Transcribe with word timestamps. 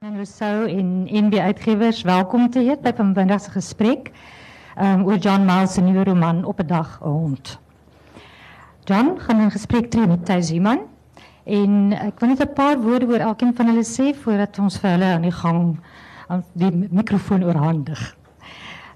En 0.00 0.14
Rousseau 0.14 0.68
en 0.68 1.08
NB 1.12 1.34
Uitgewers, 1.38 2.02
welkom 2.02 2.46
te 2.50 2.62
heet 2.64 2.80
by 2.80 2.94
vanmiddag 2.96 3.42
se 3.44 3.50
gesprek 3.52 4.06
um, 4.80 5.02
oor 5.04 5.18
John 5.20 5.44
Miles 5.44 5.74
se 5.76 5.82
nuwe 5.84 6.06
roman 6.08 6.38
Op 6.48 6.62
'n 6.62 6.66
dag 6.66 6.94
'n 7.02 7.08
hond. 7.08 7.58
John 8.84 9.18
gaan 9.18 9.40
in 9.40 9.50
gesprek 9.50 9.90
tree 9.90 10.06
met 10.06 10.24
Thys 10.24 10.50
Iman 10.50 10.80
en 11.44 11.92
ek 11.92 12.20
wil 12.20 12.28
net 12.28 12.40
'n 12.40 12.52
paar 12.54 12.80
woorde 12.80 13.06
oor 13.06 13.20
elkeen 13.20 13.52
van 13.54 13.66
hulle 13.66 13.84
sê 13.84 14.16
voordat 14.22 14.58
ons 14.58 14.78
vir 14.78 14.90
hulle 14.90 15.04
aan 15.04 15.28
die 15.28 15.36
gang 15.42 15.76
aan 16.28 16.44
die 16.52 16.88
mikrofoon 16.90 17.44
oorhandig. 17.44 18.16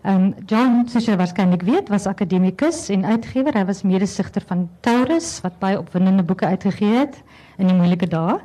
Um, 0.02 0.34
John, 0.46 0.89
soos 0.89 1.05
jy 1.05 1.16
waarskynlik 1.16 1.62
weet, 1.62 1.89
was 1.89 2.07
akademikus 2.07 2.89
en 2.89 3.05
uitgewer. 3.05 3.52
Hy 3.52 3.64
was 3.64 3.82
medesigter 3.82 4.43
van 4.46 4.71
Taurus 4.80 5.41
wat 5.41 5.59
baie 5.59 5.79
opwindende 5.79 6.23
boeke 6.23 6.46
uitgegee 6.46 6.96
het 6.96 7.23
in 7.59 7.66
die 7.66 7.77
moeilike 7.77 8.09
dae. 8.09 8.41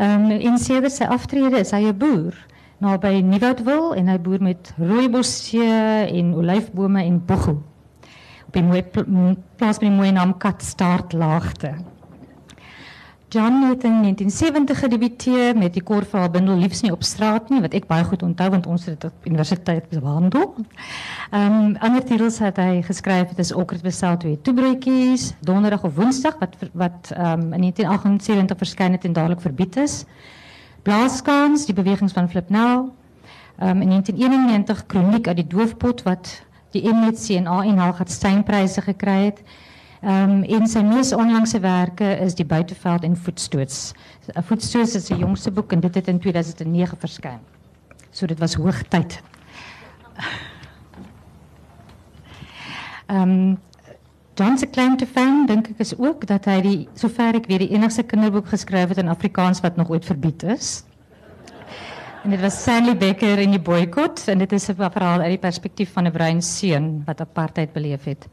Um, 0.00 0.30
en 0.30 0.56
sedert 0.56 0.94
sy 0.96 1.04
aftrede 1.12 1.58
is 1.60 1.74
hy 1.76 1.82
'n 1.90 1.98
boer 2.00 2.32
naby 2.80 3.20
Nieuwoudtville 3.20 3.98
en 4.00 4.06
hy 4.08 4.16
boer 4.16 4.40
met 4.40 4.70
rooibosje 4.78 5.66
en 6.08 6.30
olyfbome 6.40 7.02
en 7.04 7.18
boggel. 7.26 7.58
Op 8.48 8.56
'n 8.56 8.64
mooi 8.64 8.82
plaas 9.56 9.78
met 9.78 9.90
'n 9.90 9.96
mooi 10.00 10.10
naam 10.10 10.32
Katstaartlaagte. 10.38 11.74
John 13.32 13.62
het 13.62 13.84
in 13.84 14.02
1970 14.02 14.78
gedebuteer 14.78 15.56
met 15.56 15.72
die 15.72 15.82
kortverhaal 15.82 16.30
bundel 16.30 16.56
Liefs 16.58 16.80
nie 16.82 16.90
op 16.90 17.02
straat 17.06 17.48
nie 17.48 17.60
wat 17.62 17.76
ek 17.78 17.86
baie 17.86 18.02
goed 18.04 18.24
onthou 18.26 18.48
want 18.50 18.66
ons 18.66 18.88
het 18.88 18.96
dit 18.96 19.06
op 19.06 19.28
universiteit 19.28 19.86
behandel. 19.92 20.48
Ehm 21.30 21.58
um, 21.58 21.76
ander 21.78 22.02
titels 22.04 22.40
het 22.42 22.58
hy 22.58 22.82
geskryf 22.82 23.30
het 23.30 23.38
is 23.38 23.52
Okkert 23.54 23.86
besel 23.86 24.16
twee 24.18 24.40
toebroodjies, 24.42 25.28
Donderdag 25.46 25.86
of 25.86 25.94
Woensdag 25.94 26.40
wat 26.42 26.58
wat 26.72 27.12
ehm 27.14 27.46
um, 27.46 27.54
in 27.54 27.70
1978 27.70 28.58
verskyn 28.58 28.98
het 28.98 29.06
en 29.06 29.12
dadelik 29.12 29.46
verbied 29.46 29.76
is. 29.76 30.04
Blaaskans, 30.82 31.66
die 31.70 31.74
bewegings 31.74 32.12
van 32.12 32.28
Flipnel. 32.28 32.90
Ehm 33.58 33.70
um, 33.70 33.82
in 33.82 33.88
1991 33.94 34.86
Kroniek 34.86 35.28
uit 35.28 35.36
die 35.36 35.46
doofpot 35.46 36.02
wat 36.02 36.42
die 36.74 36.82
MNC 36.82 37.38
en 37.38 37.46
ANH 37.46 37.96
Gatsteinpryse 37.96 38.82
gekry 38.90 39.24
het. 39.30 39.42
Um, 40.00 40.42
en 40.48 40.64
sy 40.64 40.80
mees 40.80 41.10
onlangse 41.12 41.58
werke 41.60 42.06
is 42.24 42.32
die 42.34 42.46
Buiteveld 42.48 43.04
en 43.04 43.16
Voetstoots. 43.20 43.90
Voetstoots 44.48 44.94
is 44.96 45.08
sy 45.10 45.18
jongste 45.20 45.50
boek 45.52 45.74
en 45.76 45.82
dit 45.84 45.94
het 45.94 46.06
in 46.08 46.20
2009 46.20 46.96
verskyn. 47.02 47.40
So 48.10 48.26
dit 48.26 48.38
was 48.40 48.56
hoogtyd. 48.56 49.20
Ehm 53.10 53.34
um, 53.34 53.58
John 54.40 54.56
claim 54.72 54.96
to 54.96 55.04
fame 55.04 55.44
dink 55.46 55.66
ek 55.68 55.80
is 55.84 55.90
ook 55.98 56.22
dat 56.26 56.46
hy 56.48 56.60
die 56.64 56.76
sover 56.96 57.36
ek 57.36 57.48
weet 57.50 57.66
die 57.66 57.74
enigste 57.74 58.00
kinderboek 58.08 58.46
geskryf 58.48 58.94
het 58.94 59.00
in 59.02 59.10
Afrikaans 59.12 59.60
wat 59.60 59.76
nog 59.76 59.90
ooit 59.92 60.06
verbied 60.06 60.46
is. 60.54 60.70
En 62.24 62.32
dit 62.32 62.40
was 62.40 62.56
Sally 62.62 62.94
Becker 62.96 63.42
in 63.42 63.52
die 63.52 63.60
boycott 63.60 64.22
en 64.32 64.38
dit 64.38 64.52
is 64.52 64.70
'n 64.70 64.78
verhaal 64.80 65.20
uit 65.20 65.36
die 65.36 65.44
perspektief 65.44 65.92
van 65.92 66.06
'n 66.06 66.12
bruin 66.12 66.40
seun 66.40 67.02
wat 67.04 67.20
apartheid 67.20 67.72
beleef 67.72 68.04
het. 68.04 68.28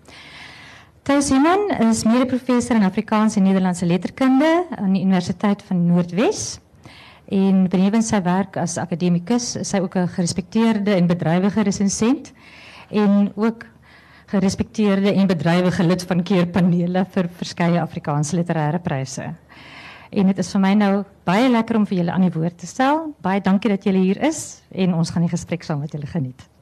Thys 1.07 1.29
Iman 1.31 1.69
is 1.87 2.01
mede-professor 2.03 2.75
in 2.75 2.83
Afrikaans 2.83 3.37
en 3.39 3.45
Nederlandse 3.47 3.85
letterkunde 3.87 4.65
aan 4.75 4.91
die 4.91 5.05
Universiteit 5.05 5.61
van 5.63 5.85
Noordwes. 5.85 6.57
En 7.31 7.61
benewens 7.71 8.09
sy 8.11 8.19
werk 8.25 8.57
as 8.59 8.75
akademikus 8.75 9.53
is 9.55 9.71
sy 9.71 9.79
ook 9.79 9.95
'n 9.95 10.09
gerespekteerde 10.17 10.91
en 10.91 11.07
bedrywige 11.07 11.63
resensent 11.63 12.33
en 12.91 13.31
ook 13.35 13.63
gerespekteerde 14.25 15.13
en 15.13 15.27
bedrywige 15.27 15.83
lid 15.83 16.03
van 16.03 16.23
keerpanele 16.23 17.05
vir 17.15 17.29
verskeie 17.29 17.81
Afrikaanse 17.81 18.35
literêre 18.35 18.79
pryse. 18.83 19.33
En 20.11 20.25
dit 20.27 20.37
is 20.37 20.51
vir 20.51 20.61
my 20.61 20.73
nou 20.73 21.03
baie 21.23 21.49
lekker 21.49 21.75
om 21.77 21.85
vir 21.85 21.97
julle 21.97 22.11
aan 22.11 22.27
die 22.27 22.39
woord 22.39 22.57
te 22.57 22.67
stel. 22.67 23.15
Baie 23.21 23.41
dankie 23.41 23.69
dat 23.69 23.83
julle 23.83 24.03
hier 24.03 24.21
is 24.21 24.61
en 24.71 24.93
ons 24.93 25.09
gaan 25.09 25.21
die 25.21 25.31
gesprek 25.37 25.63
saam 25.63 25.79
met 25.79 25.91
julle 25.91 26.07
geniet. 26.07 26.56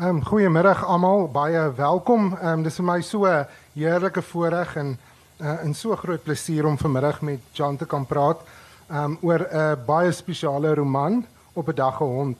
Ehm 0.00 0.08
um, 0.08 0.24
goeiemiddag 0.24 0.84
almal, 0.86 1.26
baie 1.28 1.72
welkom. 1.76 2.30
Ehm 2.40 2.58
um, 2.58 2.62
dis 2.64 2.78
vir 2.80 2.84
my 2.84 3.00
so 3.04 3.26
'n 3.26 3.46
heerlike 3.74 4.22
voorreg 4.22 4.76
en 4.76 4.98
uh, 5.40 5.64
en 5.64 5.74
so 5.74 5.96
groot 5.96 6.22
plesier 6.22 6.66
om 6.66 6.78
vanmiddag 6.78 7.20
met 7.20 7.40
Jan 7.52 7.76
te 7.76 7.86
kan 7.86 8.06
praat 8.06 8.40
um, 8.88 9.18
oor 9.20 9.44
'n 9.52 9.84
baie 9.86 10.12
spesiale 10.12 10.74
roman 10.74 11.26
op 11.52 11.68
'n 11.68 11.74
dag 11.74 11.96
gehond. 11.96 12.36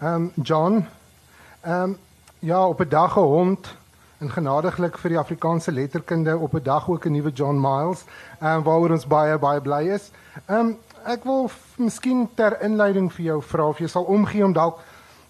Ehm 0.00 0.14
um, 0.14 0.32
John 0.42 0.86
ehm 1.60 1.82
um, 1.82 1.98
Ja, 2.38 2.66
op 2.68 2.80
'n 2.80 2.88
dag 2.88 3.16
'n 3.16 3.20
hond 3.20 3.74
en 4.18 4.30
genadiglik 4.30 4.98
vir 4.98 5.10
die 5.10 5.18
Afrikaanse 5.18 5.72
letterkunde 5.72 6.36
op 6.36 6.54
'n 6.54 6.62
dag 6.62 6.88
ook 6.88 7.04
'n 7.04 7.12
nuwe 7.12 7.30
John 7.30 7.60
Miles, 7.60 8.04
ehm 8.40 8.56
um, 8.56 8.62
waaroor 8.62 8.90
ons 8.90 9.06
baie 9.06 9.38
baie 9.38 9.60
bly 9.60 9.88
is. 9.92 10.10
Ehm 10.46 10.58
um, 10.58 10.78
ek 11.04 11.24
wil 11.24 11.50
miskien 11.76 12.28
ter 12.34 12.62
inleiding 12.62 13.12
vir 13.12 13.24
jou 13.24 13.42
vra 13.42 13.68
of 13.68 13.78
jy 13.78 13.86
sal 13.86 14.04
omgee 14.04 14.44
om 14.44 14.52
dalk 14.52 14.78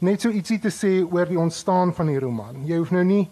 net 0.04 0.24
so 0.24 0.30
ietsie 0.30 0.60
te 0.62 0.72
sê 0.72 1.00
oor 1.02 1.28
die 1.28 1.40
ontstaan 1.40 1.94
van 1.96 2.10
die 2.12 2.20
roman. 2.20 2.64
Jy 2.68 2.80
hoef 2.82 2.92
nou 2.94 3.04
nie 3.04 3.24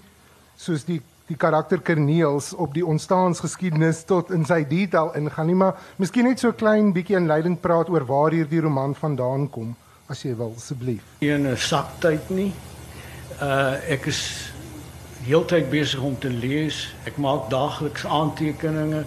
soos 0.56 0.86
die 0.88 1.00
die 1.30 1.38
karakter 1.38 1.80
Corneels 1.80 2.50
op 2.60 2.74
die 2.74 2.82
ontstaansgeskiedenis 2.84 4.02
tot 4.04 4.32
in 4.34 4.42
sy 4.44 4.58
detail 4.68 5.12
ingaan 5.16 5.48
nie, 5.48 5.56
maar 5.56 5.78
miskien 6.02 6.26
net 6.28 6.42
so 6.42 6.52
klein 6.52 6.90
bietjie 6.92 7.16
inleidend 7.16 7.62
praat 7.62 7.88
oor 7.88 8.04
waar 8.08 8.34
hierdie 8.34 8.60
roman 8.60 8.92
vandaan 8.98 9.46
kom 9.54 9.70
as 10.12 10.24
jy 10.26 10.34
wil 10.36 10.52
asseblief. 10.58 11.06
Een 11.24 11.46
saktyd 11.56 12.28
nie 12.34 12.50
uh 13.40 13.78
ek 13.90 14.10
is 14.10 14.20
heeltyd 15.24 15.70
besig 15.70 16.02
om 16.02 16.18
te 16.18 16.28
lees. 16.28 16.88
Ek 17.08 17.16
maak 17.22 17.48
daagliks 17.50 18.04
aantekeninge 18.04 19.04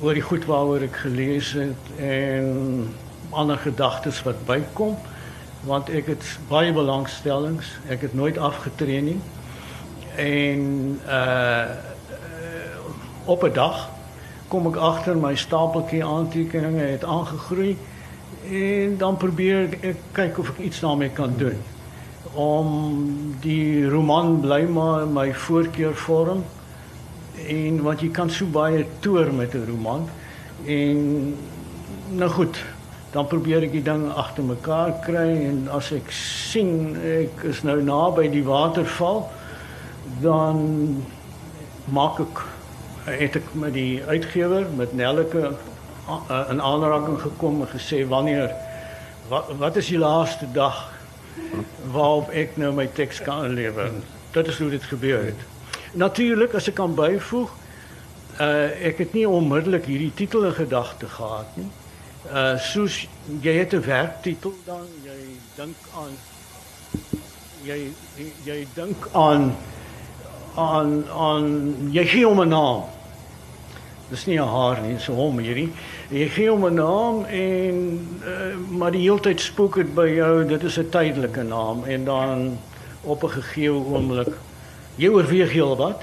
oor 0.00 0.16
die 0.16 0.24
goed 0.24 0.48
waaroor 0.48 0.88
ek 0.88 0.96
gelees 1.04 1.52
het 1.58 1.92
en 2.00 2.88
ander 3.36 3.60
gedagtes 3.60 4.22
wat 4.26 4.40
bykom 4.48 4.96
want 5.68 5.90
ek 5.92 6.06
het 6.14 6.24
baie 6.48 6.72
belangstellings. 6.72 7.68
Ek 7.92 8.00
het 8.06 8.16
nooit 8.16 8.38
afgetree 8.38 9.04
nie. 9.12 9.20
En 10.16 10.64
uh 11.06 11.68
op 13.28 13.42
'n 13.44 13.52
dag 13.52 13.90
kom 14.48 14.66
ek 14.66 14.76
agter 14.76 15.16
my 15.16 15.34
stapeltjie 15.36 16.04
aantekeninge 16.04 16.80
het 16.80 17.04
aangegroei 17.04 17.76
en 18.50 18.96
dan 18.96 19.16
probeer 19.16 19.68
ek 19.80 19.96
kyk 20.16 20.38
of 20.38 20.48
ek 20.54 20.58
iets 20.58 20.80
daarmee 20.80 21.12
kan 21.12 21.34
doen 21.36 21.58
om 22.32 22.70
die 23.40 23.88
roman 23.88 24.40
bly 24.40 24.62
maar 24.72 25.06
my 25.06 25.34
voorkeur 25.34 25.94
vorm 25.94 26.44
en 27.46 27.82
want 27.82 28.00
jy 28.00 28.08
kan 28.08 28.30
so 28.30 28.46
baie 28.46 28.86
toer 29.04 29.32
met 29.32 29.54
'n 29.54 29.68
roman 29.68 30.08
en 30.64 30.98
nou 32.08 32.30
goed 32.30 32.64
dan 33.18 33.26
probeer 33.26 33.64
ek 33.66 33.72
die 33.74 33.82
ding 33.82 34.04
agter 34.14 34.44
mekaar 34.46 34.92
kry 35.02 35.30
en 35.48 35.64
as 35.74 35.88
ek 35.96 36.12
sien 36.14 36.92
ek 37.02 37.40
is 37.50 37.64
nou 37.66 37.80
naby 37.82 38.28
die 38.30 38.44
waterval 38.46 39.24
dan 40.22 40.60
maak 41.90 42.20
ek 42.22 42.42
het 43.08 43.40
ek 43.40 43.48
met 43.58 43.74
die 43.74 44.04
uitgewer 44.06 44.68
met 44.78 44.94
Nelleke 44.94 45.50
in 46.52 46.62
aanraking 46.62 47.18
gekom 47.24 47.64
en 47.64 47.72
gesê 47.72 48.04
wanneer 48.06 48.54
wat, 49.32 49.50
wat 49.58 49.80
is 49.82 49.90
die 49.90 49.98
laaste 49.98 50.46
dag 50.54 50.78
waarop 51.90 52.30
ek 52.30 52.54
nou 52.60 52.70
my 52.76 52.86
teks 52.94 53.18
kan 53.26 53.50
lewer. 53.56 53.90
Dit 54.34 54.54
is 54.54 54.62
hoe 54.62 54.70
dit 54.70 54.86
gebeur 54.92 55.26
het. 55.32 55.42
Natuurlik 55.98 56.54
as 56.54 56.70
ek 56.70 56.78
kan 56.78 56.94
byvoeg, 56.94 57.50
uh 58.38 58.86
ek 58.92 59.02
het 59.02 59.18
nie 59.18 59.26
onmiddellik 59.26 59.90
hierdie 59.90 60.14
titel 60.14 60.46
in 60.46 60.54
gedagte 60.54 61.10
gehad 61.18 61.58
nie. 61.58 61.70
Uh 62.26 62.58
soos 62.58 63.06
jy 63.40 63.52
het 63.58 63.72
'n 63.72 63.80
werktitel 63.80 64.54
dan 64.64 64.86
jy 65.04 65.38
dink 65.56 65.76
aan 65.94 66.12
jy 67.62 67.92
jy 68.44 68.66
dink 68.74 69.08
aan 69.12 69.54
aan 70.56 71.04
aan 71.08 71.46
jy 71.92 72.04
gee 72.04 72.26
hom 72.26 72.40
'n 72.40 72.48
naam. 72.48 72.82
Dis 74.10 74.26
nie 74.26 74.38
'n 74.38 74.48
haar 74.48 74.80
nie, 74.82 74.98
so 74.98 75.14
hom 75.14 75.38
hierdie. 75.38 75.72
Jy 76.10 76.28
gee 76.28 76.50
hom 76.50 76.66
'n 76.66 76.74
naam 76.74 77.24
en 77.24 77.76
uh, 78.24 78.56
maar 78.68 78.90
die 78.90 79.02
hele 79.06 79.20
tyd 79.20 79.40
spook 79.40 79.74
dit 79.74 79.94
by 79.94 80.08
jou, 80.08 80.44
dit 80.44 80.62
is 80.62 80.78
'n 80.78 80.90
tydelike 80.90 81.42
naam 81.42 81.84
en 81.84 82.04
dan 82.04 82.58
op 83.02 83.22
'n 83.22 83.30
gegee 83.30 83.70
oomblik 83.70 84.34
jy 84.96 85.08
oorweeg 85.08 85.52
heel 85.52 85.76
wat. 85.76 86.02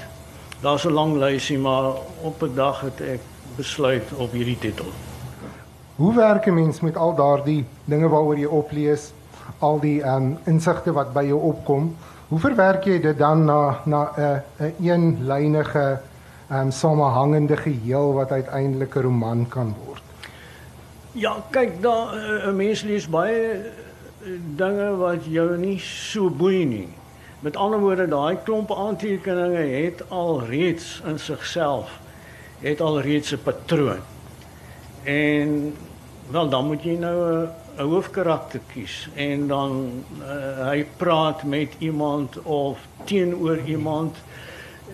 Daar's 0.60 0.84
'n 0.84 0.92
lang 0.92 1.16
lysie, 1.16 1.58
maar 1.58 1.92
op 2.22 2.42
'n 2.42 2.54
dag 2.54 2.80
het 2.80 3.00
ek 3.00 3.20
besluit 3.56 4.12
op 4.16 4.32
hierdie 4.32 4.58
titel. 4.58 4.86
Hoe 5.96 6.14
werk 6.14 6.46
'n 6.46 6.54
mens 6.54 6.80
met 6.80 6.96
al 6.96 7.14
daardie 7.14 7.64
dinge 7.84 8.08
waaroor 8.08 8.38
jy 8.38 8.46
oplees, 8.46 9.12
al 9.58 9.80
die 9.80 10.02
um, 10.02 10.38
insigte 10.44 10.92
wat 10.92 11.12
by 11.12 11.24
jou 11.24 11.40
opkom? 11.40 11.96
Hoe 12.28 12.38
verwerk 12.38 12.84
jy 12.84 13.00
dit 13.00 13.18
dan 13.18 13.44
na 13.44 13.80
na 13.84 14.12
'n 14.16 14.20
uh, 14.20 14.36
'n 14.58 14.74
een 14.80 15.16
eenlynige 15.18 16.00
um, 16.52 16.70
samehangende 16.70 17.56
geheel 17.56 18.12
wat 18.12 18.30
uiteindelik 18.30 18.94
'n 18.94 19.00
roman 19.00 19.48
kan 19.48 19.74
word. 19.84 20.02
Ja, 21.12 21.36
kyk, 21.50 21.82
daar 21.82 22.14
eh, 22.14 22.48
'n 22.48 22.56
mens 22.56 22.82
lees 22.82 23.08
baie 23.08 23.50
eh, 23.50 24.30
dinge 24.56 24.96
wat 24.96 25.24
jou 25.24 25.56
nie 25.58 25.78
so 25.78 26.30
boei 26.30 26.64
nie. 26.64 26.88
Met 27.40 27.56
ander 27.56 27.80
woorde, 27.80 28.08
daai 28.08 28.38
klomp 28.44 28.72
aantekeninge 28.72 29.84
het 29.84 30.02
al 30.08 30.42
reeds 30.42 31.02
in 31.06 31.18
sigself 31.18 32.00
het 32.60 32.80
al 32.80 33.00
reeds 33.00 33.32
'n 33.32 33.42
patroon. 33.42 34.00
En 35.06 35.76
wel 36.30 36.48
dan 36.48 36.66
moet 36.66 36.82
jy 36.82 36.96
nou 36.98 37.16
'n 37.16 37.48
uh, 37.78 37.84
hoofkarakter 37.84 38.60
kies 38.72 39.08
en 39.14 39.46
dan 39.46 40.02
uh, 40.18 40.68
hy 40.68 40.86
praat 40.96 41.44
met 41.44 41.74
iemand 41.78 42.42
of 42.42 42.78
teenoor 43.04 43.58
iemand 43.58 44.16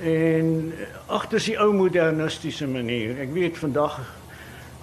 en 0.02 0.74
agter 1.06 1.40
die 1.44 1.58
ou 1.58 1.72
modernistiese 1.72 2.68
manier. 2.68 3.20
Ek 3.20 3.32
weet 3.32 3.58
vandag 3.58 4.00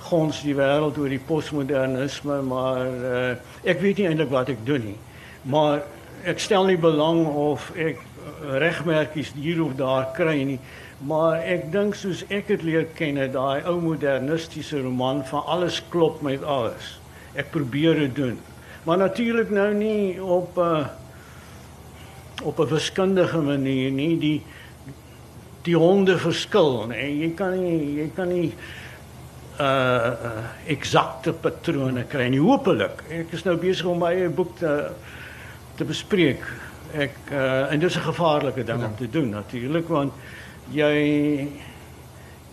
gons 0.09 0.41
die 0.41 0.55
wêreld 0.55 0.97
oor 0.97 1.09
die 1.09 1.21
postmodernisme, 1.25 2.41
maar 2.41 2.85
uh, 2.87 3.31
ek 3.63 3.81
weet 3.81 3.97
nie 4.01 4.07
eintlik 4.09 4.33
wat 4.33 4.49
ek 4.49 4.65
doen 4.65 4.85
nie. 4.85 4.99
Maar 5.41 5.83
ek 6.25 6.39
stel 6.39 6.65
nie 6.65 6.77
belang 6.77 7.25
of 7.27 7.69
ek 7.77 8.01
regmerkies 8.41 9.31
hier 9.37 9.61
of 9.63 9.75
daar 9.77 10.09
kry 10.15 10.41
nie. 10.43 10.59
Maar 11.07 11.39
ek 11.47 11.69
dink 11.71 11.95
soos 11.95 12.25
ek 12.27 12.49
dit 12.51 12.63
leer 12.67 12.87
ken, 12.97 13.19
daai 13.31 13.63
ou 13.63 13.77
modernistiese 13.79 14.81
roman 14.83 15.23
van 15.29 15.45
alles 15.47 15.79
klop 15.89 16.21
met 16.21 16.43
alles. 16.43 16.97
Ek 17.39 17.51
probeer 17.51 17.95
dit 17.95 18.15
doen. 18.15 18.39
Maar 18.83 18.97
natuurlik 18.97 19.49
nou 19.49 19.73
nie 19.73 20.23
op 20.23 20.57
'n 20.57 20.61
uh, 20.61 20.87
op 22.43 22.59
'n 22.59 22.67
wiskundige 22.67 23.41
manier 23.41 23.91
nie. 23.91 24.17
Die 24.19 24.41
die 25.63 25.75
honde 25.75 26.17
verskil 26.17 26.91
en 26.91 27.19
jy 27.19 27.31
kan 27.35 27.63
nie 27.63 27.95
jy 27.95 28.11
kan 28.15 28.27
nie 28.27 28.53
uh 29.59 30.11
eksakte 30.67 31.33
patrone 31.33 32.03
kry 32.03 32.29
nie. 32.29 32.39
Hoopelik. 32.39 33.03
Ek 33.09 33.33
is 33.35 33.43
nou 33.43 33.57
besig 33.57 33.85
om 33.85 33.99
my 33.99 34.13
eie 34.13 34.29
boek 34.29 34.57
te 34.57 34.91
te 35.75 35.83
bespreek. 35.83 36.43
Ek 36.93 37.15
uh 37.31 37.71
en 37.71 37.79
dit 37.79 37.89
is 37.89 37.97
'n 37.97 38.11
gevaarlike 38.11 38.63
ding 38.63 38.79
ja. 38.79 38.87
om 38.87 38.95
te 38.95 39.09
doen 39.09 39.29
natuurlik 39.29 39.87
want 39.87 40.13
jy 40.73 41.49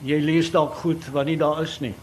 jy 0.07 0.19
lees 0.21 0.51
dalk 0.53 0.75
goed 0.83 1.07
wat 1.13 1.27
nie 1.27 1.37
daar 1.41 1.63
is 1.63 1.79
nie. 1.81 1.95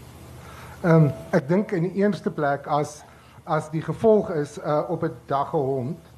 Ehm 0.83 1.05
um, 1.05 1.11
ek 1.31 1.47
dink 1.47 1.71
in 1.71 1.87
die 1.89 2.01
eerste 2.01 2.31
plek 2.31 2.67
as 2.67 3.01
as 3.45 3.69
die 3.71 3.81
gevolg 3.81 4.29
is 4.35 4.57
uh 4.59 4.83
op 4.89 5.03
'n 5.03 5.15
dagge 5.27 5.57
hond 5.57 6.11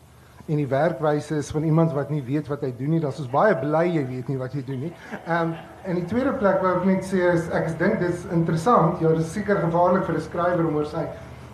en 0.48 0.58
die 0.58 0.68
werkwyse 0.68 1.36
is 1.36 1.50
van 1.52 1.64
iemand 1.64 1.94
wat 1.94 2.10
nie 2.10 2.22
weet 2.22 2.48
wat 2.48 2.62
hy 2.62 2.74
doen 2.78 2.90
nie, 2.90 3.00
dan 3.00 3.12
is 3.12 3.30
baie 3.30 3.56
bly 3.56 3.86
jy 3.90 4.06
weet 4.08 4.28
nie 4.28 4.38
wat 4.38 4.54
jy 4.54 4.64
doen 4.66 4.80
nie. 4.80 4.94
Ehm 5.26 5.42
um, 5.42 5.56
en 5.86 5.96
die 5.96 6.06
tweede 6.06 6.34
plek 6.34 6.62
wou 6.62 6.78
ek 6.78 6.86
net 6.86 7.06
sê 7.06 7.22
is 7.34 7.50
ek 7.50 7.78
dink 7.80 8.00
dit 8.00 8.10
is 8.10 8.26
interessant. 8.32 9.00
Ja, 9.00 9.10
dit 9.10 9.26
is 9.26 9.34
seker 9.34 9.56
gevaarlik 9.56 10.06
vir 10.06 10.16
'n 10.16 10.22
skrywer 10.22 10.68
om 10.68 10.76
oor 10.76 10.86
sy 10.86 11.06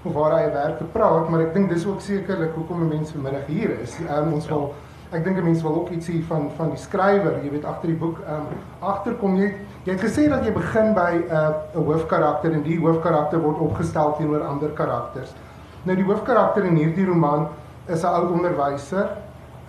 of 0.03 0.13
waar 0.13 0.37
hy 0.39 0.51
werk 0.51 0.77
te 0.77 0.83
praat, 0.83 1.29
maar 1.29 1.41
ek 1.41 1.53
dink 1.53 1.69
dis 1.69 1.85
ook 1.85 2.01
sekerlik 2.01 2.55
hoekom 2.55 2.81
'n 2.81 2.87
mens 2.87 3.11
vanmiddag 3.11 3.45
hier 3.47 3.79
is. 3.79 3.97
Um, 4.09 4.33
ons 4.33 4.47
wil 4.47 4.73
ek 5.11 5.23
dink 5.23 5.37
'n 5.37 5.43
mens 5.43 5.61
wil 5.61 5.75
ook 5.75 5.89
ietsie 5.89 6.23
van 6.27 6.49
van 6.57 6.69
die 6.69 6.77
skrywer, 6.77 7.43
jy 7.43 7.49
weet 7.51 7.65
agter 7.65 7.87
die 7.87 7.97
boek 7.99 8.19
um 8.27 8.45
agterkom 8.79 9.35
jy 9.35 9.53
jy 9.83 9.93
het 9.93 10.03
gesê 10.03 10.29
dat 10.29 10.45
jy 10.45 10.53
begin 10.55 10.93
by 10.93 11.11
'n 11.11 11.23
uh, 11.31 11.49
'n 11.75 11.83
hoofkarakter 11.83 12.53
en 12.53 12.63
die 12.63 12.79
hoofkarakter 12.79 13.39
word 13.39 13.59
opgestel 13.59 14.15
teenoor 14.17 14.43
ander 14.43 14.69
karakters. 14.69 15.33
Nou 15.83 15.95
die 15.95 16.05
hoofkarakter 16.05 16.63
in 16.63 16.75
hierdie 16.75 17.05
roman 17.05 17.47
is 17.87 18.03
'n 18.03 18.07
ou 18.07 18.31
onderwyser. 18.31 19.09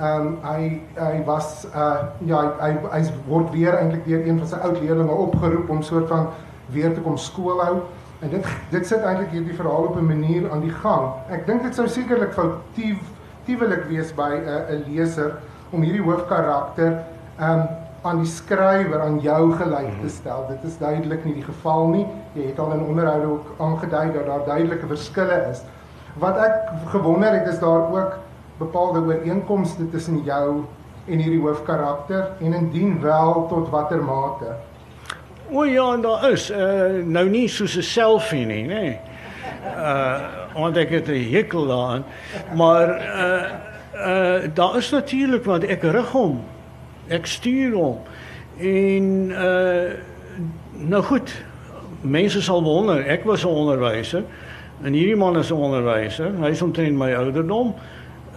Um 0.01 0.39
hy 0.43 0.81
hy 0.95 1.25
was 1.25 1.67
uh 1.75 1.97
ja 2.25 2.55
hy 2.61 2.79
hy 2.93 3.03
word 3.27 3.51
weer 3.51 3.75
eintlik 3.75 4.05
deur 4.05 4.27
een 4.27 4.39
van 4.39 4.47
sy 4.47 4.57
ou 4.63 4.73
leerlinge 4.73 5.13
opgeroep 5.27 5.71
om 5.71 5.83
soort 5.83 6.09
van 6.09 6.29
weer 6.71 6.95
te 6.95 7.01
kom 7.01 7.17
skool 7.17 7.61
hou. 7.61 7.83
En 8.21 8.31
dit 8.31 8.47
dit 8.71 8.87
sit 8.87 9.03
eintlik 9.03 9.31
hierdie 9.31 9.55
verhaal 9.55 9.91
op 9.91 9.97
'n 9.97 10.07
manier 10.07 10.51
aan 10.51 10.61
die 10.61 10.77
gang. 10.83 11.13
Ek 11.31 11.47
dink 11.47 11.63
dit 11.63 11.75
sou 11.75 11.89
sekerlik 11.89 12.33
foutief 12.33 13.12
tiewelik 13.45 13.85
wees 13.89 14.13
by 14.15 14.31
'n 14.39 14.49
uh, 14.49 14.87
leser 14.87 15.39
om 15.71 15.83
hierdie 15.83 16.03
hoofkarakter 16.03 17.03
um 17.41 17.63
aan 18.03 18.19
die 18.19 18.31
skrywer 18.31 19.01
aan 19.01 19.21
jou 19.23 19.53
gelyk 19.55 19.93
te 20.01 20.07
mhm. 20.07 20.09
stel. 20.11 20.47
Dit 20.49 20.65
is 20.71 20.79
duidelik 20.79 21.25
nie 21.25 21.35
die 21.35 21.47
geval 21.47 21.87
nie. 21.87 22.07
Jy 22.35 22.49
het 22.49 22.59
al 22.59 22.73
in 22.73 22.83
onderhoude 22.83 23.27
ook 23.27 23.63
aangedui 23.63 24.13
dat 24.13 24.27
daar 24.27 24.45
duidelike 24.47 24.87
verskille 24.87 25.39
is. 25.51 25.63
Wat 26.19 26.37
ek 26.37 26.73
gewonder 26.91 27.33
het 27.33 27.47
is 27.47 27.61
daar 27.63 27.87
ook 27.95 28.19
bepaalde 28.59 29.01
ooreenkomste 29.01 29.89
tussen 29.91 30.23
jou 30.27 30.65
en 31.07 31.19
hierdie 31.19 31.41
hoofkarakter 31.41 32.29
en 32.41 32.53
indien 32.53 33.01
wel 33.01 33.47
tot 33.49 33.71
watter 33.71 34.03
mate? 34.03 34.57
O 35.53 35.65
ja, 35.65 35.97
daar 35.97 36.31
is 36.31 36.51
uh, 36.51 36.59
nou 37.05 37.29
nie 37.29 37.49
soos 37.49 37.77
'n 37.77 37.83
selfie 37.83 38.47
nie, 38.47 38.67
nê. 38.67 38.99
Uh 39.63 40.41
want 40.53 40.77
ek 40.77 40.91
het 40.91 41.09
'n 41.09 41.31
hekel 41.33 41.67
daaraan. 41.67 42.05
Maar 42.55 42.89
uh 42.89 43.51
uh 43.95 44.43
daar 44.55 44.77
is 44.77 44.91
natuurlik 44.91 45.45
want 45.45 45.65
ek 45.65 45.83
rig 45.83 46.11
hom. 46.11 46.45
Ek 47.09 47.27
stuur 47.27 47.73
hom. 47.73 47.99
En 48.59 49.31
uh 49.31 49.91
nou 50.73 51.03
goed. 51.03 51.45
Mense 52.01 52.43
sal 52.43 52.63
wonder, 52.63 53.07
ek 53.07 53.25
was 53.25 53.45
'n 53.45 53.49
onderwyser 53.49 54.23
en 54.83 54.93
hierdie 54.93 55.17
man 55.17 55.39
is 55.39 55.51
'n 55.51 55.55
onderwyser. 55.55 56.31
Hy 56.41 56.51
is 56.51 56.63
omtrent 56.63 56.97
my 56.97 57.15
ouderdom. 57.15 57.75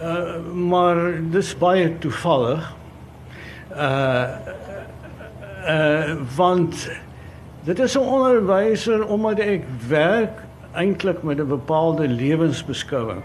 Uh 0.02 0.36
maar 0.52 0.96
dis 1.30 1.58
baie 1.58 1.98
toevallig. 1.98 2.74
Uh 3.70 4.24
uh 5.66 6.14
want 6.36 6.88
Dit 7.66 7.78
is 7.78 7.94
'n 7.94 7.98
onderwyser 7.98 9.06
omdat 9.06 9.38
ek 9.38 9.64
werk 9.88 10.45
eintlik 10.76 11.22
met 11.22 11.40
'n 11.40 11.48
bepaalde 11.48 12.08
lewensbeskouing. 12.08 13.22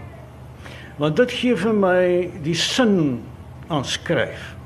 Want 0.96 1.16
dit 1.16 1.32
gee 1.32 1.56
vir 1.56 1.74
my 1.74 2.30
die 2.42 2.54
sin 2.54 3.22
aan 3.68 3.84
skryf. 3.84 4.56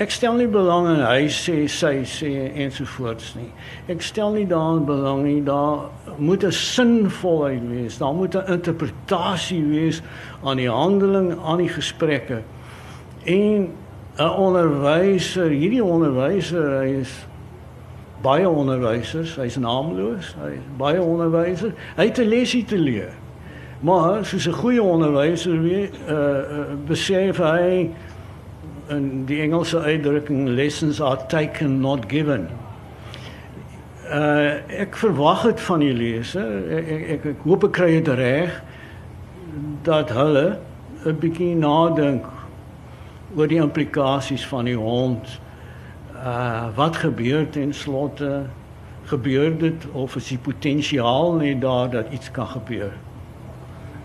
Ek 0.00 0.10
stel 0.10 0.34
nie 0.34 0.48
belang 0.48 0.86
in 0.88 1.02
hy 1.04 1.28
sê 1.28 1.68
sy 1.68 2.00
sê 2.08 2.30
ensovoorts 2.64 3.34
nie. 3.36 3.50
Ek 3.92 4.00
stel 4.02 4.32
nie 4.32 4.46
daarin 4.48 4.86
belang 4.88 5.20
nie. 5.22 5.42
Daar 5.44 5.90
moet 6.18 6.44
'n 6.44 6.52
sinvolheid 6.52 7.68
wees. 7.68 7.98
Daar 7.98 8.14
moet 8.14 8.34
'n 8.34 8.52
interpretasie 8.52 9.62
wees 9.64 10.02
aan 10.42 10.56
die 10.56 10.70
handeling, 10.70 11.38
aan 11.44 11.58
die 11.58 11.68
gesprekke. 11.68 12.42
En 13.24 13.68
'n 14.18 14.30
onderwyser, 14.30 15.50
hierdie 15.50 15.84
onderwyser, 15.84 16.80
hy 16.80 17.00
is 17.00 17.26
baie 18.22 18.48
onderwysers, 18.48 19.34
hy's 19.36 19.56
naamloos, 19.60 20.34
hy 20.38 20.56
baie 20.78 21.02
onderwysers. 21.02 21.74
Hy 21.96 22.06
het 22.06 22.18
'n 22.18 22.28
lesie 22.28 22.64
te 22.64 22.78
leer. 22.78 23.12
Maar 23.80 24.24
soos 24.24 24.46
'n 24.46 24.52
goeie 24.52 24.82
onderwyser 24.82 25.62
weet, 25.62 25.94
uh, 26.08 26.14
uh 26.14 26.66
besef 26.86 27.36
hy 27.36 27.90
in 28.88 29.24
die 29.24 29.40
Engelse 29.40 29.78
uitdrukking 29.78 30.48
lessons 30.48 31.00
are 31.00 31.26
taken 31.26 31.80
not 31.80 32.04
given. 32.08 32.48
Uh 34.10 34.60
ek 34.68 34.96
verwag 34.96 35.42
dit 35.42 35.60
van 35.60 35.78
die 35.78 35.92
leser. 35.92 36.68
Ek 36.70 36.88
ek, 36.88 37.08
ek, 37.08 37.24
ek 37.24 37.36
hoop 37.44 37.64
ek 37.64 37.72
kry 37.72 37.90
dit 38.00 38.08
reg 38.08 38.62
dat 39.82 40.10
hulle 40.10 40.58
'n 41.04 41.18
bietjie 41.18 41.54
nadink 41.56 42.24
oor 43.36 43.48
die 43.48 43.60
implikasies 43.62 44.46
van 44.46 44.64
die 44.64 44.78
hond 44.78 45.40
uh 46.22 46.66
wat 46.74 46.96
gebeur 46.96 47.50
ten 47.50 47.74
slotte 47.74 48.46
gebeur 49.04 49.58
dit 49.58 49.86
of 49.92 50.16
is 50.16 50.28
die 50.28 50.38
potensiaal 50.38 51.34
net 51.34 51.60
daar 51.60 51.90
dat 51.90 52.06
iets 52.10 52.30
kan 52.30 52.46
gebeur. 52.46 52.92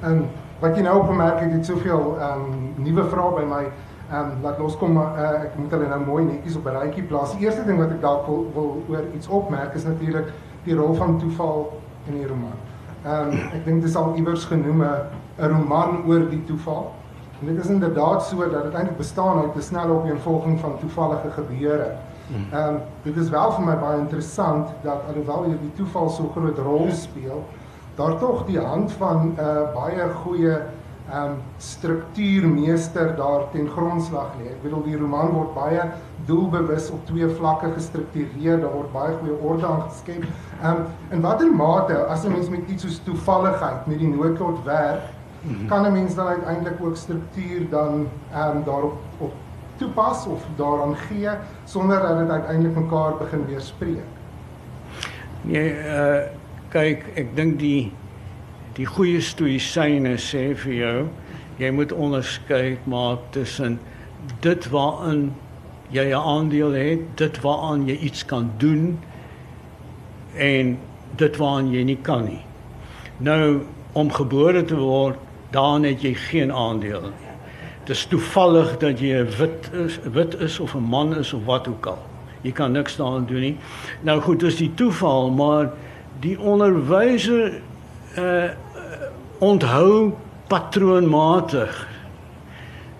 Ehm, 0.01 0.21
wat 0.59 0.75
jy 0.75 0.81
nou 0.81 0.99
opgemerk 0.99 1.39
het, 1.39 1.51
het 1.51 1.65
soveel 1.65 2.17
ehm 2.19 2.41
um, 2.41 2.73
nuwe 2.83 3.03
vrae 3.11 3.33
by 3.35 3.45
my 3.45 3.63
ehm 3.63 4.31
um, 4.31 4.41
laat 4.41 4.59
loskom 4.59 4.97
uh, 4.97 5.43
ek 5.43 5.57
moet 5.57 5.71
hulle 5.71 5.87
nou 5.87 5.99
mooi 6.05 6.23
netjies 6.25 6.57
op 6.57 6.65
'n 6.65 6.77
rytjie 6.81 7.03
plaas. 7.03 7.37
Die 7.37 7.45
eerste 7.45 7.65
ding 7.65 7.77
wat 7.77 7.91
ek 7.91 8.01
dalk 8.01 8.25
wil, 8.25 8.51
wil 8.53 8.83
oor 8.89 9.05
iets 9.15 9.27
opmerk 9.27 9.73
is 9.73 9.83
natuurlik 9.83 10.33
die 10.63 10.75
rol 10.75 10.93
van 10.93 11.19
toeval 11.19 11.81
in 12.07 12.13
die 12.17 12.27
roman. 12.27 12.57
Ehm 13.05 13.31
um, 13.31 13.33
ek 13.53 13.65
dink 13.65 13.81
dit 13.81 13.89
is 13.89 13.95
al 13.95 14.15
iewers 14.15 14.45
genoem 14.45 14.81
'n 14.83 15.51
roman 15.53 16.03
oor 16.07 16.29
die 16.29 16.43
toeval. 16.43 16.93
En 17.39 17.45
dit 17.45 17.63
is 17.63 17.69
inderdaad 17.69 18.23
so 18.23 18.49
dat 18.49 18.63
dit 18.63 18.73
eintlik 18.73 18.97
bestaan 18.97 19.37
uit 19.41 19.55
'n 19.55 19.61
snelle 19.61 19.91
opeenvolging 19.91 20.59
van 20.59 20.79
toevallige 20.79 21.29
gebeure. 21.31 21.91
Hmm. 22.27 22.45
Ehm 22.51 22.73
um, 22.73 22.79
dit 23.03 23.15
is 23.17 23.29
wel 23.29 23.51
vir 23.51 23.63
my 23.63 23.77
baie 23.79 23.99
interessant 23.99 24.69
dat 24.81 25.01
alhoewel 25.07 25.43
hier 25.43 25.59
die 25.61 25.73
toeval 25.75 26.09
so 26.09 26.31
groot 26.35 26.57
rol 26.57 26.91
speel, 26.91 27.45
daar 27.95 28.17
tog 28.17 28.45
die 28.45 28.59
hand 28.59 28.91
van 28.91 29.17
'n 29.21 29.39
uh, 29.39 29.73
baie 29.73 30.09
goeie 30.23 30.57
ehm 31.11 31.23
um, 31.23 31.35
struktuurmeester 31.57 33.15
daar 33.15 33.41
ten 33.51 33.67
grondslag 33.67 34.33
lê. 34.39 34.49
Ek 34.49 34.61
bedoel 34.61 34.83
die 34.83 34.97
roman 34.97 35.29
word 35.31 35.53
baie 35.53 35.81
doelbewus 36.25 36.89
op 36.91 37.05
twee 37.05 37.29
vlakke 37.29 37.71
gestruktureer, 37.71 38.59
daar 38.59 38.73
word 38.73 38.91
baie 38.91 39.13
goeie 39.19 39.37
orde 39.41 39.65
aangeskep. 39.65 40.23
Ehm 40.61 40.71
um, 40.71 40.85
in 41.09 41.21
watter 41.21 41.51
mate 41.51 42.05
as 42.05 42.25
'n 42.25 42.31
mens 42.31 42.49
met 42.49 42.69
iets 42.69 42.83
soos 42.83 42.99
toevalligheid 43.03 43.85
met 43.85 43.99
die 43.99 44.07
noodlot 44.15 44.63
werk. 44.63 45.01
Kan 45.67 45.85
'n 45.85 45.91
mens 45.91 46.15
dan 46.15 46.27
uiteindelik 46.27 46.81
ook 46.81 46.95
struktuur 46.95 47.69
dan 47.69 48.07
ehm 48.31 48.57
um, 48.57 48.63
daarop 48.63 48.97
op 49.17 49.33
toepas 49.75 50.25
of 50.25 50.43
daaraan 50.55 50.95
gee 50.95 51.29
sonder 51.65 52.01
dat 52.01 52.17
dit 52.17 52.29
uiteindelik 52.29 52.75
mekaar 52.75 53.17
begin 53.17 53.45
weerspreek. 53.45 54.07
Nee, 55.41 55.73
uh 55.73 56.19
kyk, 56.69 57.05
ek 57.15 57.35
dink 57.35 57.59
die 57.59 57.91
die 58.77 58.85
goeie 58.85 59.21
stoïsyne 59.23 60.17
sê 60.21 60.51
vir 60.55 60.73
jou, 60.73 60.97
jy 61.57 61.69
moet 61.73 61.91
onderskei 61.91 62.77
maak 62.83 63.23
tussen 63.33 63.79
dit 64.43 64.67
waarin 64.69 65.31
jy 65.89 66.11
'n 66.11 66.19
aandeel 66.19 66.71
het, 66.71 66.99
dit 67.17 67.41
waaraan 67.41 67.87
jy 67.87 67.97
iets 67.97 68.25
kan 68.25 68.51
doen 68.57 68.99
en 70.35 70.77
dit 71.15 71.37
waaraan 71.37 71.71
jy 71.71 71.83
nie 71.83 72.01
kan 72.01 72.25
nie. 72.25 72.43
Nou 73.17 73.61
om 73.93 74.11
gebore 74.11 74.65
te 74.65 74.75
word, 74.75 75.17
dan 75.51 75.83
het 75.83 76.01
jy 76.01 76.13
geen 76.13 76.51
aandeel 76.51 77.01
nie. 77.01 77.27
Dit 77.87 77.95
is 77.95 78.05
toevallig 78.05 78.77
dat 78.77 78.99
jy 78.99 79.15
'n 79.15 79.29
wit 79.37 79.71
is, 79.73 79.99
wit 80.11 80.39
is 80.39 80.59
of 80.59 80.75
'n 80.75 80.83
man 80.83 81.15
is 81.15 81.33
of 81.33 81.45
wat 81.45 81.67
ook 81.67 81.85
al. 81.85 82.03
Jy 82.41 82.51
kan 82.51 82.71
niks 82.71 82.95
daaraan 82.95 83.25
doen 83.25 83.39
nie. 83.39 83.57
Nou 84.01 84.21
goed, 84.21 84.39
dis 84.39 84.55
die 84.55 84.73
toeval, 84.73 85.31
maar 85.31 85.71
die 86.19 86.39
onderwyser 86.39 87.61
uh 88.17 88.49
onthou 89.39 90.13
patroonmatig. 90.47 91.87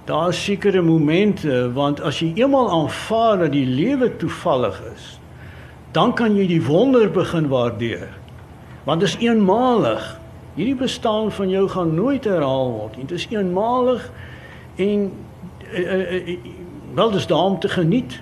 Daar 0.06 0.30
is 0.30 0.44
sekere 0.44 0.82
momente 0.82 1.72
want 1.74 2.01
as 2.01 2.20
jy 2.20 2.34
eenmaal 2.36 2.70
aanvaar 2.70 3.38
dat 3.38 3.51
die 3.51 3.66
lewe 3.66 4.16
toevallig 4.16 4.82
is, 4.94 5.20
dan 5.92 6.13
kan 6.13 6.36
jy 6.36 6.48
die 6.48 6.62
wonder 6.63 7.12
begin 7.12 7.48
waardeer. 7.48 8.08
Want 8.84 9.00
dit 9.00 9.10
is 9.10 9.18
eenmalig. 9.18 10.17
Hierdie 10.58 10.76
bestaan 10.76 11.32
van 11.32 11.50
jou 11.50 11.68
gaan 11.70 11.94
nooit 11.94 12.24
herhaal 12.26 12.72
word 12.72 12.96
nie. 12.98 13.06
Dit 13.06 13.20
is 13.20 13.28
eenmalig 13.30 14.08
en 14.76 15.12
uh, 15.70 15.80
uh, 15.80 16.28
uh, 16.28 16.38
wel 16.98 17.12
dis 17.14 17.28
daar 17.30 17.46
om 17.46 17.60
te 17.60 17.70
geniet. 17.70 18.22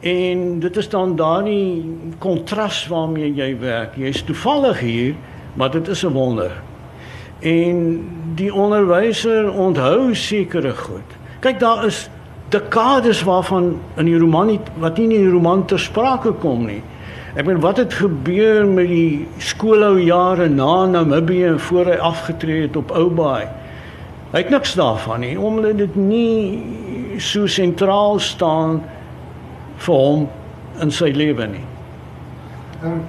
En 0.00 0.58
dit 0.58 0.76
is 0.76 0.88
dan 0.88 1.16
daardie 1.16 1.98
kontras 2.18 2.86
waarmee 2.88 3.34
jy 3.34 3.58
werk. 3.60 3.96
Jy's 4.00 4.22
toevallig 4.24 4.80
hier, 4.80 5.14
maar 5.54 5.70
dit 5.70 5.88
is 5.88 6.04
'n 6.04 6.16
wonder. 6.16 6.52
En 7.40 8.08
die 8.34 8.54
onderwyser 8.54 9.52
onthou 9.52 10.14
sekere 10.14 10.72
goed. 10.76 11.16
Kyk, 11.40 11.60
daar 11.60 11.84
is 11.84 12.08
dekades 12.48 13.22
waarvan 13.22 13.76
in 13.96 14.04
die 14.04 14.18
roman 14.18 14.46
nie 14.46 14.60
wat 14.78 14.96
nie 14.96 15.04
in 15.04 15.24
die 15.24 15.30
roman 15.30 15.66
ter 15.66 15.78
sprake 15.78 16.32
kom 16.32 16.64
nie. 16.66 16.82
Ek 17.36 17.44
meen 17.44 17.60
wat 17.60 17.76
het 17.76 17.92
gebeur 17.92 18.64
met 18.66 18.88
die 18.88 19.28
skoolhou 19.38 19.98
jare 20.00 20.48
na 20.48 20.86
Namibië 20.86 21.58
voor 21.58 21.90
hy 21.92 21.98
afgetree 22.00 22.62
het 22.64 22.76
op 22.76 22.90
Oubaai? 22.96 23.44
Hy 24.32 24.40
het 24.40 24.50
niks 24.52 24.72
daarvan 24.78 25.20
nie 25.20 25.34
omdat 25.36 25.76
dit 25.76 25.96
nie 25.96 27.20
so 27.20 27.46
sentraal 27.46 28.16
staan 28.18 28.80
vir 29.84 29.94
hom 29.94 30.24
in 30.80 30.92
sy 30.94 31.10
lewe 31.12 31.50
nie. 31.52 31.64
Um, 32.80 33.02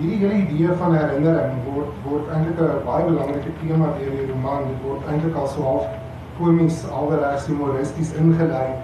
hierdie 0.00 0.18
hele 0.24 0.42
idee 0.42 0.74
van 0.82 0.98
herinnering 0.98 1.62
word 1.68 1.94
word 2.08 2.34
eintlik 2.34 2.58
'n 2.58 2.84
baie 2.86 3.04
belangrike 3.06 3.54
tema 3.62 3.94
deur 4.00 4.14
die 4.18 4.28
roman. 4.32 4.66
Dit 4.66 4.82
word 4.82 5.06
eintlik 5.12 5.34
al 5.36 5.46
so 5.46 5.62
half 5.62 5.86
komies 6.38 6.84
alreeds 6.90 7.46
humoristies 7.46 8.14
ingelei 8.18 8.74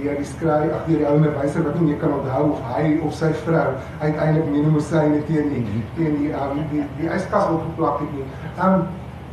deur 0.00 0.18
die 0.18 0.26
skrywer, 0.28 0.74
ag 0.74 0.86
deur 0.88 0.98
die 0.98 1.06
ou 1.06 1.14
onderwyser 1.18 1.64
wat 1.66 1.78
nie 1.80 1.88
meer 1.90 2.00
kan 2.02 2.12
onthou 2.18 2.42
of 2.52 2.60
hy 2.74 2.98
of 3.06 3.14
sy 3.14 3.30
vrou 3.44 3.70
uiteindelik 4.00 4.50
menomosyne 4.50 5.22
teen 5.30 5.48
die 5.54 5.82
teen 5.96 6.20
die 6.20 6.34
um, 6.34 6.60
die 6.72 6.84
die 6.98 7.08
yskas 7.08 7.50
opgeplak 7.56 8.04
het 8.04 8.12
nie. 8.18 8.28
Um 8.66 8.86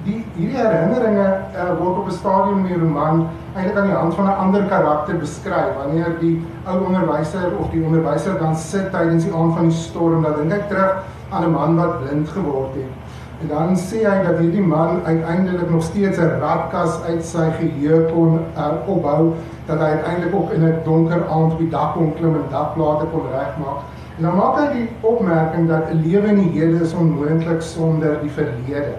die 0.06 0.18
hierdie 0.34 0.58
herinneringe 0.58 1.28
uh, 1.54 1.74
word 1.78 2.00
op 2.02 2.08
'n 2.10 2.16
stadium 2.18 2.66
in 2.66 2.70
die 2.72 2.80
roman 2.80 3.28
eintlik 3.54 3.78
aan 3.78 3.90
die 3.92 3.98
hand 3.98 4.16
van 4.16 4.26
'n 4.26 4.40
ander 4.46 4.64
karakter 4.70 5.18
beskryf. 5.18 5.76
Wanneer 5.78 6.18
die 6.20 6.42
ou 6.66 6.80
onderwyser 6.86 7.58
of 7.60 7.70
die 7.70 7.84
onderwyser 7.84 8.40
dan 8.40 8.56
sit 8.56 8.92
tydens 8.92 9.24
die 9.24 9.34
aand 9.34 9.54
van 9.56 9.70
die 9.70 9.78
storm, 9.78 10.24
dan 10.24 10.36
dink 10.36 10.52
ek 10.52 10.70
terug 10.70 11.04
aan 11.30 11.44
'n 11.44 11.52
man 11.52 11.76
wat 11.76 12.02
blind 12.02 12.30
geword 12.30 12.74
het. 12.74 12.92
En 13.42 13.48
dan 13.48 13.78
sê 13.78 14.04
hy 14.06 14.18
dat 14.26 14.38
hierdie 14.38 14.62
man 14.62 15.00
uiteindelik 15.06 15.70
nog 15.70 15.84
steeds 15.84 16.18
'n 16.18 16.40
radkas 16.42 17.02
uit 17.04 17.26
sy 17.26 17.52
geheue 17.60 18.12
kon 18.14 18.40
uh, 18.58 18.74
opbou, 18.86 19.34
dat 19.72 19.80
hy 19.80 19.90
uiteindelik 19.98 20.36
ook 20.36 20.52
in 20.58 20.64
'n 20.68 20.82
donker 20.84 21.22
aand 21.28 21.54
op 21.56 21.60
die 21.64 21.70
dak 21.70 21.94
kon 21.94 22.14
klim 22.18 22.36
en 22.36 22.52
dakplate 22.52 23.06
kon 23.12 23.32
regmaak. 23.32 23.80
En 24.18 24.24
dan 24.24 24.36
maak 24.36 24.58
hy 24.60 24.68
die 24.74 24.90
opmerking 25.02 25.68
dat 25.68 25.90
'n 25.92 26.04
lewe 26.06 26.28
in 26.28 26.40
die 26.44 26.52
hede 26.60 26.84
is 26.84 26.94
onmoontlik 26.94 27.62
sonder 27.62 28.20
die 28.22 28.32
verlede. 28.32 28.96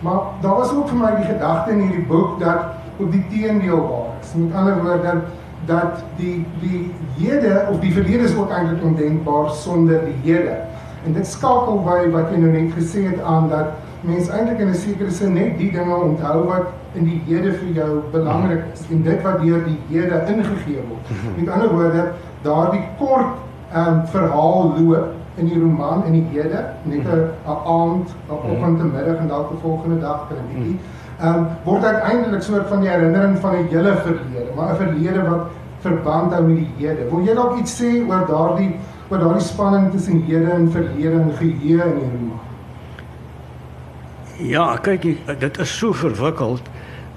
Maar 0.00 0.20
daar 0.40 0.56
was 0.56 0.74
ook 0.74 0.88
vir 0.88 0.98
my 0.98 1.16
die 1.16 1.24
gedagte 1.24 1.70
in 1.70 1.80
hierdie 1.80 2.06
boek 2.06 2.40
dat 2.40 2.58
op 2.96 3.12
die 3.12 3.26
teendeel 3.30 3.80
waar 3.88 4.12
is. 4.20 4.34
Met 4.34 4.54
ander 4.54 4.82
woorde 4.82 5.20
dat 5.64 6.02
die 6.16 6.46
die 6.60 6.90
hede 7.18 7.66
of 7.70 7.80
die 7.80 7.92
verlede 7.92 8.24
is 8.24 8.36
ook 8.36 8.50
eintlik 8.50 8.82
ondenkbaar 8.82 9.50
sonder 9.50 10.00
die 10.04 10.32
hede. 10.32 10.56
En 11.04 11.12
dit 11.12 11.26
skakel 11.26 11.82
by 11.82 12.10
wat 12.10 12.30
jy 12.30 12.38
nou 12.42 12.52
net 12.52 12.74
gesê 12.78 13.06
het 13.06 13.22
aan 13.22 13.48
dat 13.48 13.66
mens 14.02 14.28
eintlik 14.28 14.58
in 14.58 14.68
'n 14.68 14.74
sekere 14.74 15.10
sin 15.10 15.34
net 15.34 15.58
die 15.58 15.70
dinge 15.70 15.94
onthou 15.94 16.44
wat 16.46 16.66
in 16.94 17.04
die 17.04 17.22
hede 17.26 17.52
vir 17.52 17.68
jou 17.74 18.02
belangrik 18.12 18.64
is 18.72 18.84
en 18.90 19.02
dit 19.02 19.22
wat 19.22 19.40
deur 19.40 19.64
die 19.64 19.78
hede 19.88 20.22
ingegee 20.26 20.82
word. 20.88 21.06
Met 21.36 21.48
ander 21.48 21.68
woorde, 21.74 22.12
daardie 22.42 22.82
kort 22.98 23.36
ehm 23.72 23.88
um, 23.88 24.06
verhaal 24.06 24.74
loop 24.78 25.08
in 25.36 25.46
die 25.48 25.60
roman 25.60 26.04
in 26.04 26.12
die 26.12 26.26
hede, 26.32 26.64
net 26.82 27.06
'n 27.06 27.30
aand, 27.46 28.08
'n 28.28 28.32
oggend, 28.32 28.80
'n 28.80 28.92
middag 28.92 29.16
en 29.16 29.28
dalk 29.28 29.50
'n 29.50 29.62
volgende 29.62 30.00
dag 30.00 30.28
kan 30.28 30.36
'n 30.36 30.54
bietjie 30.54 30.78
ehm 31.22 31.34
um, 31.38 31.46
word 31.64 31.84
uiteindelik 31.84 32.42
soort 32.42 32.66
van 32.68 32.80
die 32.80 32.88
herinnering 32.88 33.38
van 33.38 33.54
'n 33.54 33.68
hele 33.68 33.96
verlede, 33.96 34.50
maar 34.56 34.72
'n 34.72 34.76
verlede 34.76 35.28
wat 35.28 35.46
verband 35.78 36.32
hou 36.32 36.42
met 36.46 36.56
die 36.56 36.72
hede. 36.76 37.10
Wil 37.10 37.20
jy 37.26 37.34
dalk 37.34 37.58
iets 37.58 37.82
sê 37.82 37.90
oor 38.08 38.26
daardie 38.26 38.70
oor 39.10 39.18
daardie 39.18 39.46
spanning 39.46 39.90
tussen 39.90 40.22
hede 40.22 40.50
en 40.50 40.70
verlede 40.70 41.20
en 41.20 41.32
geheue 41.38 41.84
in 41.90 41.98
die 42.00 42.10
roman? 42.14 42.41
Ja, 44.42 44.76
kyk, 44.82 45.04
dit 45.38 45.58
is 45.58 45.78
so 45.78 45.92
verwikkeld 45.92 46.68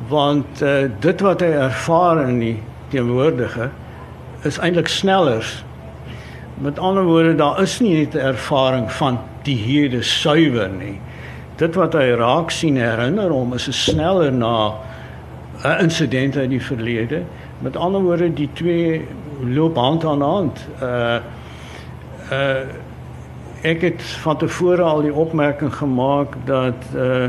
want 0.09 0.61
uh, 0.61 0.85
dit 0.99 1.21
wat 1.23 1.41
hy 1.41 1.53
ervaar 1.55 2.19
in 2.27 2.39
die 2.39 2.57
teenwoordige 2.91 3.69
is 4.45 4.59
eintlik 4.59 4.91
sneller. 4.91 5.47
Met 6.61 6.79
ander 6.79 7.07
woorde, 7.07 7.35
daar 7.35 7.61
is 7.63 7.79
nie 7.79 7.95
net 7.97 8.13
'n 8.13 8.35
ervaring 8.35 8.91
van 8.91 9.19
die 9.47 9.57
hede 9.57 10.03
suiwer 10.03 10.69
nie 10.69 10.99
dit 11.59 11.77
wat 11.79 11.95
hy 11.95 12.11
raak 12.19 12.51
sien 12.51 12.77
herinner 12.79 13.31
hom 13.31 13.53
is 13.55 13.67
'n 13.67 13.73
sneller 13.73 14.31
na 14.31 14.75
'n 15.63 15.83
insident 15.83 16.37
uit 16.37 16.49
die 16.49 16.61
verlede. 16.61 17.23
Met 17.59 17.75
ander 17.75 18.01
woorde, 18.01 18.33
die 18.33 18.49
twee 18.53 19.07
loop 19.41 19.75
hand 19.75 20.05
aan 20.05 20.21
hand. 20.21 20.67
Uh 20.81 21.19
uh 22.31 22.65
ek 23.65 23.81
het 23.81 24.01
van 24.21 24.37
tevore 24.37 24.81
al 24.85 25.01
die 25.01 25.13
opmerking 25.13 25.73
gemaak 25.73 26.37
dat 26.45 26.93
uh 26.95 27.27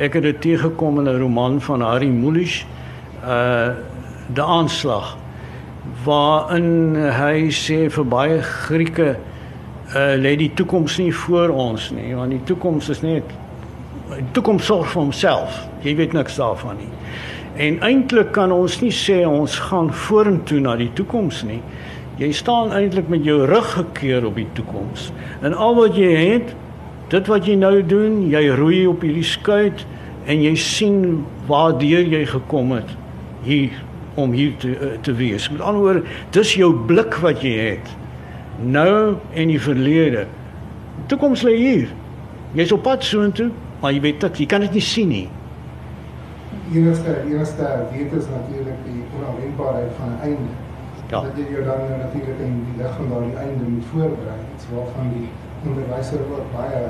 ek 0.00 0.14
het 0.16 0.22
dit 0.24 0.40
teëgekom 0.40 0.98
in 0.98 1.08
'n 1.08 1.20
roman 1.20 1.60
van 1.60 1.80
Harry 1.80 2.08
Mulisch 2.08 2.64
uh 3.22 3.74
die 4.26 4.42
aanslag 4.42 5.16
waarin 6.04 6.96
hy 6.96 7.50
sê 7.50 7.90
vir 7.90 8.06
baie 8.06 8.42
Grieke 8.42 9.16
uh 9.94 10.14
lê 10.16 10.36
die 10.36 10.52
toekoms 10.54 10.98
nie 10.98 11.14
voor 11.14 11.48
ons 11.48 11.90
nie 11.90 12.14
want 12.14 12.30
die 12.30 12.44
toekoms 12.44 12.88
is 12.88 13.02
net 13.02 13.24
die 14.08 14.32
toekoms 14.32 14.66
sorg 14.66 14.90
vir 14.92 15.02
homself. 15.02 15.58
Jy 15.82 15.96
weet 15.96 16.12
niks 16.12 16.36
daarvan 16.36 16.76
nie. 16.76 16.90
En 17.56 17.78
eintlik 17.86 18.32
kan 18.34 18.52
ons 18.52 18.80
nie 18.82 18.92
sê 18.92 19.22
ons 19.26 19.58
gaan 19.68 19.92
vorentoe 19.94 20.60
na 20.60 20.76
die 20.76 20.90
toekoms 20.92 21.42
nie. 21.46 21.60
Jy 22.20 22.30
staan 22.32 22.72
eintlik 22.72 23.08
met 23.10 23.24
jou 23.26 23.40
rug 23.46 23.72
gekeer 23.74 24.26
op 24.26 24.36
die 24.38 24.46
toekoms. 24.54 25.10
En 25.42 25.54
al 25.54 25.74
wat 25.74 25.96
jy 25.98 26.12
het, 26.14 26.54
dit 27.12 27.26
wat 27.26 27.46
jy 27.46 27.56
nou 27.58 27.82
doen, 27.86 28.22
jy 28.30 28.44
roei 28.54 28.84
op 28.86 29.02
hierdie 29.02 29.26
skuit 29.26 29.86
en 30.26 30.42
jy 30.42 30.54
sien 30.56 31.24
waardeur 31.48 32.06
jy 32.08 32.22
gekom 32.30 32.72
het 32.76 32.94
hier 33.44 33.74
om 34.14 34.32
hier 34.32 34.54
te 34.62 34.70
eh, 34.72 34.94
te 35.02 35.12
wees. 35.12 35.50
Met 35.50 35.60
ander 35.60 35.82
woorde, 35.82 36.04
dis 36.30 36.54
jou 36.54 36.70
blik 36.86 37.18
wat 37.20 37.42
jy 37.42 37.52
het. 37.74 37.90
Nou 38.62 39.16
en 39.34 39.50
die 39.50 39.60
verlede. 39.60 40.24
Toekoms 41.10 41.42
lê 41.42 41.56
hier. 41.58 41.92
Jy's 42.54 42.72
op 42.72 42.86
pad 42.86 43.04
soontoe 43.04 43.50
maar 43.84 43.92
jy 43.92 44.00
weet 44.00 44.22
dit, 44.24 44.38
jy 44.40 44.44
kan 44.48 44.62
dit 44.64 44.78
nie 44.78 44.80
sien 44.80 45.10
nie. 45.12 45.26
Enigste 46.72 47.18
enigste 47.28 47.72
weet 47.90 48.14
is 48.16 48.30
natuurlik 48.32 48.78
die 48.86 49.02
onafwendbaarheid 49.18 49.90
van 49.98 50.14
'n 50.14 50.20
einde. 50.28 50.63
Ja. 51.14 51.20
Dat 51.28 51.36
jy 51.40 51.46
jou 51.54 51.64
dan 51.70 51.82
natuurlik 52.04 52.38
in 52.48 52.54
die 52.68 52.76
lig 52.82 52.92
van 52.98 53.10
daardie 53.12 53.36
einde 53.44 53.64
moet 53.74 53.90
voorberei, 53.92 54.38
iets 54.54 54.66
waarvan 54.74 55.06
die 55.16 55.28
onderwyser 55.66 56.20
ook 56.34 56.48
baie 56.58 56.80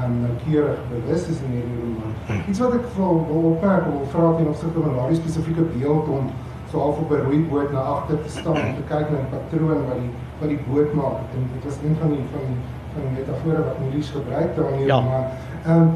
aan 0.00 0.12
um, 0.12 0.20
noukeurig 0.26 0.80
bewus 0.92 1.22
is 1.32 1.38
in 1.46 1.52
hierdie 1.56 1.78
roman. 1.82 2.12
Hm. 2.26 2.50
Iets 2.50 2.60
wat 2.62 2.74
ek 2.78 2.86
wil 2.96 3.16
wil 3.30 3.46
opmerk, 3.52 3.86
wil 3.92 4.06
vra 4.14 4.26
ten 4.38 4.50
opsigte 4.52 4.84
van 4.86 4.98
daardie 4.98 5.20
spesifieke 5.22 5.64
beeld 5.76 6.10
om 6.18 6.30
so 6.70 6.82
half 6.84 6.98
op 7.02 7.10
'n 7.10 7.24
rooi 7.26 7.40
boot 7.50 7.72
na 7.72 7.82
agter 7.94 8.18
te 8.24 8.30
staan 8.38 8.60
en 8.66 8.74
te 8.80 8.84
kyk 8.92 9.06
na 9.10 9.22
die 9.24 9.32
patroon 9.36 9.80
wat 9.88 9.98
die 10.02 10.12
wat 10.40 10.48
die 10.54 10.62
boot 10.68 10.90
maak. 11.00 11.18
En 11.34 11.48
dit 11.54 11.64
was 11.68 11.78
een 11.86 11.96
van 12.00 12.08
die 12.14 12.24
van 12.34 12.44
die 12.50 12.60
van 12.92 13.02
die 13.06 13.14
metafore 13.18 13.64
wat 13.68 13.80
Maurice 13.82 14.12
gebruik 14.18 14.48
het 14.56 14.64
in 14.64 14.78
hierdie 14.78 14.94
ja. 14.94 15.00
roman. 15.00 15.24
Ehm 15.64 15.80
um, 15.80 15.90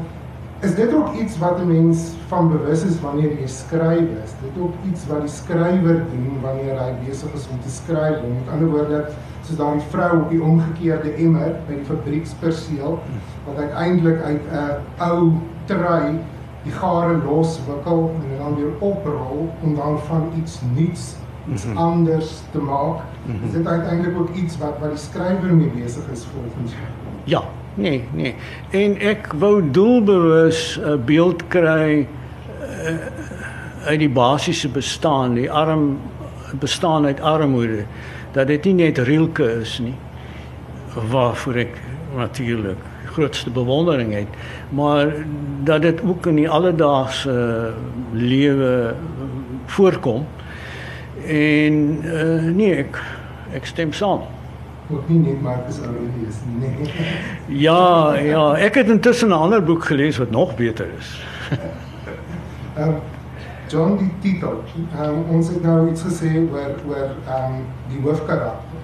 is 0.63 0.75
dit 0.75 0.93
ook 0.93 1.13
iets 1.13 1.37
wat 1.37 1.59
'n 1.59 1.67
mens 1.67 2.11
van 2.27 2.49
bewus 2.49 2.83
is 2.83 3.01
wanneer 3.01 3.31
jy 3.39 3.47
skryf 3.47 4.07
is. 4.23 4.31
Dit 4.41 4.63
ook 4.63 4.73
iets 4.89 5.07
wat 5.07 5.19
die 5.19 5.29
skrywer 5.29 6.01
doen 6.11 6.41
wanneer 6.41 6.79
hy 6.79 6.91
besig 7.07 7.33
is 7.33 7.47
om 7.51 7.59
te 7.61 7.69
skryf. 7.69 8.17
Met 8.21 8.53
ander 8.53 8.69
woorde, 8.69 9.05
soos 9.41 9.57
daai 9.57 9.79
vrou 9.89 10.21
op 10.21 10.29
die 10.29 10.41
omgekeerde 10.41 11.11
emmer 11.13 11.55
by 11.67 11.73
die 11.73 11.85
fabrieksperseel 11.85 12.99
wat 13.45 13.57
uiteindelik 13.57 14.21
uit 14.21 14.41
'n 14.51 15.03
ou 15.09 15.31
trui 15.65 16.19
die 16.63 16.71
gare 16.71 17.17
loswikkel 17.25 18.11
en 18.31 18.37
dan 18.37 18.55
weer 18.55 18.73
oprol 18.79 19.49
om 19.61 19.75
dan 19.75 19.99
van 19.99 20.31
iets 20.37 20.59
nuuts 20.75 21.15
iets 21.51 21.65
mm 21.65 21.71
-hmm. 21.71 21.77
anders 21.77 22.41
te 22.51 22.59
maak. 22.59 22.97
Mm 23.25 23.35
-hmm. 23.35 23.47
Is 23.47 23.51
dit 23.51 23.67
uiteindelik 23.67 24.19
ook 24.19 24.33
iets 24.33 24.57
wat 24.57 24.79
wat 24.79 24.89
die 24.89 24.97
skrywer 24.97 25.53
mee 25.53 25.71
besig 25.75 26.09
is 26.11 26.25
volgens 26.25 26.71
jou? 26.71 26.83
Ja, 27.23 27.43
nee, 27.75 28.03
nee. 28.13 28.35
En 28.71 28.97
ek 28.99 29.33
wou 29.39 29.61
doelbewus 29.71 30.79
'n 30.79 31.01
beeld 31.05 31.47
kry 31.47 32.07
uh, 32.07 32.95
uit 33.85 33.99
die 33.99 34.09
basiese 34.09 34.69
bestaan, 34.69 35.33
die 35.33 35.51
arm 35.51 35.99
bestaan 36.59 37.05
uit 37.05 37.19
armoede, 37.19 37.85
dat 38.31 38.47
dit 38.47 38.63
nie 38.63 38.73
net 38.73 38.97
Rielke 38.97 39.51
is 39.61 39.79
nie 39.79 39.95
waarvoor 40.93 41.55
ek 41.55 41.79
natuurlik 42.15 42.77
grootste 43.13 43.49
bewondering 43.49 44.13
het, 44.13 44.29
maar 44.69 45.13
dat 45.63 45.81
dit 45.81 46.01
ook 46.01 46.25
in 46.25 46.35
die 46.35 46.49
alledaagse 46.49 47.73
lewe 48.11 48.93
voorkom. 49.65 50.25
En 51.25 51.73
uh, 52.03 52.43
nee, 52.53 52.75
ek 52.75 53.01
ek 53.53 53.65
stem 53.69 53.93
saam. 53.93 54.25
Ook 54.91 55.09
nie 55.09 55.19
net 55.19 55.41
Marcus 55.41 55.79
Aurelius 55.79 56.39
nie. 56.59 56.91
Ja, 57.65 58.13
ja, 58.15 58.53
ek 58.55 58.75
het 58.75 58.89
intussen 58.89 59.29
'n 59.29 59.31
ander 59.31 59.63
boek 59.63 59.85
gelees 59.85 60.17
wat 60.17 60.31
nog 60.31 60.55
beter 60.55 60.87
is. 60.97 61.23
Ehm 62.75 62.87
um, 62.89 62.95
John 63.67 63.97
die 63.97 64.11
titel. 64.21 64.61
Um, 65.01 65.23
ons 65.29 65.47
het 65.49 65.63
nou 65.63 65.89
iets 65.89 66.03
gesê 66.05 66.29
oor 66.51 66.75
oor 66.87 67.09
ehm 67.27 67.53
um, 67.53 67.63
die 67.89 68.01
hoofkarakter. 68.03 68.81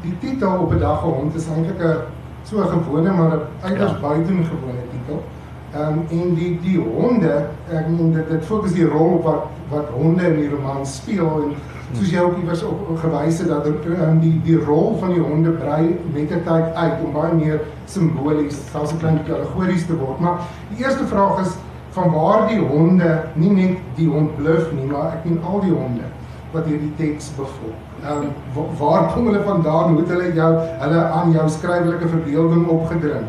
Die 0.00 0.14
titel 0.20 0.58
op 0.58 0.72
'n 0.72 0.78
dag 0.78 1.00
hond 1.00 1.34
is 1.34 1.48
eintlik 1.48 1.82
'n 1.82 1.96
so 2.42 2.62
'n 2.62 2.68
gewone 2.68 3.12
maar 3.12 3.36
'n 3.36 3.42
uiters 3.60 3.90
ja. 3.90 4.00
buitengewone 4.00 4.84
titel. 4.92 5.24
Ehm 5.72 5.98
um, 5.98 6.20
en 6.20 6.34
die 6.34 6.60
die 6.60 6.78
honde, 6.78 7.46
ek 7.68 7.88
meen 7.88 8.12
dit 8.12 8.28
dit 8.28 8.44
fokus 8.44 8.72
die 8.72 8.88
rol 8.88 9.20
wat 9.22 9.44
wat 9.68 9.88
honde 9.88 10.26
in 10.26 10.40
die 10.40 10.50
roman 10.50 10.86
speel 10.86 11.42
en 11.42 11.54
soos 11.92 12.10
jy 12.10 12.20
ook 12.22 12.36
iewers 12.38 12.62
op, 12.62 12.88
op 12.90 12.98
gewys 13.02 13.38
het 13.38 13.48
dat 13.48 13.66
um, 13.66 14.20
die 14.22 14.36
die 14.44 14.58
rol 14.64 14.96
van 15.00 15.14
die 15.14 15.22
honde 15.22 15.50
brei 15.50 15.96
met 16.12 16.30
'n 16.30 16.44
tyd 16.46 16.74
uit 16.74 17.04
om 17.04 17.12
baie 17.12 17.34
meer 17.34 17.60
simbolies, 17.86 18.58
selfs 18.70 18.92
'n 18.92 18.98
klein 18.98 19.16
bietjie 19.16 19.34
allegories 19.34 19.86
te 19.86 19.96
word. 19.96 20.20
Maar 20.20 20.46
die 20.68 20.84
eerste 20.84 21.06
vraag 21.06 21.40
is 21.40 21.56
van 21.90 22.10
waar 22.12 22.48
die 22.48 22.60
honde 22.60 23.22
nie 23.34 23.50
net 23.50 23.78
die 23.96 24.08
hond 24.08 24.36
bluf 24.36 24.72
nie, 24.72 24.86
maar 24.86 25.12
ek 25.12 25.24
meen 25.24 25.42
al 25.42 25.60
die 25.60 25.74
honde 25.74 26.06
wat 26.52 26.66
hierdie 26.66 26.92
teks 26.96 27.30
bevolk. 27.36 27.78
Ehm 28.04 28.30
um, 28.56 28.76
waar 28.78 29.12
kom 29.12 29.26
hulle 29.26 29.42
vandaan? 29.42 29.90
Hoe 29.90 30.00
het 30.00 30.08
hulle 30.08 30.32
jou 30.34 30.52
hulle 30.84 31.02
aan 31.04 31.32
jou 31.32 31.48
skryflike 31.48 32.08
verbeelding 32.08 32.66
opgedring? 32.68 33.26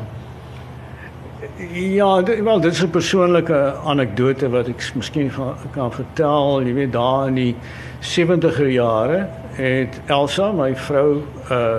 Ja, 1.69 2.21
dit, 2.21 2.41
wel 2.43 2.59
dit 2.59 2.71
is 2.71 2.83
'n 2.83 2.89
persoonlike 2.89 3.73
anekdote 3.85 4.49
wat 4.49 4.67
ek 4.67 4.91
miskien 4.95 5.31
kan 5.71 5.91
vertel. 5.91 6.61
Jy 6.61 6.73
weet 6.73 6.91
daar 6.91 7.27
in 7.27 7.33
die 7.33 7.55
70er 7.99 8.65
jare 8.65 9.27
het 9.51 10.01
Elsa, 10.05 10.51
my 10.51 10.75
vrou 10.75 11.21
uh 11.51 11.75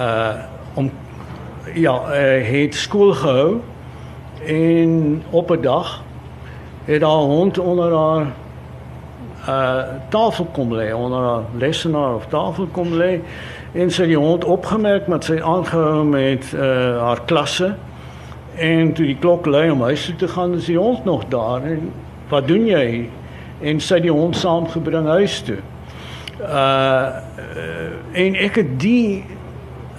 uh 0.00 0.34
om 0.74 0.90
ja, 1.74 1.94
uh, 1.94 2.50
het 2.50 2.74
skool 2.74 3.12
gehou 3.12 3.60
en 4.46 5.22
op 5.30 5.50
'n 5.50 5.60
dag 5.60 6.02
het 6.84 7.02
haar 7.02 7.26
hond 7.34 7.58
onder 7.58 7.94
haar 7.94 8.26
uh 9.48 9.84
tafel 10.08 10.44
kom 10.52 10.74
lê, 10.74 10.94
onder 10.94 11.18
haar 11.18 11.42
lesenaar 11.56 12.14
of 12.14 12.26
tafel 12.26 12.66
kom 12.66 12.92
lê 12.92 13.20
en 13.72 13.90
sy 13.90 14.06
die 14.06 14.18
hond 14.18 14.44
opgemerk 14.44 15.06
met 15.06 15.24
sy 15.24 15.40
aangehou 15.40 16.04
met 16.04 16.52
uh 16.54 17.00
haar 17.00 17.20
klasse 17.24 17.74
En 18.56 18.92
toe 18.92 19.06
die 19.06 19.16
klok 19.16 19.46
lui 19.46 19.70
om 19.70 19.82
huis 19.82 20.04
toe 20.04 20.16
te 20.16 20.28
gaan, 20.28 20.54
is 20.54 20.68
die 20.68 20.78
hond 20.78 21.04
nog 21.04 21.24
daar 21.28 21.62
en 21.64 21.92
wat 22.28 22.48
doen 22.48 22.66
jy? 22.66 23.08
En 23.60 23.80
sy 23.80 24.00
die 24.00 24.12
hond 24.12 24.36
saamgebring 24.36 25.06
huis 25.06 25.40
toe. 25.46 25.60
Uh 26.40 27.06
en 28.12 28.34
ek 28.36 28.58
het 28.60 28.72
die 28.80 29.24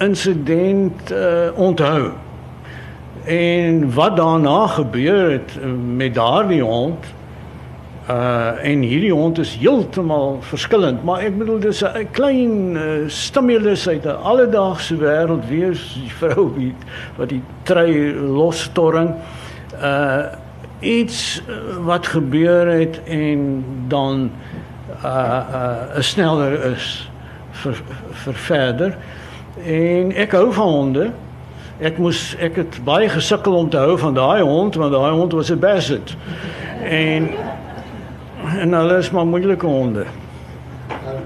insident 0.04 1.12
uh 1.12 1.50
onthou. 1.56 2.12
En 3.26 3.94
wat 3.94 4.18
daarna 4.18 4.68
gebeur 4.68 5.32
het 5.32 5.58
met 5.96 6.14
daardie 6.14 6.62
hond 6.64 7.06
Uh 8.10 8.66
en 8.68 8.82
hierdie 8.82 9.14
hond 9.14 9.38
is 9.40 9.54
heeltemal 9.56 10.42
verskillend, 10.44 11.04
maar 11.08 11.22
ek 11.24 11.38
bedoel 11.40 11.60
dis 11.64 11.84
'n 11.88 12.10
klein 12.12 12.76
uh, 12.76 13.08
stimulus 13.08 13.88
uit 13.88 14.04
'n 14.04 14.20
alledaagse 14.24 14.98
wêreld 15.00 15.48
weer 15.48 15.72
die 15.72 16.12
vrou 16.12 16.52
wie 16.58 16.74
wat 17.16 17.30
die 17.30 17.42
trei 17.64 18.12
losstorring. 18.14 19.14
Uh 19.80 20.36
iets 20.80 21.42
uh, 21.48 21.56
wat 21.86 22.08
gebeur 22.08 22.68
het 22.68 23.00
en 23.08 23.64
dan 23.88 24.32
uh 25.06 25.40
uh 25.54 26.00
sneller 26.00 26.60
is 26.76 27.10
vir 27.52 27.80
vir 28.12 28.34
verder. 28.34 28.98
En 29.64 30.12
ek 30.12 30.32
hou 30.32 30.52
van 30.54 30.68
honde. 30.68 31.12
Ek 31.80 31.98
moes 31.98 32.36
ek 32.40 32.56
het 32.56 32.84
baie 32.84 33.10
gesukkel 33.10 33.56
om 33.56 33.70
te 33.70 33.78
hou 33.78 33.98
van 33.98 34.14
daai 34.14 34.42
hond 34.42 34.76
want 34.76 34.92
daai 34.92 35.12
hond 35.12 35.32
was 35.32 35.52
'n 35.52 35.60
basset. 35.60 36.16
En 36.84 37.30
en 38.44 38.74
hulle 38.74 38.98
is 38.98 39.12
maar 39.12 39.28
moeilike 39.28 39.66
honde. 39.66 40.06
Uh, 40.90 41.20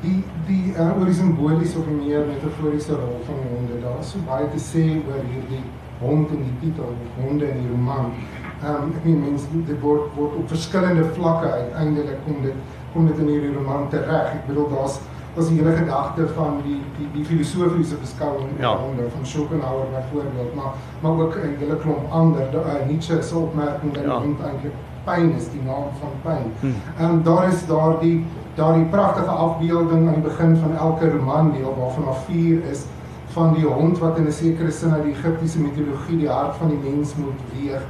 die 0.00 0.24
die 0.46 0.72
uh, 0.74 0.98
oor 0.98 1.06
die 1.06 1.14
simboliese 1.14 1.78
of 1.78 1.86
meer 1.86 2.24
metaforiese 2.26 2.96
rol 2.96 3.20
van 3.26 3.38
honde, 3.52 3.80
daar 3.84 4.00
is 4.00 4.10
so 4.14 4.24
baie 4.26 4.48
te 4.54 4.60
sê 4.62 4.84
oor 4.98 5.22
hierdie 5.28 5.62
hond 6.00 6.32
in 6.32 6.42
die 6.46 6.56
titel, 6.64 6.94
honde 7.20 7.48
in 7.48 7.62
die 7.62 7.70
roman. 7.70 8.12
Ehm 8.60 8.74
um, 8.74 8.92
ek 8.96 9.04
meen 9.04 9.22
mense 9.24 9.62
dit 9.68 9.80
word 9.84 10.10
word 10.16 10.36
op 10.42 10.52
verskillende 10.52 11.06
vlakke 11.16 11.52
uiteindelik 11.52 12.20
kom 12.26 12.42
dit 12.44 12.76
kom 12.92 13.06
dit 13.06 13.22
in 13.24 13.32
hierdie 13.34 13.54
roman 13.56 13.88
tereg. 13.94 14.36
Ek 14.40 14.46
bedoel 14.50 14.68
daar's 14.74 15.00
was 15.34 15.48
die 15.48 15.60
hele 15.60 15.72
gedagte 15.76 16.26
van 16.34 16.58
die 16.64 16.80
die 16.98 17.08
die 17.14 17.24
filosofiese 17.24 17.96
beskouing 18.02 18.48
ja. 18.58 18.74
honde 18.76 19.06
van 19.14 19.26
Schopenhauer 19.26 19.86
byvoorbeeld, 19.94 20.54
maar 20.54 20.72
maar 21.00 21.24
ook 21.26 21.36
'n 21.36 21.56
hele 21.58 21.76
klomp 21.76 22.10
ander 22.10 22.48
uh, 22.54 22.86
Nietzsche 22.88 23.22
se 23.22 23.36
opmerking 23.36 23.94
dat 23.94 24.04
ja. 24.04 24.18
hond 24.20 24.40
eintlik 24.40 24.72
pyn 25.04 25.32
is 25.36 25.48
die 25.52 25.62
naam 25.64 25.90
van 26.00 26.14
pyn. 26.24 26.46
Hmm. 26.60 26.76
Ehm 26.98 27.10
um, 27.10 27.22
daar 27.22 27.48
is 27.48 27.66
daardie 27.66 28.24
daardie 28.54 28.84
pragtige 28.92 29.30
afbeelding 29.30 30.08
aan 30.08 30.14
die 30.20 30.28
begin 30.28 30.56
van 30.56 30.76
elke 30.76 31.10
roman 31.10 31.52
deel 31.52 31.74
waarvan 31.78 32.04
daar 32.04 32.22
vier 32.26 32.64
is 32.70 32.84
van 33.32 33.54
die 33.54 33.66
hond 33.66 33.98
wat 33.98 34.18
in 34.18 34.26
'n 34.26 34.32
sekere 34.32 34.70
sin 34.70 34.92
uit 34.92 35.04
die 35.04 35.12
Egiptiese 35.12 35.60
mitologie 35.60 36.18
die 36.18 36.28
hart 36.28 36.56
van 36.56 36.68
die 36.68 36.90
mens 36.90 37.14
moet 37.16 37.40
weeg 37.54 37.82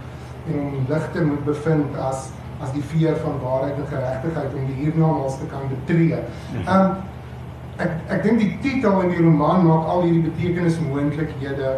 en 0.47 0.59
hom 0.61 0.85
ligter 0.89 1.27
moet 1.27 1.45
bevind 1.45 1.97
as 1.97 2.29
as 2.61 2.73
die 2.73 2.83
veer 2.83 3.17
van 3.17 3.39
waarheid 3.43 3.77
en 3.77 3.87
geregtigheid 3.89 4.55
om 4.55 4.67
die 4.67 4.85
hiernamaals 4.85 5.39
te 5.39 5.47
kan 5.47 5.63
betree. 5.69 6.19
Hmm. 6.53 6.67
Ehm 6.67 6.91
um, 6.91 6.97
ek 7.77 7.93
ek 8.09 8.23
dink 8.23 8.39
die 8.39 8.59
titel 8.61 9.01
in 9.01 9.09
die 9.09 9.23
roman 9.25 9.65
maak 9.67 9.87
al 9.89 10.03
hierdie 10.03 10.27
betekenis 10.31 10.81
moontlikhede 10.81 11.71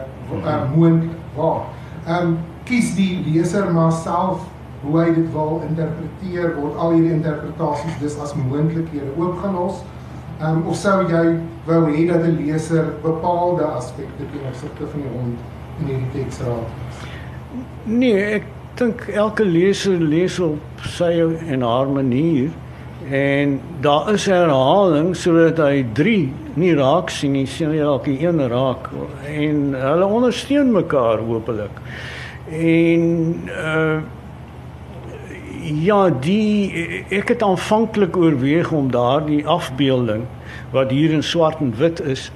uh, 0.45 0.62
moontlik 0.75 1.14
waar. 1.37 1.68
Ehm 2.07 2.27
um, 2.27 2.38
kies 2.64 2.95
die 2.95 3.23
leser 3.27 3.73
maar 3.73 3.92
self 3.92 4.42
hoe 4.83 4.99
hy 4.99 5.09
dit 5.14 5.33
wil 5.33 5.62
interpreteer 5.68 6.55
word 6.59 6.77
al 6.77 6.95
hierdie 6.97 7.16
interpretasies 7.16 7.99
dis 8.01 8.18
as 8.23 8.35
moontlikhede 8.38 9.12
oopgelos. 9.16 9.83
Ehm 10.40 10.62
um, 10.62 10.64
of 10.73 10.77
sou 10.77 11.03
jy 11.11 11.37
wou 11.66 11.83
hê 11.90 12.07
dat 12.09 12.25
'n 12.27 12.38
leser 12.40 12.85
bepaalde 13.03 13.64
aspekte 13.64 14.27
ten 14.33 14.49
opsigte 14.51 14.87
van 14.87 15.01
die 15.01 15.12
hond 15.18 15.38
in 15.81 15.87
hierdie 15.87 16.11
teks 16.16 16.40
raak? 16.40 16.99
Nee, 17.85 18.25
ek 18.40 18.45
dink 18.75 19.07
elke 19.09 19.45
leser 19.45 20.01
lees 20.01 20.40
op 20.40 20.87
sy 20.97 21.12
en 21.47 21.62
haar 21.62 21.88
manier 21.88 22.51
en 23.11 23.61
daar 23.81 24.12
is 24.12 24.27
herhaling 24.27 25.16
sodat 25.16 25.59
hy 25.59 25.85
3 25.92 26.33
nie 26.55 26.75
raak 26.75 27.11
sien 27.11 27.33
nie, 27.33 27.47
sien 27.47 27.71
hy 27.71 27.79
dalk 27.79 28.05
die 28.05 28.18
een 28.23 28.40
raak 28.49 28.88
en 29.27 29.75
hulle 29.75 30.07
ondersteun 30.07 30.73
mekaar 30.73 31.18
hopelik. 31.18 31.79
En 32.51 33.05
uh 33.51 34.01
Ja, 35.62 36.09
die 36.11 36.72
ek 37.14 37.29
het 37.29 37.42
aanvanklik 37.42 38.16
oorweeg 38.16 38.72
om 38.75 38.90
daardie 38.90 39.46
afbeelding 39.46 40.25
wat 40.72 40.90
hier 40.90 41.12
in 41.14 41.22
swart 41.22 41.61
en 41.62 41.70
wit 41.79 42.01
is. 42.01 42.33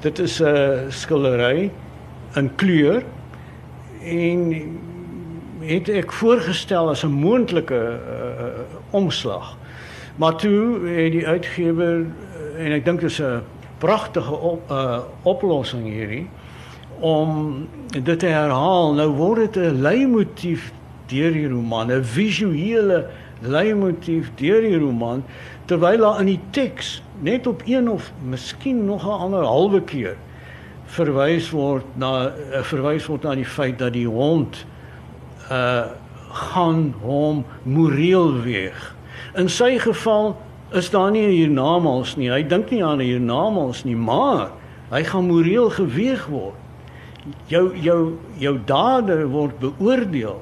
Dit 0.00 0.18
is 0.18 0.40
'n 0.40 0.88
skildery 0.88 1.70
in 2.34 2.54
kleur 2.54 3.02
en 4.00 4.54
het 5.60 5.88
ek 5.88 6.12
voorgestel 6.12 6.88
as 6.88 7.04
'n 7.04 7.12
moontlike 7.12 8.00
uh, 8.00 8.44
omslag. 8.90 9.56
Maar 10.16 10.36
toe 10.36 10.88
het 10.88 11.12
die 11.12 11.26
uitgewer 11.26 12.06
en 12.56 12.72
ek 12.72 12.84
dink 12.84 13.00
dit 13.00 13.10
is 13.10 13.20
'n 13.20 13.42
pragtige 13.78 14.34
op, 14.34 14.70
uh, 14.70 14.98
oplossing 15.22 15.84
hierdie 15.84 16.28
om 17.00 17.68
dit 18.04 18.18
te 18.18 18.26
herhaal. 18.26 18.94
Nou 18.94 19.08
word 19.08 19.52
dit 19.52 19.56
'n 19.56 19.80
leimotief 19.80 20.72
deur 21.10 21.32
die 21.32 21.48
roman, 21.48 21.90
'n 21.90 22.04
visuele 22.04 23.06
leimotief 23.40 24.30
deur 24.36 24.60
die 24.60 24.78
roman 24.78 25.24
terwyl 25.66 25.98
daar 25.98 26.20
in 26.20 26.26
die 26.26 26.40
teks 26.50 27.02
net 27.24 27.46
op 27.46 27.62
een 27.66 27.88
of 27.90 28.12
miskien 28.22 28.84
nog 28.84 29.04
'n 29.06 29.20
ander 29.26 29.44
halwe 29.44 29.82
keer 29.82 30.16
verwys 30.90 31.50
word 31.50 31.86
na 31.94 32.32
uh, 32.34 32.62
verwys 32.66 33.06
word 33.06 33.22
na 33.22 33.34
die 33.34 33.46
feit 33.46 33.78
dat 33.78 33.92
die 33.92 34.08
hond 34.08 34.64
uh 35.50 35.84
gaan 36.30 36.94
hom 37.02 37.40
moreel 37.66 38.36
weeg. 38.44 38.94
In 39.34 39.48
sy 39.50 39.78
geval 39.82 40.36
is 40.70 40.90
daar 40.90 41.10
nie 41.10 41.26
'n 41.26 41.34
hiernamaals 41.34 42.14
nie. 42.16 42.30
Hy 42.30 42.42
dink 42.46 42.70
nie 42.70 42.84
aan 42.84 42.98
'n 42.98 43.10
hiernamaals 43.10 43.84
nie, 43.84 43.96
maar 43.96 44.50
hy 44.90 45.02
gaan 45.04 45.26
moreel 45.26 45.70
geweeg 45.70 46.26
word. 46.26 46.54
jou 47.46 47.76
jou 47.76 48.18
jou 48.38 48.58
dade 48.64 49.26
word 49.28 49.58
beoordeel. 49.58 50.40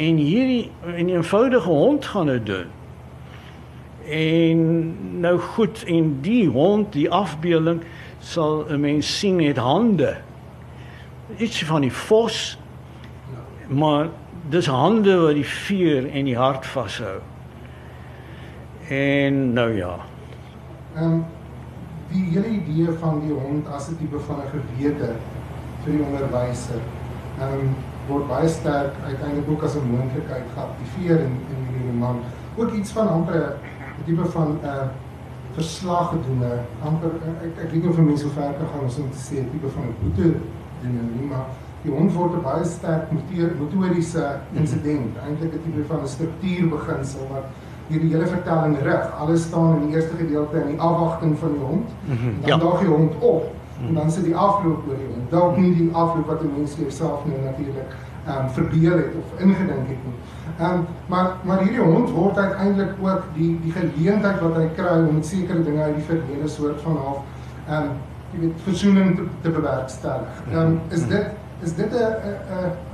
En 0.00 0.16
hierdie 0.16 0.70
'n 0.86 1.08
eenvoudige 1.08 1.68
hond 1.68 2.04
gaan 2.04 2.26
dit 2.26 2.46
doen. 2.46 2.66
En 4.08 4.60
nou 5.20 5.38
goed, 5.38 5.84
en 5.84 6.18
die 6.20 6.48
hond, 6.48 6.92
die 6.92 7.10
afbeelding 7.10 7.82
sal 8.18 8.64
'n 8.68 8.80
mens 8.80 9.18
sien 9.18 9.36
met 9.36 9.56
hande. 9.56 10.16
Iets 11.36 11.64
van 11.64 11.80
die 11.80 11.92
vos. 11.92 12.58
Maar 13.68 14.08
dis 14.48 14.66
hande 14.66 15.16
wat 15.16 15.34
die 15.34 15.46
vuur 15.46 16.10
en 16.10 16.24
die 16.24 16.36
hart 16.36 16.66
vashou. 16.66 17.18
En 18.88 19.52
nou 19.52 19.76
ja. 19.76 19.96
Ehm 20.96 21.04
um, 21.04 21.24
die 22.08 22.24
hele 22.24 22.48
idee 22.48 22.88
van 22.98 23.20
die 23.20 23.32
hond 23.32 23.68
as 23.68 23.88
'n 23.88 23.96
tipe 23.96 24.18
van 24.18 24.36
'n 24.36 24.50
gewete 24.50 25.14
vir 25.84 25.92
die 25.92 26.02
onderwyser. 26.02 26.80
Ehm 27.38 27.52
um, 27.52 27.74
word 28.10 28.28
baie 28.28 28.48
sterk 28.48 28.98
uiteindelik 29.06 29.50
ook 29.50 29.62
as 29.62 29.76
'n 29.76 29.90
moontlikheid 29.90 30.46
geaktiveer 30.54 31.18
in 31.26 31.34
in 31.52 31.60
hierdie 31.66 31.86
roman. 31.90 32.20
Ook 32.56 32.72
iets 32.72 32.90
van 32.90 33.08
amper 33.08 33.56
'n 33.98 34.04
tipe 34.04 34.24
van 34.24 34.48
'n 34.48 34.66
uh, 34.66 34.88
verslag 35.54 36.08
gedoen, 36.08 36.42
amper 36.84 37.10
ek 37.44 37.64
ek 37.64 37.70
weet 37.70 37.82
nie 37.82 37.90
of 37.90 37.98
mense 37.98 38.22
so 38.22 38.30
ver 38.34 38.54
kan 38.58 38.68
gaan 38.72 39.04
om 39.04 39.10
te 39.10 39.22
sê 39.28 39.36
'n 39.40 39.50
tipe 39.50 39.68
van 39.74 39.82
'n 39.82 39.96
boete 40.02 40.28
doen 40.82 41.10
nie, 41.16 41.26
maar 41.28 41.46
die 41.82 41.92
hond 41.92 42.12
word 42.12 42.32
'n 42.34 42.42
baie 42.42 42.64
sterk 42.64 43.10
motoriese 43.58 44.40
insident, 44.52 45.16
eintlik 45.26 45.52
'n 45.54 45.62
tipe 45.64 45.84
van 45.86 46.00
'n 46.02 46.08
struktuurbeginsel 46.16 47.26
wat 47.32 47.46
hierdie 47.88 48.10
hele 48.10 48.26
vertelling 48.26 48.76
rig. 48.82 49.12
Alles 49.18 49.42
staan 49.42 49.76
in 49.76 49.86
die 49.86 49.94
eerste 49.96 50.16
gedeelte 50.16 50.60
in 50.60 50.66
die 50.66 50.80
afwagting 50.80 51.38
van 51.38 51.52
die 51.52 51.64
hond. 51.70 51.88
Mm 52.04 52.16
-hmm. 52.16 52.34
Dan 52.40 52.48
ja. 52.48 52.56
daag 52.56 52.78
die 52.78 52.88
hond 52.88 53.12
op 53.18 53.59
en 53.88 53.94
dan 53.94 54.10
sit 54.10 54.24
die 54.24 54.36
afloop 54.36 54.88
oor 54.88 55.02
hond. 55.14 55.30
Dalk 55.30 55.56
nie 55.56 55.74
die 55.74 55.90
afloop 55.92 56.26
wat 56.26 56.40
die 56.40 56.50
mens 56.56 56.76
self 56.88 57.24
nou 57.24 57.40
natuurlik 57.44 57.96
ehm 58.26 58.44
um, 58.44 58.50
verbeel 58.50 58.96
het 58.96 59.14
of 59.20 59.40
ingedink 59.40 59.88
het 59.88 60.04
nie. 60.06 60.16
Ehm 60.58 60.72
um, 60.72 60.86
maar 61.06 61.36
maar 61.42 61.62
hierdie 61.62 61.80
hond 61.80 62.10
word 62.10 62.38
uiteindelik 62.38 62.92
ook 63.02 63.22
die 63.34 63.60
die 63.62 63.72
geleentheid 63.72 64.40
wat 64.40 64.56
hy 64.56 64.68
kry 64.76 64.98
om 65.08 65.22
sekere 65.22 65.62
dinge 65.62 65.82
uit 65.82 65.94
die 65.94 66.04
verlede 66.04 66.48
soort 66.48 66.80
van 66.80 66.96
half 66.96 67.20
ehm 67.68 67.82
um, 67.82 67.90
jy 68.32 68.40
weet 68.40 68.64
versoening 68.64 69.16
te, 69.16 69.24
te 69.40 69.50
bewerkstellig. 69.50 70.42
Ehm 70.50 70.58
um, 70.66 70.80
is 70.88 71.06
dit 71.06 71.26
is 71.62 71.74
dit 71.74 71.92
'n 71.92 72.14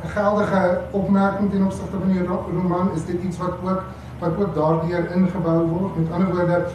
'n 0.05 0.09
geldige 0.15 0.81
opmerking 0.91 1.51
ten 1.51 1.65
opsigte 1.65 1.99
van 1.99 2.13
die 2.13 2.27
roman? 2.27 2.91
Is 2.95 3.05
dit 3.05 3.23
iets 3.23 3.39
wat 3.39 3.55
ook 3.65 3.83
wat 4.19 4.37
ook 4.39 4.55
daardeur 4.55 5.11
ingebou 5.15 5.67
word. 5.69 5.97
Met 5.97 6.13
ander 6.13 6.35
woorde, 6.35 6.67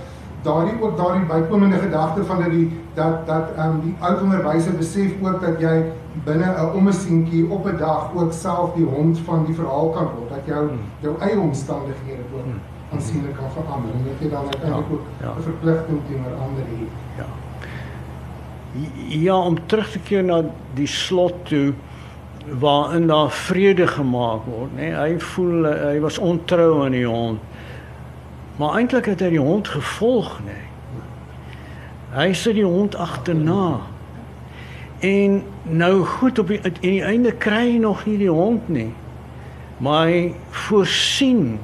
daardie 0.41 0.82
ook 0.82 0.97
daardie 0.97 1.25
bykomende 1.25 1.77
gedagte 1.77 2.25
van 2.25 2.39
dat 2.41 2.51
die 2.51 2.69
dat 2.93 3.27
dat 3.27 3.49
ehm 3.58 3.69
um, 3.69 3.82
die 3.82 3.95
ou 3.99 4.21
onderwyser 4.23 4.75
besef 4.77 5.12
ook 5.21 5.41
dat 5.41 5.60
jy 5.60 5.84
binne 6.23 6.45
'n 6.45 6.73
ommesientjie 6.75 7.49
op 7.49 7.65
'n 7.65 7.77
dag 7.77 8.10
ook 8.15 8.34
self 8.34 8.73
die 8.73 8.86
hond 8.86 9.19
van 9.19 9.45
die 9.45 9.56
verhaal 9.56 9.89
kan 9.89 10.08
word, 10.17 10.30
dat 10.30 10.45
jou 10.45 10.67
hmm. 10.67 10.80
jou 10.99 11.15
eie 11.19 11.39
omstandighede 11.39 12.23
ook 12.34 12.43
hmm. 12.43 12.60
aansienlik 12.93 13.36
kan 13.36 13.51
verander 13.51 13.91
en 13.91 14.04
dat 14.06 14.19
jy 14.19 14.30
dan 14.30 14.43
uiteindelik 14.43 14.88
ja, 14.88 14.93
ook 14.95 15.06
'n 15.19 15.25
ja. 15.25 15.41
verpligting 15.41 15.99
teenoor 16.08 16.36
ander 16.45 16.63
het. 16.63 16.89
Ja. 17.17 17.25
Ja, 19.08 19.36
om 19.36 19.58
terug 19.65 19.91
te 19.91 19.99
keer 19.99 20.23
na 20.23 20.43
die 20.73 20.88
slot 20.88 21.34
toe 21.43 21.73
waarin 22.60 23.08
daar 23.08 23.32
vrede 23.32 23.88
gemaak 23.88 24.45
word, 24.45 24.71
nê. 24.75 24.75
Nee, 24.75 24.93
hy 24.93 25.19
voel 25.19 25.65
hy 25.65 25.99
was 25.99 26.17
ontrou 26.17 26.86
aan 26.86 26.91
die 26.91 27.06
hond. 27.06 27.39
Maar 28.62 28.76
eintlik 28.78 29.08
het 29.10 29.24
hy 29.26 29.30
die 29.34 29.41
hond 29.41 29.67
gevolg, 29.74 30.36
nê. 30.45 30.54
Nee. 30.54 30.67
Hy 32.13 32.34
sit 32.38 32.54
die 32.54 32.65
hond 32.67 32.93
agterna. 32.95 33.80
En 35.02 35.39
nou 35.63 36.04
goed 36.06 36.39
op 36.39 36.52
die 36.52 36.60
in 36.62 36.76
die 36.84 37.02
einde 37.02 37.32
kry 37.34 37.71
hy 37.71 37.80
nog 37.82 38.04
nie 38.06 38.19
die 38.19 38.30
hond 38.30 38.67
nie. 38.69 38.91
Maar 39.82 40.12
hy 40.12 40.19
voorsien 40.54 41.56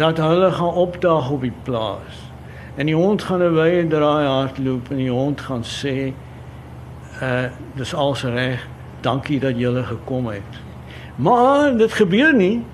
dat 0.00 0.18
hulle 0.18 0.48
gaan 0.50 0.80
opdaag 0.82 1.30
op 1.30 1.46
die 1.46 1.52
plaas. 1.62 2.16
En 2.74 2.90
die 2.90 2.96
hond 2.98 3.22
gaan 3.22 3.44
'n 3.46 3.54
wye 3.54 3.86
draai 3.86 4.26
hardloop 4.26 4.90
en 4.90 4.96
die 4.96 5.10
hond 5.10 5.40
gaan 5.40 5.62
sê 5.62 6.10
uh 7.22 7.46
dis 7.78 7.94
alles 7.94 8.24
reg 8.24 8.66
dankie 9.00 9.38
dat 9.40 9.58
julle 9.58 9.84
gekom 9.84 10.26
het. 10.26 10.58
Maar 11.16 11.76
dit 11.76 11.92
gebeur 11.92 12.34
nie. 12.34 12.64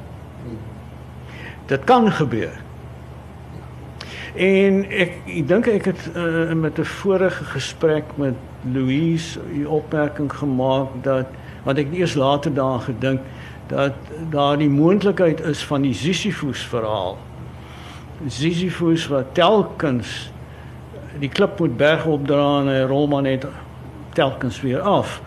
Dit 1.66 1.84
kan 1.84 2.12
gebeur. 2.12 2.67
En 4.34 4.84
ek 4.90 5.12
ek 5.26 5.48
dink 5.48 5.66
ek 5.66 5.84
het 5.84 6.10
uh, 6.16 6.52
met 6.52 6.78
'n 6.78 6.84
vorige 6.84 7.44
gesprek 7.44 8.04
met 8.14 8.34
Louise 8.72 9.40
'n 9.40 9.66
opmerking 9.66 10.32
gemaak 10.32 10.88
dat 11.02 11.26
want 11.64 11.78
ek 11.78 11.92
eers 11.92 12.14
later 12.14 12.54
daaraan 12.54 12.80
gedink 12.80 13.20
dat 13.66 13.92
daar 14.30 14.58
die 14.58 14.70
moontlikheid 14.70 15.40
is 15.40 15.64
van 15.64 15.82
die 15.82 15.94
Sisyphus 15.94 16.60
verhaal. 16.66 17.18
Sisyphus 18.26 19.06
wat 19.06 19.34
telkens 19.34 20.32
die 21.18 21.28
klip 21.28 21.58
moet 21.58 21.76
berg 21.76 22.06
opdra 22.06 22.60
en 22.60 22.68
hy 22.68 22.80
rol 22.88 23.06
maar 23.06 23.22
net 23.22 23.46
telkens 24.12 24.60
weer 24.60 24.80
af. 24.80 25.20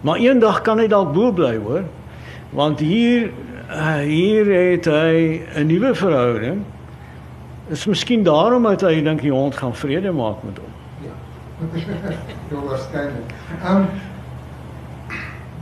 Maar 0.00 0.16
eendag 0.16 0.60
kan 0.62 0.78
hy 0.78 0.86
dalk 0.86 1.12
bo 1.12 1.32
bly 1.32 1.56
hoor. 1.56 1.84
Want 2.50 2.80
hier 2.80 3.30
uh, 3.70 3.96
hier 3.96 4.46
het 4.46 4.84
hy 4.84 5.40
'n 5.56 5.66
nuwe 5.66 5.94
verhouding. 5.94 6.64
Is 7.72 7.86
miskien 7.88 8.24
daarom 8.26 8.66
dat 8.68 8.84
hy 8.84 9.00
dink 9.04 9.22
die 9.24 9.32
hond 9.32 9.56
gaan 9.56 9.74
vrede 9.74 10.12
maak 10.12 10.42
met 10.44 10.58
hom. 10.60 10.72
Ja. 11.06 11.14
Jou 12.50 12.64
waarskynlik. 12.68 13.32
Ehm 13.62 13.76
um, 13.76 13.86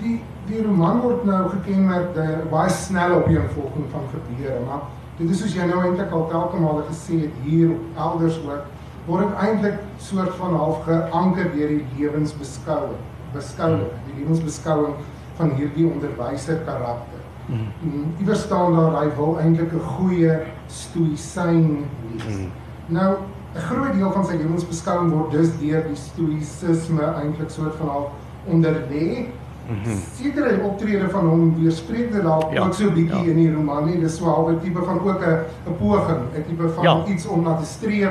die 0.01 0.17
die 0.49 0.63
roman 0.65 0.99
word 1.05 1.25
nou 1.29 1.45
gekenmerk 1.53 2.15
deur 2.17 2.41
baie 2.51 2.71
snelle 2.73 3.21
opeenvolging 3.21 3.87
van 3.93 4.09
gebeure, 4.11 4.59
maar 4.67 4.89
dit 5.19 5.31
is 5.31 5.43
soos 5.43 5.55
jy 5.55 5.67
nou 5.69 5.83
eintlik 5.85 6.11
al 6.17 6.25
telke 6.33 6.59
male 6.59 6.83
gesê 6.89 7.21
het 7.27 7.43
hier 7.45 7.75
elders 7.95 8.41
ook 8.47 8.65
word 9.07 9.29
dit 9.29 9.39
eintlik 9.45 9.79
soort 10.03 10.35
van 10.41 10.57
half 10.57 10.83
geanker 10.89 11.53
deur 11.55 11.73
die 11.77 11.87
lewensbeskouing 11.99 12.99
beskouing, 13.35 13.87
die 14.09 14.17
lewensbeskouing 14.21 14.95
van 15.39 15.53
hierdie 15.59 15.87
onderwyser 15.87 16.59
karakter. 16.67 17.21
Mm. 17.51 18.11
Iewers 18.19 18.43
staan 18.47 18.75
daar 18.75 18.97
hy 18.99 19.07
wil 19.17 19.39
eintlik 19.43 19.73
'n 19.73 19.87
goeie 19.97 20.35
stoïsyn 20.67 21.87
wees. 22.27 22.37
Mm. 22.37 22.51
Nou 22.87 23.17
'n 23.55 23.61
groot 23.61 23.93
deel 23.95 24.13
van 24.13 24.25
sy 24.25 24.37
lewensbeskouing 24.39 25.13
word 25.13 25.31
dus 25.31 25.51
deur 25.59 25.83
die 25.87 25.97
stoïsisme 25.99 27.03
eintlik 27.03 27.51
soort 27.51 27.75
van 27.79 27.89
al 27.89 28.11
onderlê. 28.47 29.27
Mhm. 29.71 29.97
Sekere 30.17 30.61
optrede 30.63 31.09
van 31.11 31.27
hom 31.27 31.55
weerspreek 31.59 32.13
dit 32.13 32.23
dalk 32.23 32.53
ja, 32.53 32.65
ook 32.65 32.75
so 32.75 32.85
'n 32.85 32.95
bietjie 32.95 33.25
ja. 33.25 33.31
in 33.31 33.37
die 33.37 33.53
roman 33.55 33.85
nie. 33.85 34.01
Dis 34.01 34.17
swaar 34.17 34.51
'n 34.51 34.61
tipe 34.61 34.83
van 34.83 35.01
ook 35.01 35.23
'n 35.27 35.39
'n 35.67 35.77
poging, 35.79 36.23
'n 36.37 36.45
tipe 36.49 36.69
van 36.69 36.85
ja. 36.85 37.05
iets 37.07 37.27
om 37.27 37.43
na 37.43 37.57
te 37.57 37.65
streef. 37.65 38.11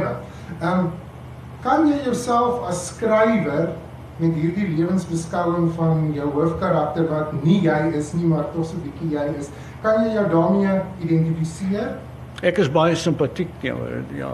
Ehm 0.60 0.80
um, 0.80 0.91
kan 1.62 1.88
jy 1.88 2.04
jouself 2.04 2.67
as 2.67 2.88
skrywer 2.88 3.69
met 4.17 4.34
hierdie 4.34 4.67
lewensbeskouing 4.76 5.72
van 5.76 6.12
jou 6.13 6.32
hoofkarakter 6.32 7.08
wat 7.08 7.43
nie 7.43 7.62
jy 7.62 7.91
is 7.95 8.13
nie, 8.13 8.26
maar 8.26 8.45
tog 8.54 8.65
so 8.65 8.76
'n 8.76 8.84
bietjie 8.84 9.17
jy 9.17 9.39
is. 9.39 9.50
Kan 9.82 10.04
jy 10.04 10.13
jou 10.13 10.30
daarmee 10.30 10.82
identifiseer? 11.00 11.98
Ek 12.39 12.58
is 12.62 12.69
baie 12.71 12.95
simpatiek 12.95 13.49
teenoor 13.60 14.06
ja. 14.15 14.32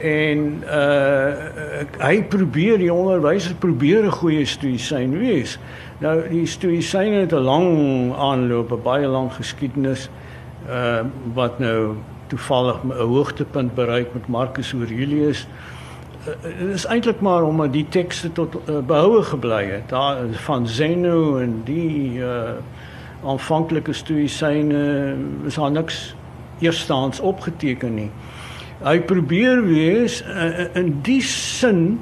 En 0.00 0.62
uh 0.64 1.98
hy 2.00 2.22
probeer 2.32 2.80
die 2.80 2.92
onderwyser 2.92 3.54
probeer 3.60 4.06
'n 4.06 4.14
goeie 4.20 4.46
stoïsyn 4.46 5.18
wees. 5.18 5.58
Nou 6.00 6.16
die 6.28 6.46
stoïsyne 6.46 7.26
het 7.26 7.32
'n 7.32 7.44
lang 7.44 7.68
aanloop, 8.16 8.72
'n 8.72 8.82
baie 8.82 9.06
lang 9.06 9.32
geskiedenis 9.32 10.08
uh 10.68 11.04
wat 11.34 11.58
nou 11.58 11.96
toevallig 12.32 12.82
'n 12.84 12.92
hoogtepunt 12.92 13.74
bereik 13.74 14.14
met 14.14 14.28
Marcus 14.28 14.72
Aurelius. 14.72 15.46
Dit 16.24 16.68
uh, 16.68 16.72
is 16.72 16.86
eintlik 16.86 17.20
maar 17.20 17.42
omdat 17.42 17.72
die 17.72 17.86
tekste 17.88 18.32
tot 18.32 18.56
uh, 18.68 18.78
behoue 18.78 19.22
gebly 19.22 19.64
het. 19.64 19.88
Daar 19.88 20.16
van 20.32 20.66
Zeno 20.66 21.36
en 21.36 21.60
die 21.64 22.18
uh 22.18 22.56
aanvanklike 23.24 23.92
stoïsyne 23.92 25.14
is 25.46 25.54
daar 25.54 25.70
niks 25.70 26.14
eerstaans 26.62 27.20
opgeteken 27.20 27.94
nie. 27.94 28.10
Hy 28.82 28.96
probeer 29.06 29.62
wees 29.66 30.20
uh, 30.26 30.66
in 30.78 30.94
die 31.06 31.20
sin 31.22 32.00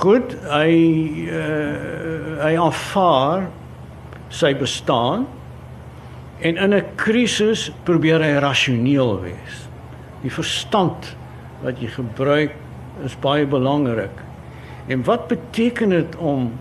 goed, 0.00 0.36
hy 0.48 0.72
uh, 1.28 2.40
hy 2.40 2.54
aanvaar 2.56 3.48
sy 4.30 4.54
bestaan 4.56 5.26
en 6.40 6.56
in 6.56 6.74
'n 6.74 6.84
krisis 6.96 7.68
probeer 7.84 8.22
hy 8.22 8.38
rasioneel 8.40 9.20
wees. 9.20 9.56
Die 10.22 10.32
verstand 10.32 11.16
wat 11.62 11.80
jy 11.80 11.88
gebruik 11.92 12.54
is 13.04 13.16
baie 13.20 13.46
belangrik. 13.46 14.14
En 14.88 15.04
wat 15.04 15.28
beteken 15.28 15.88
dit 15.88 16.16
om 16.16 16.52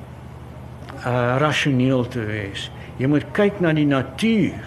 uh 1.05 1.37
rasioneel 1.39 2.07
te 2.07 2.19
wees? 2.27 2.71
Jy 2.97 3.07
moet 3.07 3.25
kyk 3.31 3.59
na 3.63 3.71
die 3.73 3.87
natuur. 3.87 4.59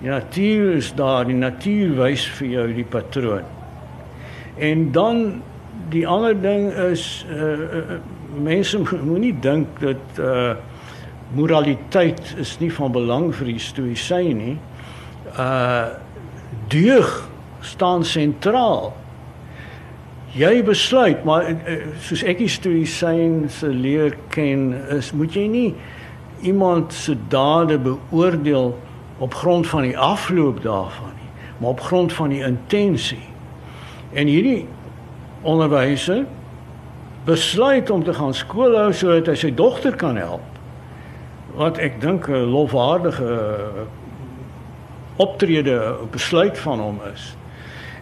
Die 0.00 0.08
natuur 0.08 0.74
is 0.76 0.90
daar, 0.94 1.24
die 1.24 1.36
natuur 1.36 1.94
wys 1.96 2.26
vir 2.36 2.48
jou 2.52 2.66
die 2.76 2.84
patroon. 2.84 3.46
En 4.60 4.90
dan 4.92 5.22
die 5.92 6.04
ander 6.08 6.36
ding 6.40 6.68
is 6.72 7.24
uh, 7.30 7.52
uh 7.52 7.98
mense 8.36 8.76
moenie 8.76 9.32
dink 9.40 9.78
dat 9.80 10.18
uh 10.20 10.56
moraliteit 11.34 12.20
is 12.38 12.52
nie 12.60 12.68
van 12.70 12.92
belang 12.92 13.30
vir 13.34 13.48
die 13.48 13.62
stoïsyn 13.62 14.36
nie. 14.38 14.56
Uh 15.32 15.96
deug 16.70 17.10
staan 17.66 18.04
sentraal. 18.04 18.92
Jy 20.36 20.60
besluit, 20.66 21.24
maar 21.24 21.48
soos 22.04 22.22
ek 22.28 22.42
die 22.44 22.50
stoïsyn 22.52 23.46
se 23.50 23.70
leer 23.72 24.14
ken, 24.34 24.68
is 24.92 25.10
moet 25.16 25.34
jy 25.34 25.46
nie 25.48 25.70
iemand 26.44 26.92
se 26.92 27.16
dade 27.32 27.78
beoordeel 27.80 28.74
op 29.18 29.34
grond 29.34 29.66
van 29.66 29.82
die 29.82 29.98
afloop 29.98 30.62
daarvan 30.62 31.12
nie, 31.14 31.30
maar 31.58 31.70
op 31.70 31.80
grond 31.80 32.12
van 32.12 32.28
die 32.28 32.44
intensie. 32.44 33.28
En 34.12 34.26
hierdie 34.26 34.68
onderwyser 35.42 36.24
besluit 37.24 37.90
om 37.90 38.04
te 38.04 38.14
gaan 38.14 38.34
skool 38.34 38.76
hou 38.76 38.92
sodat 38.92 39.26
hy 39.26 39.34
sy 39.34 39.54
dogter 39.54 39.96
kan 39.96 40.16
help. 40.16 40.44
Wat 41.56 41.78
ek 41.78 42.00
dink 42.00 42.28
'n 42.28 42.52
lofwaardige 42.52 43.40
optrede 45.16 45.96
besluit 46.10 46.58
van 46.58 46.80
hom 46.80 47.00
is. 47.14 47.36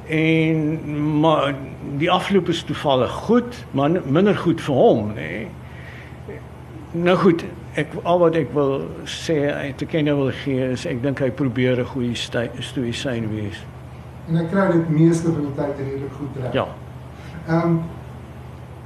En 0.09 1.21
maar 1.21 1.55
die 1.97 2.11
afloop 2.11 2.49
is 2.49 2.63
toevallig 2.63 3.11
goed, 3.11 3.65
maar 3.71 3.91
minder 3.91 4.37
goed 4.37 4.61
vir 4.61 4.75
hom, 4.75 5.09
nê. 5.09 5.15
Nee. 5.15 5.49
Nou 6.95 7.17
goed, 7.19 7.43
ek 7.75 7.91
al 8.07 8.21
wat 8.23 8.37
ek 8.39 8.53
wil 8.55 8.85
sê, 9.11 9.35
ek 9.51 9.81
te 9.81 9.87
ken 9.91 10.07
wil 10.15 10.29
gee 10.45 10.69
is 10.77 10.85
ek 10.87 11.01
dink 11.03 11.19
hy 11.19 11.31
probeer 11.35 11.81
'n 11.83 11.89
goeie 11.91 12.15
stoïsyn 12.15 13.27
wees. 13.33 13.59
En 14.29 14.39
hy 14.39 14.45
kry 14.53 14.67
dit 14.73 14.93
meeste 14.95 15.33
van 15.33 15.43
die 15.43 15.57
tyd 15.57 15.81
redelik 15.81 16.15
goed 16.21 16.37
reg. 16.39 16.53
Ja. 16.55 16.67
Ehm 17.49 17.67
um, 17.67 17.83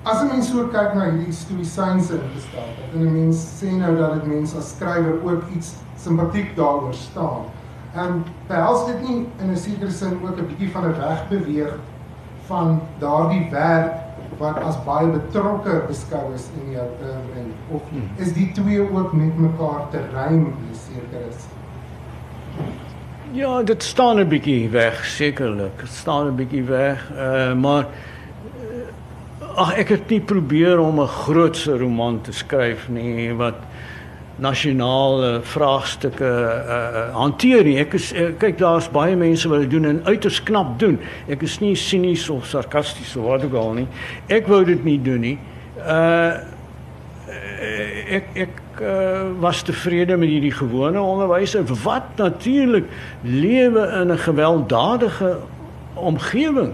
as 0.05 0.23
'n 0.23 0.33
mens 0.33 0.49
so 0.49 0.65
kyk 0.73 0.95
na 0.95 1.11
hierdie 1.11 1.37
stoïsynse 1.37 2.17
ingesteldheid, 2.17 2.95
en 2.95 3.05
'n 3.05 3.13
mens 3.13 3.45
sê 3.61 3.77
nou 3.77 3.95
dat 3.97 4.15
dit 4.15 4.27
mense 4.33 4.57
as 4.57 4.71
skrywer 4.71 5.21
ook 5.23 5.45
iets 5.55 5.75
simpatiek 5.97 6.57
daaroor 6.57 6.95
staan. 6.95 7.45
Ehm 7.95 8.05
um, 8.05 8.25
behels 8.47 8.87
dit 8.87 9.09
nie 9.09 9.27
in 9.41 9.53
'n 9.53 9.57
sekere 9.57 9.91
sin 9.91 10.17
ook 10.25 10.39
'n 10.39 10.49
bietjie 10.49 10.71
van 10.71 10.89
'n 10.89 10.97
wegbeweeg 10.97 11.77
van 12.47 12.81
daardie 12.99 13.49
werk 13.51 14.08
wat 14.39 14.59
as 14.63 14.77
baie 14.85 15.07
betrokke 15.11 15.83
beskou 15.89 16.25
is 16.35 16.49
in 16.61 16.73
jou 16.73 16.89
oeuvre 17.03 17.45
of 17.75 17.83
hmm. 17.91 18.11
is 18.17 18.33
die 18.33 18.51
twee 18.55 18.81
ook 18.81 19.13
met 19.13 19.39
mekaar 19.39 19.89
te 19.91 20.03
rym 20.15 20.53
seker 20.73 21.25
is 21.29 21.47
Ja, 23.33 23.63
dit 23.63 23.83
staan 23.83 24.17
'n 24.17 24.29
bietjie 24.29 24.69
weg 24.73 25.05
sekerlik. 25.05 25.81
Dit 25.81 25.89
staan 25.93 26.27
'n 26.27 26.35
bietjie 26.35 26.63
weg, 26.65 27.11
uh, 27.13 27.53
maar 27.53 27.85
uh, 27.85 29.55
ag 29.55 29.75
ek 29.77 29.89
het 29.89 30.09
nie 30.09 30.21
probeer 30.21 30.79
om 30.79 31.01
'n 31.01 31.07
grootse 31.07 31.77
roman 31.77 32.21
te 32.21 32.33
skryf 32.33 32.89
nie 32.89 33.35
wat 33.35 33.61
nasionale 34.39 35.41
vraagstukke 35.43 36.29
uh, 36.29 37.15
hanteer 37.15 37.65
nie. 37.67 37.77
Ek 37.83 37.97
is 37.99 38.13
uh, 38.15 38.31
kyk 38.39 38.59
daar's 38.61 38.87
baie 38.95 39.17
mense 39.19 39.49
wat 39.51 39.65
dit 39.67 39.73
doen 39.75 39.89
en 39.91 40.01
uiters 40.07 40.43
knap 40.47 40.77
doen. 40.79 40.99
Ek 41.27 41.43
is 41.43 41.59
nie 41.63 41.75
sinies 41.79 42.29
of 42.31 42.47
sarkasties 42.47 43.17
of 43.19 43.27
wat 43.27 43.47
ook 43.49 43.59
al 43.59 43.75
nie. 43.81 43.89
Ek 44.31 44.47
wou 44.51 44.63
dit 44.69 44.85
nie 44.87 45.01
doen 45.03 45.27
nie. 45.27 45.37
Uh 45.83 46.57
ek 48.09 48.29
ek 48.41 48.61
uh, 48.81 49.29
was 49.43 49.61
tevrede 49.67 50.17
met 50.17 50.31
hierdie 50.31 50.55
gewone 50.55 51.01
onderwys 51.03 51.57
wat 51.83 52.17
natuurlik 52.17 52.87
lewe 53.23 53.83
in 54.01 54.13
'n 54.13 54.19
gewelddadige 54.19 55.37
omgewing 55.95 56.73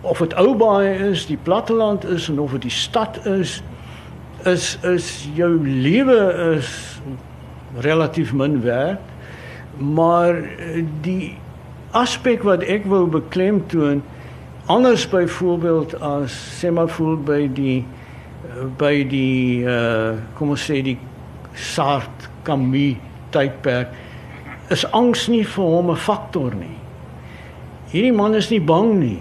of 0.00 0.18
dit 0.18 0.34
ou 0.34 0.54
baie 0.54 0.94
is, 1.10 1.26
die 1.26 1.38
platteland 1.42 2.04
is 2.04 2.28
en 2.28 2.38
of 2.38 2.52
dit 2.52 2.62
die 2.62 2.70
stad 2.70 3.26
is 3.26 3.62
is 4.48 4.78
is 4.82 5.28
jou 5.36 5.50
lewe 5.62 6.18
is 6.56 7.00
relatief 7.80 8.32
min 8.32 8.60
werd 8.62 9.00
maar 9.78 10.34
eh, 10.36 10.84
die 11.04 11.34
aspek 11.90 12.42
wat 12.42 12.62
ek 12.62 12.84
wou 12.90 13.06
beklemtoon 13.06 14.02
anders 14.66 15.06
byvoorbeeld 15.08 15.94
as 16.00 16.34
sê 16.58 16.72
maar 16.72 16.90
voel 16.92 17.16
by 17.16 17.46
die 17.54 17.80
eh, 17.82 18.66
by 18.78 18.94
die 19.08 19.64
uh 19.64 20.18
kom 20.38 20.54
ons 20.56 20.68
sê 20.70 20.82
die 20.82 20.98
Sartre 21.52 22.30
Camus 22.46 22.98
tydperk 23.32 23.92
is 24.72 24.84
angs 24.96 25.26
nie 25.28 25.44
vir 25.44 25.64
hom 25.64 25.90
'n 25.90 25.96
faktor 25.96 26.54
nie. 26.54 26.78
Hierdie 27.92 28.14
man 28.16 28.34
is 28.34 28.50
nie 28.50 28.60
bang 28.60 28.94
nie. 28.98 29.20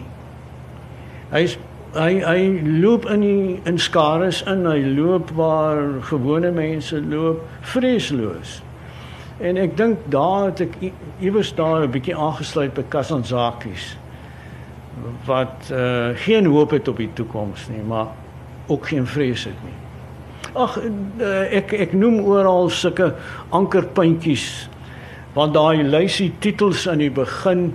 Hy's 1.32 1.58
hy 1.92 2.22
hy 2.24 2.42
loop 2.80 3.06
in 3.12 3.24
die 3.26 3.60
in 3.68 3.80
skares 3.80 4.42
in 4.48 4.64
hy 4.66 4.80
loop 4.96 5.32
waar 5.36 6.00
gewone 6.08 6.52
mense 6.56 7.02
loop 7.12 7.44
vreesloos. 7.74 8.62
En 9.42 9.58
ek 9.58 9.76
dink 9.78 10.00
daar 10.14 10.52
het 10.52 10.62
ek 10.68 10.78
iewers 11.20 11.52
daar 11.56 11.84
'n 11.84 11.92
bietjie 11.92 12.16
aangesluit 12.16 12.74
by 12.74 12.84
Kasanzakis 12.88 13.98
wat 15.26 15.72
uh, 15.72 16.10
geen 16.16 16.46
hoop 16.46 16.72
het 16.72 16.88
op 16.88 16.98
die 16.98 17.10
toekoms 17.14 17.68
nie 17.70 17.82
maar 17.88 18.08
ook 18.68 18.88
geen 18.88 19.08
vrees 19.08 19.44
het 19.44 19.60
nie. 19.64 19.78
Ag 20.54 20.78
uh, 20.78 21.56
ek 21.56 21.74
ek 21.74 21.94
noem 21.94 22.20
oral 22.24 22.70
sulke 22.70 23.16
ankerpuntjies 23.50 24.70
want 25.34 25.54
daai 25.54 25.84
lysie 25.84 26.32
titels 26.40 26.88
aan 26.88 26.98
die 27.04 27.12
begin 27.12 27.74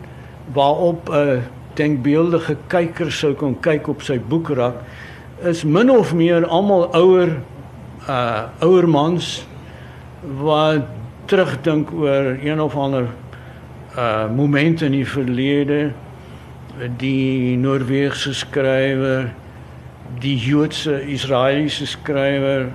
waarop 0.53 1.09
'n 1.09 1.13
uh, 1.13 1.43
denkbeeldige 1.77 2.57
kyker 2.73 3.11
sou 3.13 3.35
kon 3.39 3.57
kyk 3.61 3.89
op 3.93 4.03
sy 4.05 4.19
boekrak 4.19 4.81
is 5.45 5.65
min 5.65 5.91
of 5.93 6.15
meer 6.17 6.47
almal 6.47 6.89
ouer 6.97 7.37
uh 8.09 8.49
ouer 8.65 8.89
mans 8.89 9.47
wat 10.41 10.87
terugdink 11.27 11.93
oor 11.93 12.37
een 12.41 12.61
of 12.63 12.77
ander 12.77 13.11
uh 13.97 14.27
moment 14.33 14.83
in 14.83 14.93
die 14.97 15.07
verlede 15.07 15.93
die 17.01 17.57
Noorse 17.57 18.35
skrywer 18.35 19.31
die 20.21 20.37
Joodse 20.37 21.01
Israeliese 21.03 21.87
skrywer 21.87 22.69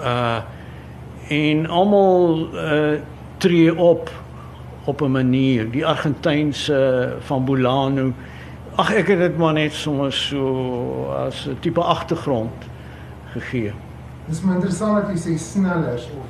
uh 0.00 0.40
en 1.28 1.66
almal 1.66 2.48
uh 2.52 2.96
tree 3.38 3.72
op 3.74 4.10
op 4.88 5.00
'n 5.00 5.10
manier 5.10 5.70
die 5.70 5.86
Argentynse 5.86 7.14
van 7.20 7.44
Bolano 7.44 8.12
ag 8.78 8.92
ek 8.94 9.08
het 9.10 9.18
dit 9.18 9.36
maar 9.36 9.52
net 9.52 9.72
sommer 9.72 10.12
so 10.12 11.10
as 11.26 11.46
'n 11.46 11.56
tipe 11.60 11.80
agtergrond 11.80 12.68
gegee. 13.32 13.72
Dit 14.26 14.36
is 14.36 14.40
maar 14.42 14.54
interessant 14.54 14.94
dat 14.96 15.10
jy 15.10 15.18
sê 15.18 15.38
snellers 15.38 16.04
of 16.18 16.26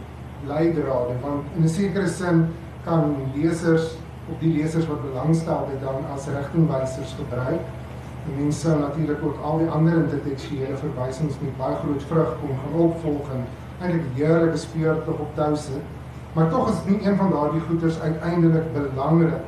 leidrade 0.47 1.15
want 1.21 1.45
in 1.57 1.63
'n 1.63 1.69
sekere 1.69 2.09
sin 2.09 2.47
kan 2.85 3.17
lesers 3.35 3.97
of 4.31 4.39
die 4.39 4.53
lesers 4.59 4.87
wat 4.87 5.03
belangstel 5.03 5.69
dit 5.71 5.81
dan 5.81 6.05
as 6.15 6.27
rigtingwysers 6.27 7.15
gebruik. 7.19 7.61
Die 8.25 8.43
mense 8.43 8.69
natuurlik 8.69 9.23
ook 9.25 9.39
al 9.43 9.59
die 9.59 9.69
ander 9.69 9.95
intertekstuele 9.95 10.77
verwysings 10.77 11.35
met 11.41 11.57
baie 11.57 11.75
groot 11.75 12.03
vrug 12.03 12.37
kom 12.41 12.59
gaan 12.59 12.81
opvolg 12.81 13.31
en 13.37 13.45
eintlik 13.81 14.05
heerlike 14.15 14.57
speurtog 14.57 15.19
op 15.19 15.35
touse. 15.35 15.73
Maar 16.33 16.51
tog 16.51 16.69
is 16.69 16.81
nie 16.87 16.99
een 17.07 17.17
van 17.17 17.31
daardie 17.31 17.61
goeders 17.61 18.01
uiteindelik 18.01 18.73
belangrik 18.73 19.47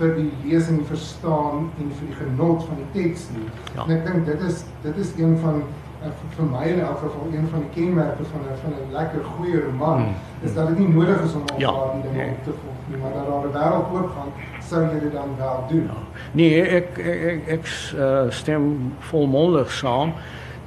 vir 0.00 0.14
die 0.16 0.30
lesing 0.44 0.78
en 0.78 0.86
verstaan 0.86 1.68
en 1.78 1.92
vir 1.98 2.06
die 2.06 2.16
genot 2.16 2.64
van 2.64 2.80
die 2.80 2.88
teks 2.96 3.26
nie. 3.34 3.48
Ja. 3.74 3.84
En 3.84 3.94
ek 3.98 4.06
dink 4.06 4.26
dit 4.26 4.44
is 4.48 4.64
dit 4.84 5.00
is 5.04 5.10
een 5.18 5.36
van 5.42 5.60
uh, 6.00 6.12
vir 6.36 6.46
my 6.48 6.62
in 6.70 6.80
elk 6.80 7.02
geval 7.02 7.34
een 7.34 7.48
van 7.52 7.66
die 7.66 7.72
kenmerke 7.74 8.24
van 8.30 8.46
'n 8.46 8.60
van 8.62 8.76
'n 8.76 8.92
lekker 8.92 9.24
goeie 9.24 9.60
roman 9.64 10.00
hmm. 10.04 10.14
is 10.40 10.54
dat 10.54 10.68
dit 10.68 10.78
nie 10.78 10.88
nodig 10.88 11.20
is 11.26 11.34
om 11.34 11.44
al 11.52 11.60
ja. 11.60 11.72
daardie 11.72 12.02
dinge 12.02 12.24
nee. 12.24 12.40
te 12.44 12.54
volg 12.62 12.80
nie, 12.88 12.98
maar 13.02 13.12
dat 13.18 13.26
daar 13.28 13.44
'n 13.48 13.52
wêreld 13.58 13.92
oop 13.96 14.10
gaan 14.16 14.32
sou 14.70 14.82
jy 14.86 14.98
dit 15.00 15.12
dan 15.12 15.30
wel 15.36 15.64
doen. 15.68 15.84
Ja. 15.92 16.00
Nee, 16.32 16.62
ek 16.62 16.98
ek 16.98 17.20
ek, 17.32 17.46
ek 17.46 17.66
uh, 17.96 18.30
stem 18.30 18.92
volmondig 18.98 19.72
saam. 19.72 20.12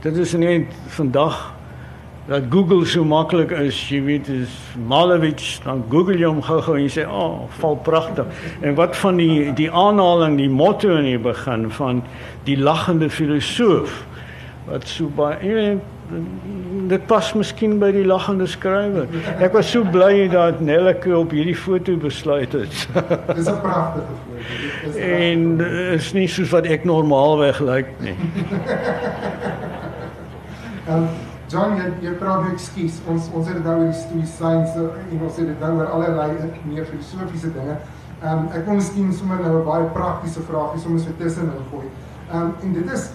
Dit 0.04 0.18
is 0.18 0.34
net 0.34 0.74
vandag 0.88 1.54
dat 2.28 2.44
Google 2.50 2.86
so 2.86 3.04
maklik 3.04 3.52
is, 3.52 3.90
jy 3.90 4.00
weet, 4.04 4.28
is 4.32 4.52
Malevich, 4.88 5.60
dan 5.64 5.84
Google 5.90 6.18
jy 6.18 6.30
hom 6.30 6.42
gou-gou 6.42 6.78
en 6.78 6.86
jy 6.86 7.02
sê, 7.02 7.04
"Ag, 7.04 7.14
oh, 7.14 7.50
val 7.60 7.76
pragtig." 7.76 8.26
En 8.62 8.76
wat 8.76 8.96
van 8.96 9.18
die 9.18 9.54
die 9.54 9.72
aanhaling, 9.72 10.38
die 10.38 10.50
motto 10.50 10.96
in 10.96 11.04
die 11.04 11.20
begin 11.20 11.72
van 11.72 12.04
die 12.44 12.58
lagende 12.58 13.10
filosoof 13.10 14.06
wat 14.66 14.88
so 14.88 15.08
baie 15.08 15.80
dit 16.88 17.08
pas 17.08 17.34
miskien 17.34 17.80
by 17.80 17.92
die 17.92 18.06
lagende 18.06 18.48
skrywer. 18.48 19.08
Ek 19.40 19.54
was 19.54 19.72
so 19.72 19.84
bly 19.84 20.28
dat 20.32 20.62
Nelleke 20.62 21.18
op 21.18 21.32
hierdie 21.32 21.58
foto 21.58 21.98
besluit 21.98 22.54
het. 22.54 22.88
Dis 23.36 23.50
'n 23.50 23.62
pragtige 23.62 24.06
foto. 24.84 25.00
En 25.00 25.62
is 25.94 26.14
nie 26.14 26.28
soos 26.28 26.50
wat 26.50 26.66
ek 26.66 26.84
normaalweg 26.84 27.60
lyk 27.60 27.88
nie. 28.00 28.16
um, 30.90 31.08
John, 31.54 31.76
jy 31.78 31.90
jy 32.02 32.12
praat 32.18 32.48
ekskuus. 32.50 32.96
Ons 33.12 33.28
ons 33.38 33.46
het 33.46 33.60
dit 33.60 33.66
nou 33.68 33.76
oor 33.78 33.92
die 33.92 33.98
stoïsyns 34.00 34.78
en 34.78 35.26
ons 35.28 35.36
het 35.38 35.50
dit 35.52 35.60
nou 35.62 35.74
oor 35.78 35.92
allerlei 35.98 36.54
meer 36.66 36.88
filosofiese 36.90 37.52
dinge. 37.54 37.76
Ehm 38.24 38.40
um, 38.40 38.48
ek 38.58 38.66
wil 38.66 38.80
miskien 38.80 39.12
sommer 39.14 39.44
nou 39.44 39.60
'n 39.60 39.66
baie 39.68 39.90
praktiese 39.98 40.42
vraagie 40.48 40.82
sommer 40.82 41.00
so 41.00 41.14
tussen 41.20 41.52
ingooi. 41.60 41.86
Ehm 42.32 42.42
um, 42.42 42.56
en 42.64 42.74
dit 42.74 42.92
is 42.94 43.10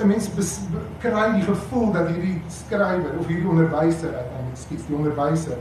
'n 0.00 0.08
mens 0.08 0.28
bes, 0.34 0.60
kry 0.98 1.26
die 1.36 1.46
gevoel 1.46 1.92
dat 1.92 2.08
hierdie 2.08 2.42
skrywer 2.48 3.14
of 3.18 3.26
hierdie 3.26 3.48
onderwyser, 3.48 4.10
ek 4.14 4.34
ekskuus, 4.52 4.86
die 4.86 4.96
onderwyser 4.96 5.58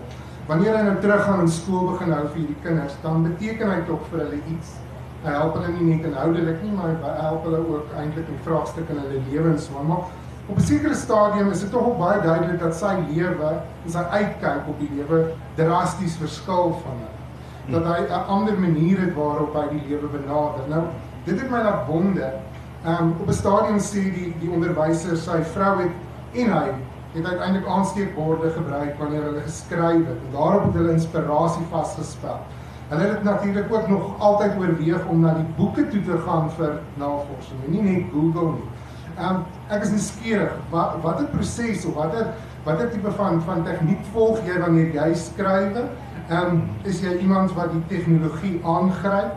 wanneer 0.48 0.78
hy 0.78 0.84
nou 0.88 1.00
teruggaan 1.04 1.40
en 1.44 1.50
skool 1.52 1.90
begin 1.92 2.14
hou 2.16 2.28
vir 2.28 2.40
hierdie 2.40 2.62
kinders, 2.64 2.94
dan 3.04 3.24
beteken 3.24 3.72
hy 3.72 3.82
tog 3.88 4.06
vir 4.12 4.20
hulle 4.24 4.38
iets. 4.54 4.78
Hy 5.24 5.34
help 5.34 5.58
hulle 5.58 5.74
nie 5.76 5.96
net 5.96 6.06
inhoudelik 6.08 6.62
nie, 6.64 6.72
maar 6.72 6.94
hy 7.04 7.16
help 7.22 7.44
hulle 7.44 7.60
ook 7.74 7.92
eintlik 8.00 8.30
met 8.32 8.46
vraagstukke 8.46 8.94
in 8.94 9.02
hulle 9.04 9.22
lewens. 9.32 9.70
Maar 9.74 9.84
op 10.48 10.58
'n 10.58 10.62
sekere 10.62 10.96
stadium 10.96 11.52
is 11.52 11.60
dit 11.60 11.74
ook 11.76 11.98
baie 11.98 12.22
duidelik 12.22 12.60
dat 12.60 12.76
sy 12.76 12.96
lewe 13.10 13.50
en 13.86 13.92
sy 13.92 13.98
uitkyk 13.98 14.68
op 14.68 14.80
die 14.80 14.92
lewe 14.96 15.34
drasties 15.56 16.16
verskil 16.16 16.80
van 16.84 16.98
hom. 17.04 17.16
Dat 17.74 17.84
hy 17.84 18.02
'n 18.02 18.28
ander 18.28 18.60
manier 18.60 19.00
het 19.00 19.14
waarop 19.14 19.54
hy 19.54 19.68
die 19.70 19.88
lewe 19.88 20.08
benader. 20.08 20.64
Nou, 20.68 20.84
dit 21.24 21.42
het 21.42 21.50
my 21.50 21.62
laat 21.64 21.88
wonder. 21.88 22.34
Ehm 22.86 23.04
um, 23.04 23.16
op 23.22 23.28
'n 23.28 23.34
stadium 23.34 23.80
sê 23.80 24.02
die 24.14 24.36
die 24.40 24.50
onderwyser 24.50 25.18
sy 25.18 25.44
vrou 25.44 25.82
het 25.82 25.92
en 26.34 26.52
hy 26.52 26.72
het 27.14 27.26
uiteindelik 27.26 27.68
aansteekborde 27.68 28.50
gebruik 28.50 29.00
wanneer 29.00 29.24
hulle 29.24 29.42
geskryf 29.42 30.06
het 30.06 30.20
en 30.26 30.32
daarop 30.32 30.64
het 30.64 30.74
hulle 30.74 30.92
inspirasie 30.92 31.66
vasgespel. 31.70 32.40
Hulle 32.88 33.04
het 33.04 33.24
natuurlik 33.24 33.74
ook 33.74 33.88
nog 33.88 34.20
altyd 34.20 34.52
oorweeg 34.58 35.06
om 35.06 35.20
na 35.20 35.34
die 35.34 35.54
boeke 35.56 35.88
toe 35.88 36.04
te 36.04 36.18
gaan 36.26 36.52
vir 36.52 36.80
navorsing, 36.94 37.60
nie 37.68 37.82
net 37.82 38.04
Google 38.14 38.52
nie. 38.52 38.70
Ehm 39.18 39.36
um, 39.36 39.44
ek 39.70 39.84
is 39.84 39.92
nuuskierig, 39.92 40.54
wat 40.72 41.00
watter 41.04 41.28
proses 41.34 41.86
of 41.86 41.98
watter 42.00 42.32
watter 42.68 42.90
tipe 42.92 43.12
van 43.16 43.42
van 43.48 43.64
tegniek 43.64 44.04
volg 44.14 44.40
jy 44.48 44.60
wanneer 44.60 44.94
jy 44.96 45.10
skryf? 45.16 45.82
Ehm 46.28 46.54
um, 46.54 46.64
is 46.84 47.02
jy 47.04 47.18
iemand 47.24 47.54
wat 47.56 47.72
die 47.72 47.84
tegnologie 47.92 48.58
aangryp? 48.64 49.36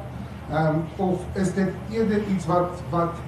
Ehm 0.50 0.66
um, 0.66 0.80
of 0.96 1.26
is 1.38 1.52
dit 1.54 1.70
eerder 1.90 2.22
iets 2.34 2.46
wat 2.46 2.82
wat 2.90 3.18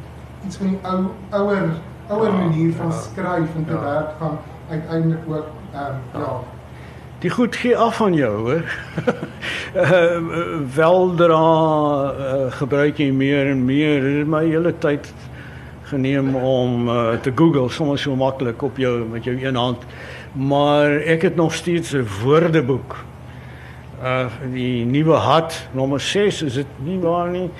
iets 0.46 0.56
van 0.56 0.72
die 0.72 0.78
ou 0.82 0.98
ouer 1.30 1.68
ouer 2.08 2.32
ja, 2.32 2.38
manier 2.38 2.72
van 2.78 2.90
ja, 2.90 3.04
skryf 3.04 3.54
en 3.56 3.64
te 3.66 3.78
ja. 3.78 3.80
werk 3.80 4.18
gaan 4.18 4.38
uiteindelik 4.70 5.28
ook 5.28 5.46
ehm 5.72 6.02
um, 6.14 6.22
ja. 6.22 6.40
Die 7.22 7.30
goed 7.30 7.56
gee 7.56 7.76
af 7.78 7.96
van 7.96 8.14
jou, 8.14 8.36
hoor. 8.38 8.64
uh, 9.74 10.18
weldra 10.80 11.42
uh, 12.18 12.48
gebruik 12.50 12.98
jy 12.98 13.12
meer 13.14 13.50
en 13.50 13.64
meer. 13.64 14.00
Dit 14.02 14.16
het 14.24 14.26
my 14.26 14.42
hele 14.48 14.72
tyd 14.82 15.12
geneem 15.92 16.34
om 16.34 16.88
uh, 16.88 17.12
te 17.20 17.32
Google 17.34 17.68
soms 17.70 18.02
so 18.02 18.16
maklik 18.16 18.62
op 18.62 18.76
jou 18.80 19.04
met 19.08 19.24
jou 19.24 19.36
een 19.36 19.56
hand. 19.56 19.84
Maar 20.32 21.02
ek 21.14 21.22
het 21.28 21.36
nog 21.36 21.54
steeds 21.54 21.92
'n 21.92 22.06
woordeboek. 22.24 22.96
Uh 24.02 24.26
die 24.52 24.84
nuwe 24.84 25.14
hat 25.14 25.68
nommer 25.72 26.00
6 26.00 26.42
is 26.42 26.54
dit 26.54 26.66
nie 26.84 26.98
waar 26.98 27.30
nie. 27.30 27.50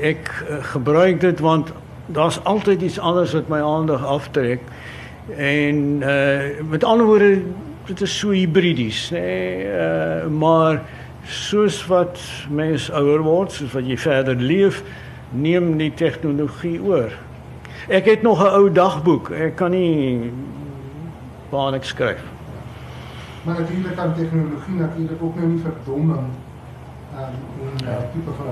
Ek 0.00 0.30
uh, 0.48 0.64
gebruik 0.74 1.20
dit 1.20 1.40
want 1.40 1.72
daar's 2.06 2.40
altyd 2.44 2.82
iets 2.82 2.98
anders 2.98 3.32
wat 3.32 3.48
my 3.48 3.60
aandag 3.60 4.04
aftrek. 4.06 4.60
En 5.36 6.02
uh 6.02 6.68
met 6.68 6.84
ander 6.84 7.06
woorde, 7.06 7.42
dit 7.86 8.00
is 8.00 8.18
so 8.18 8.30
hibridies, 8.30 9.10
nê? 9.10 9.20
Nee? 9.20 9.64
Uh 9.64 10.26
maar 10.26 10.82
soos 11.24 11.86
wat 11.86 12.18
mens 12.50 12.90
ouer 12.90 13.22
word, 13.22 13.52
soos 13.52 13.72
wat 13.72 13.86
jy 13.86 13.96
verder 13.96 14.34
leef, 14.34 14.82
neem 15.30 15.76
die 15.78 15.92
tegnologie 15.94 16.80
oor. 16.82 17.12
Ek 17.88 18.04
het 18.04 18.22
nog 18.22 18.42
'n 18.42 18.54
ou 18.54 18.72
dagboek. 18.72 19.30
Ek 19.30 19.56
kan 19.56 19.70
nie 19.70 20.32
waar 21.50 21.74
ek 21.74 21.84
skryf. 21.84 22.22
Maar 23.44 23.60
natuurlik 23.60 23.96
kan 23.96 24.14
tegnologie 24.14 24.74
natuurlik 24.74 25.22
ook 25.22 25.34
nou 25.34 25.46
nie 25.46 25.60
verdomming 25.60 26.26
ehm 27.16 27.34
um, 27.62 27.86
ja. 27.86 27.98
tipe 28.12 28.32
van 28.38 28.46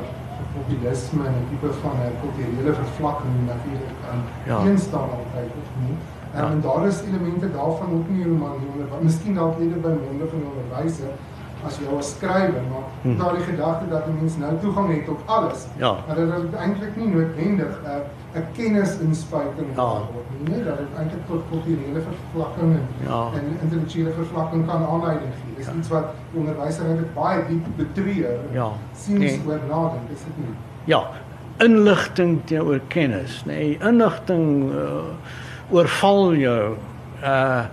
populisme 0.56 1.26
en 1.26 1.34
'n 1.34 1.48
tipe 1.50 1.72
van 1.82 1.94
'n 1.96 2.18
kulturele 2.22 2.72
vervlakking 2.74 3.34
natuurlik 3.46 4.00
aan 4.10 4.20
ja. 4.46 4.56
altyd 4.56 5.50
of 5.62 5.70
nie. 5.82 5.96
Ja. 6.34 6.50
En 6.50 6.60
daar 6.60 6.86
is 6.86 6.98
elemente 7.08 7.48
daarvan 7.58 7.90
ook 7.96 8.08
nie 8.08 8.24
onder 8.70 8.88
wat 8.90 9.02
miskien 9.02 9.34
dalk 9.34 9.60
eerder 9.60 9.80
by 9.80 9.92
monde 10.06 10.26
van 10.32 10.42
onderwyser 10.50 11.10
as 11.66 11.78
jy 11.78 11.96
as 11.98 12.10
skrywer 12.14 12.62
maar 12.70 12.86
hm. 13.02 13.16
daar 13.18 13.34
die 13.36 13.44
gedagte 13.44 13.88
dat 13.88 14.06
'n 14.06 14.16
mens 14.20 14.36
nou 14.36 14.52
toegang 14.60 14.88
het 14.94 15.04
tot 15.04 15.20
alles. 15.24 15.66
Ja. 15.76 15.92
Maar 16.06 16.16
dit 16.16 16.28
is 16.28 16.58
eintlik 16.58 16.96
nie 16.96 17.08
noodwendig 17.08 17.72
'n 17.82 17.86
uh, 17.86 18.40
'n 18.40 18.46
kennisinspuiting 18.56 19.68
ja. 19.74 19.88
word 20.14 20.28
nie, 20.38 20.54
nee, 20.54 20.64
dat 20.64 20.76
dit 20.78 20.92
eintlik 20.98 21.24
tot 21.26 21.42
kulturele 21.50 22.00
vervlakking 22.10 22.70
en, 22.80 22.86
ja. 23.06 23.28
en 23.34 23.44
intellektuele 23.62 24.10
vervlakking 24.10 24.66
kan 24.66 24.86
aanleiding 24.86 25.32
gee. 25.40 25.54
Dis 25.56 25.66
ja. 25.66 25.72
iets 25.78 25.88
wat 25.88 26.06
onderwysers 26.34 26.86
eintlik 26.86 27.14
baie 27.14 27.40
diep 27.48 27.66
betreur. 27.76 28.38
Ja. 28.52 28.68
sien 28.96 29.18
nee. 29.18 29.40
oor 29.46 29.60
nadink, 29.68 30.06
is 30.12 30.24
dit 30.24 30.36
nie? 30.36 30.54
Ja, 30.84 31.08
inligting 31.56 32.40
teenoor 32.44 32.80
kennis, 32.88 33.42
nê. 33.44 33.52
Nee, 33.52 33.78
inligting 33.80 34.72
uh, 34.72 35.02
oorval 35.70 36.34
jou. 36.34 36.76
Uh 37.22 37.64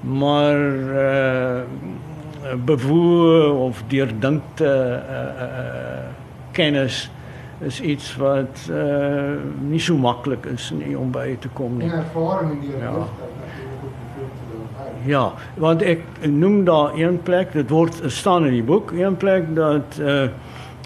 maar 0.00 0.56
uh 0.56 1.60
bewoe 2.64 3.52
of 3.52 3.82
deurdinkte 3.88 4.64
uh, 4.64 5.44
uh 5.44 6.08
kennis 6.50 7.10
is 7.60 7.80
iets 7.80 8.16
wat 8.16 8.68
uh 8.70 9.36
nie 9.60 9.80
so 9.80 9.96
maklik 9.96 10.46
is 10.46 10.70
nie 10.74 10.98
om 10.98 11.12
by 11.12 11.36
te 11.40 11.48
kom 11.54 11.76
nie. 11.78 11.90
En 11.90 11.98
ervaring 11.98 12.52
in 12.52 12.60
die 12.60 12.78
ja. 12.80 13.08
Ja, 15.04 15.32
want 15.56 15.82
ek 15.82 16.02
noem 16.28 16.64
daar 16.64 16.92
een 16.96 17.22
plek, 17.24 17.52
dit 17.56 17.70
word 17.72 18.02
staan 18.12 18.44
in 18.44 18.52
die 18.58 18.64
boek, 18.64 18.92
een 18.92 19.16
plek 19.16 19.54
dat 19.56 20.00
uh 20.00 20.28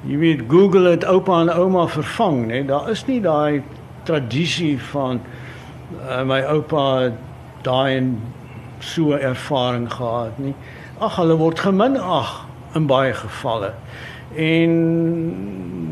jy 0.04 0.18
weet 0.20 0.42
Google 0.48 0.90
het 0.90 1.04
oupa 1.08 1.40
en 1.40 1.48
ouma 1.48 1.86
vervang, 1.88 2.42
nê. 2.50 2.60
Daar 2.68 2.90
is 2.92 3.06
nie 3.08 3.22
daai 3.24 3.62
tradisie 4.04 4.76
van 4.90 5.20
uh, 5.96 6.20
my 6.28 6.42
oupa 6.52 7.12
daai 7.64 7.96
en 7.96 8.10
so 8.84 9.16
ervaring 9.16 9.88
gehad 9.92 10.38
nie. 10.38 10.52
Ag, 11.02 11.16
hulle 11.18 11.34
word 11.34 11.58
geminag 11.58 12.44
in 12.78 12.86
baie 12.86 13.14
gevalle. 13.18 13.72
En 14.38 14.74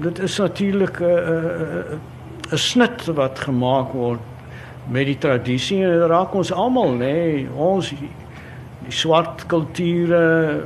dit 0.03 0.19
is 0.19 0.37
natuurlik 0.38 1.01
'n 1.01 1.05
uh, 1.05 1.11
'n 1.11 1.99
uh, 2.47 2.53
'n 2.53 2.59
snit 2.59 3.07
wat 3.15 3.38
gemaak 3.38 3.93
word 3.93 4.21
met 4.87 5.07
die 5.07 5.19
tradisie 5.19 5.85
en 5.85 5.91
dit 5.91 6.09
raak 6.11 6.35
ons 6.35 6.53
almal 6.53 6.91
nê 6.91 6.99
nee, 6.99 7.49
ons 7.55 7.88
die 7.88 8.11
swart 8.88 9.47
kulture 9.47 10.62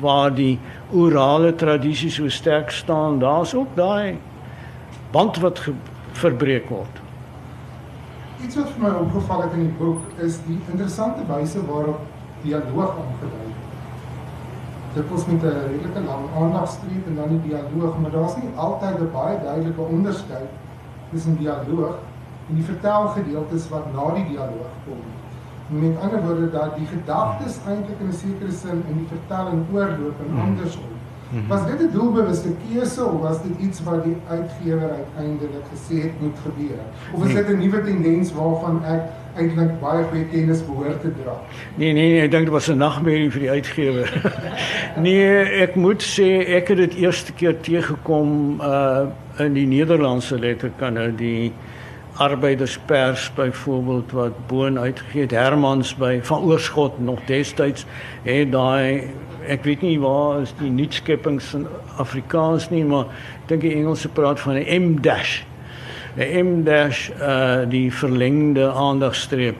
waar 0.00 0.34
die 0.34 0.58
orale 0.92 1.54
tradisie 1.54 2.10
so 2.10 2.28
sterk 2.28 2.70
staan 2.70 3.18
daar's 3.18 3.54
ook 3.54 3.74
daai 3.74 4.18
band 5.12 5.36
wat 5.36 5.60
verbreek 6.12 6.68
word. 6.68 7.00
Iets 8.44 8.56
wat 8.56 8.70
vir 8.70 8.82
my 8.82 8.94
opgeval 8.98 9.42
het 9.42 9.52
in 9.52 9.66
die 9.66 9.78
boek 9.78 10.02
is 10.18 10.38
die 10.46 10.58
interessante 10.72 11.26
wyse 11.26 11.66
waarop 11.66 12.00
dialoog 12.42 12.94
aangedui 12.96 13.50
word 13.50 13.59
dit 14.94 15.08
was 15.08 15.26
met 15.26 15.42
'n 15.42 15.46
redelike 15.70 16.02
lang 16.10 16.24
aandagstreep 16.38 17.06
en 17.06 17.14
dan 17.14 17.28
die 17.28 17.42
dialoog, 17.48 17.98
maar 17.98 18.10
daar's 18.10 18.36
nie 18.36 18.50
altyd 18.54 18.98
'n 19.00 19.10
baie 19.12 19.38
duidelike 19.42 19.80
onderskeid 19.80 20.50
tussen 21.10 21.36
dialoog 21.38 21.96
en 22.48 22.54
die 22.54 22.64
vertelgedeeltes 22.64 23.68
wat 23.68 23.84
na 23.94 24.14
die 24.14 24.26
dialoog 24.28 24.72
kom. 24.84 25.00
Met 25.66 26.00
ander 26.02 26.22
woorde 26.26 26.50
dat 26.50 26.76
die 26.76 26.86
gedagtes 26.86 27.58
eintlik 27.66 28.00
in 28.00 28.08
'n 28.08 28.12
sekere 28.12 28.52
sin 28.52 28.82
in 28.88 28.96
die 28.96 29.10
vertelling 29.14 29.60
oorloop 29.72 30.16
en 30.24 30.30
hmm. 30.30 30.56
Andersom. 31.30 31.46
Mhm. 31.46 31.48
Was 31.48 31.66
dit 31.70 31.80
'n 31.80 31.92
doelbewuste 31.92 32.48
keuse 32.68 33.04
of 33.04 33.20
was 33.20 33.42
dit 33.42 33.66
iets 33.66 33.82
wat 33.82 34.04
die 34.04 34.16
uitgewer 34.28 34.90
uiteindelik 34.90 35.64
gesê 35.72 36.02
het 36.02 36.20
moet 36.20 36.38
gebeur? 36.42 36.80
Of 37.12 37.24
is 37.24 37.32
nee. 37.32 37.44
dit 37.44 37.56
'n 37.56 37.58
nuwe 37.58 37.82
tendens 37.84 38.32
waarvan 38.32 38.84
ek 38.84 39.02
eintlik 39.36 39.80
baie 39.80 40.04
goeie 40.04 40.24
kennis 40.24 40.64
behoort 40.66 41.00
te 41.00 41.12
dra? 41.22 41.34
Nee, 41.74 41.92
nee, 41.92 42.10
nee, 42.12 42.20
ek 42.20 42.30
dink 42.30 42.44
dit 42.44 42.52
was 42.52 42.68
'n 42.68 42.76
nagmerrie 42.76 43.30
vir 43.30 43.40
die 43.40 43.50
uitgewer. 43.50 44.08
nee, 45.06 45.44
ek 45.64 45.74
moet 45.74 46.02
sê 46.02 46.46
ek 46.46 46.68
het 46.68 46.76
dit 46.76 46.94
eerste 46.94 47.32
keer 47.32 47.60
teëgekom 47.60 48.60
uh 48.60 49.06
in 49.38 49.52
die 49.52 49.66
Nederlandse 49.66 50.38
letterkunde 50.38 51.14
die 51.16 51.52
arbeiderspers 52.20 53.30
byvoorbeeld 53.34 54.12
wat 54.12 54.46
boon 54.46 54.78
uitgegee 54.78 55.22
het 55.22 55.30
Hermans 55.30 55.94
by 55.96 56.18
van 56.22 56.42
Oorskot 56.42 56.98
nog 57.00 57.20
destyds 57.26 57.86
het 58.22 58.52
daai 58.52 59.08
ek 59.48 59.64
weet 59.64 59.84
nie 59.84 59.96
waar 60.00 60.42
is 60.42 60.52
die 60.58 60.70
nuutskeppings 60.70 61.54
in 61.56 61.66
Afrikaans 62.00 62.68
nie, 62.70 62.84
maar 62.84 63.08
ek 63.40 63.48
dink 63.52 63.64
die 63.64 63.72
Engelse 63.74 64.10
praat 64.12 64.40
van 64.40 64.58
'n 64.60 64.82
M 64.82 65.00
dash. 65.00 65.42
'n 66.16 66.44
M 66.44 66.64
dash 66.64 67.08
uh 67.10 67.64
die 67.68 67.88
verlengde 67.92 68.68
aandagstreep. 68.68 69.56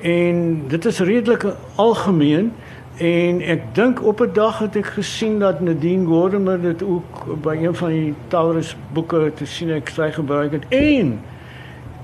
En 0.00 0.62
dit 0.68 0.84
is 0.84 1.00
redelik 1.00 1.46
algemeen 1.76 2.52
en 2.98 3.40
ek 3.40 3.74
dink 3.74 4.02
op 4.04 4.20
'n 4.20 4.32
dag 4.32 4.58
het 4.58 4.76
ek 4.76 4.86
gesien 5.00 5.38
dat 5.38 5.60
Nadine 5.60 6.06
Gordimer 6.06 6.60
dit 6.60 6.82
ook 6.82 7.40
by 7.42 7.56
een 7.56 7.74
van 7.74 7.88
die 7.88 8.14
Taurus 8.28 8.76
boeke 8.92 9.32
te 9.34 9.46
sien 9.46 9.70
ek 9.70 9.88
sy 9.88 10.10
gebruik 10.10 10.52
het. 10.52 10.64
En 10.68 11.20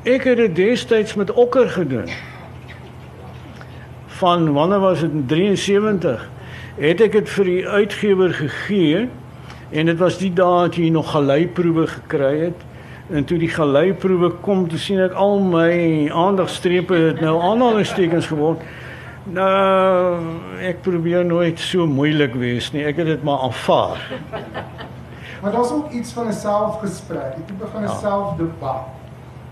ek 0.03 0.25
het 0.25 0.37
dit 0.37 0.57
destyds 0.57 1.15
met 1.15 1.33
Okker 1.33 1.69
gedoen. 1.71 2.09
Van 4.07 4.53
wanneer 4.53 4.81
was 4.81 5.01
dit 5.01 5.29
73? 5.29 6.29
het 6.79 7.01
ek 7.01 7.13
dit 7.13 7.29
vir 7.29 7.45
die 7.45 7.69
uitgewer 7.69 8.35
gegee 8.35 9.09
en 9.71 9.87
dit 9.87 9.99
was 9.99 10.19
die 10.19 10.31
dae 10.31 10.69
dat 10.69 10.77
jy 10.79 10.89
nog 10.95 11.11
geleiproewe 11.11 11.87
gekry 11.87 12.39
het 12.39 12.69
En 13.09 13.25
toe 13.25 13.39
die 13.41 13.49
geleiproewe 13.49 14.29
kom, 14.45 14.67
toe 14.69 14.79
sien 14.79 14.99
ek 15.01 15.15
al 15.17 15.39
my 15.41 16.11
aandagstrepe 16.13 16.97
het 17.07 17.23
nou 17.25 17.39
aanhalingstekens 17.41 18.29
geword. 18.29 18.61
Nou, 19.33 20.19
ek 20.61 20.83
probeer 20.85 21.25
nooit 21.25 21.61
so 21.61 21.87
moeilik 21.89 22.37
wees 22.37 22.69
nie. 22.75 22.85
Ek 22.85 23.01
het 23.01 23.09
dit 23.09 23.25
maar 23.25 23.47
aanvaar. 23.49 24.05
Maar 25.41 25.57
daar's 25.57 25.73
ook 25.73 25.93
iets 25.97 26.13
van 26.13 26.29
'n 26.29 26.37
selfgesprek, 26.37 27.39
'n 27.39 27.45
tipe 27.47 27.67
van 27.73 27.81
'n 27.81 27.89
Ja. 27.89 27.97
selfdebat. 27.97 28.98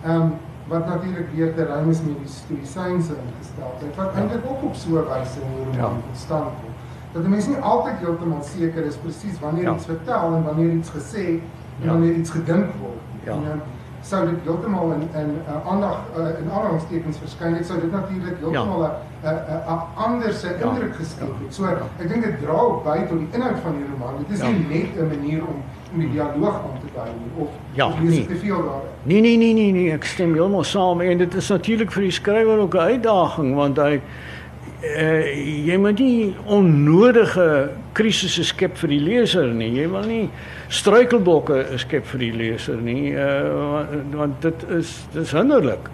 Ehm 0.07 0.21
um, 0.23 0.33
wat 0.69 0.87
natuurlik 0.87 1.29
weer 1.35 1.55
te 1.55 1.65
ruim 1.65 1.91
is 1.91 2.01
met 2.03 2.17
die 2.23 2.33
stoïsynse 2.39 3.15
ingesteldheid 3.27 3.95
wat 3.97 4.11
Ja. 4.15 4.21
eintlik 4.21 4.45
ook 4.51 4.63
op 4.63 4.75
so 4.75 4.89
'n 4.89 5.05
wyse 5.11 5.39
in 5.41 5.53
roman 5.59 5.77
Ja. 5.77 5.91
ontstaan 6.09 6.43
kom. 6.61 6.71
Dat 7.13 7.23
'n 7.25 7.29
mens 7.31 7.47
nie 7.47 7.57
altyd 7.57 7.95
heeltemal 7.99 8.43
seker 8.43 8.85
is 8.85 8.97
presies 8.97 9.41
wanneer 9.41 9.63
Ja. 9.63 9.75
iets 9.75 9.85
vertel 9.85 10.35
en 10.35 10.43
wanneer 10.45 10.71
iets 10.73 10.91
gesê 10.91 11.25
en 11.27 11.41
Ja. 11.81 11.91
wanneer 11.93 12.13
iets 12.15 12.31
gedink 12.31 12.67
word. 12.81 13.01
Ja. 13.25 13.33
En, 13.33 13.43
ehm, 13.51 13.59
sou 14.01 14.27
dit 14.31 14.39
heeltemal 14.45 14.93
in 14.93 15.03
in 15.21 15.31
uh, 15.49 15.71
aandag 15.73 15.97
uh, 16.19 16.39
in 16.41 16.51
aanhalingstekens 16.55 17.19
verskyn 17.19 17.55
het, 17.55 17.67
sou 17.67 17.81
dit 17.81 17.93
natuurlik 17.93 18.37
heeltemal 18.41 18.83
'n 18.83 18.91
'n 19.25 19.29
'n 19.29 19.73
'n 19.75 19.81
ander 20.05 20.33
se 20.33 20.49
Ja. 20.59 20.67
indruk 20.69 20.95
geskep 20.95 21.33
het. 21.43 21.55
So 21.55 21.63
Ja. 21.65 21.77
ek 21.99 22.09
dink 22.09 22.25
dit 22.25 22.41
dra 22.43 22.53
ook 22.53 22.85
by 22.85 22.99
tot 23.09 23.19
die 23.19 23.29
inhoud 23.33 23.59
van 23.63 23.73
die 23.79 23.87
roman. 23.93 24.15
Dit 24.19 24.31
is 24.39 24.41
Ja. 24.45 24.51
nie 24.51 24.67
net 24.69 24.89
'n 24.99 25.09
manier 25.15 25.41
om 25.47 25.59
om 25.93 25.99
die 25.99 26.11
dialoog 26.11 26.55
aan 26.55 26.79
te 26.81 26.86
nie 27.05 27.45
of 27.45 27.49
Ja, 27.75 27.89
nee. 28.01 28.27
te 28.27 28.37
veel 28.37 28.57
daarin. 28.57 28.89
Nee 29.03 29.21
nee 29.21 29.37
nee 29.37 29.53
nee 29.55 29.73
nee, 29.73 29.93
ek 29.93 30.05
stem 30.05 30.35
heeltemal 30.35 30.65
saam 30.65 31.01
en 31.01 31.19
dit 31.19 31.35
is 31.35 31.49
natuurlik 31.49 31.93
vir 31.93 32.03
die 32.03 32.11
skrywer 32.11 32.59
ook 32.59 32.75
'n 32.75 32.79
uitdaging 32.79 33.55
want 33.55 33.77
hy 33.77 34.01
uh, 34.83 35.67
jy 35.67 35.77
moet 35.81 35.99
nie 35.99 36.35
onnodige 36.45 37.71
krisisse 37.93 38.45
skep 38.45 38.77
vir 38.77 38.89
die 38.89 39.01
leser 39.01 39.49
nie. 39.55 39.73
Jy 39.81 39.89
wil 39.93 40.07
nie 40.09 40.23
struikelblokke 40.69 41.79
skep 41.81 42.07
vir 42.13 42.19
die 42.27 42.33
leser 42.33 42.81
nie, 42.83 43.13
uh, 43.15 43.51
want, 43.73 44.15
want 44.15 44.41
dit 44.43 44.65
is 44.81 44.95
dis 45.15 45.35
hinderlik. 45.37 45.91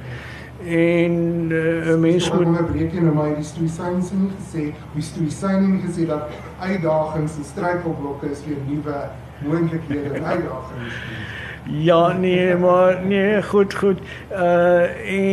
En 0.63 1.51
uh, 1.51 1.93
'n 1.93 2.01
mens 2.01 2.31
moet 2.31 2.39
moet 2.39 2.47
onderbreek 2.47 2.93
jy 2.95 3.01
nou 3.03 3.15
maar 3.15 3.35
die 3.35 3.45
stoïsynse 3.45 4.15
nie 4.15 4.31
gesê, 4.39 4.65
die 4.95 5.03
stoïsyne 5.03 5.67
nie 5.69 5.83
gesê 5.83 6.07
dat 6.07 6.31
uitdagings 6.61 7.37
en 7.37 7.45
struikelblokke 7.45 8.31
is 8.31 8.45
weer 8.47 8.61
nuwe 8.69 9.09
moontlikhede 9.47 10.15
en 10.15 10.25
uitdagings. 10.25 10.95
nie. 11.09 11.23
Ja, 11.85 12.13
nee, 12.13 12.57
maar 12.57 13.05
nee, 13.05 13.43
goed, 13.43 13.75
goed. 13.75 13.99
Uh 14.31 14.83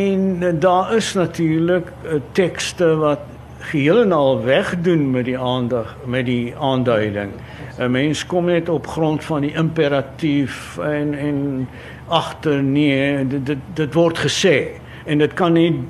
en 0.06 0.58
daar 0.58 0.94
is 0.94 1.12
natuurlik 1.12 1.92
uh, 2.04 2.12
tekste 2.32 2.96
wat 2.96 3.18
geheel 3.58 4.02
en 4.02 4.12
al 4.12 4.44
wegdoen 4.44 5.10
met 5.10 5.24
die 5.24 5.38
aandag, 5.38 5.96
met 6.04 6.26
die 6.26 6.54
aanduiding. 6.56 7.30
'n 7.78 7.90
Mens 7.90 8.26
kom 8.26 8.44
net 8.44 8.68
op 8.68 8.86
grond 8.86 9.24
van 9.24 9.40
die 9.40 9.54
imperatief 9.54 10.78
en 10.78 11.14
en 11.14 11.68
agter 12.08 12.62
nee, 12.62 13.26
dit 13.26 13.46
dit, 13.46 13.58
dit 13.74 13.94
word 13.94 14.18
gesê 14.18 14.66
en 15.04 15.18
dit 15.18 15.32
kan 15.32 15.52
nie 15.52 15.84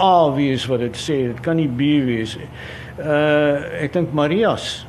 A 0.00 0.32
wees 0.32 0.66
wat 0.66 0.78
dit 0.78 0.96
sê, 0.96 1.26
dit 1.26 1.40
kan 1.40 1.56
nie 1.56 1.68
B 1.68 2.04
wees. 2.04 2.38
Uh 2.98 3.82
ek 3.82 3.92
dink 3.92 4.12
Marias 4.12 4.87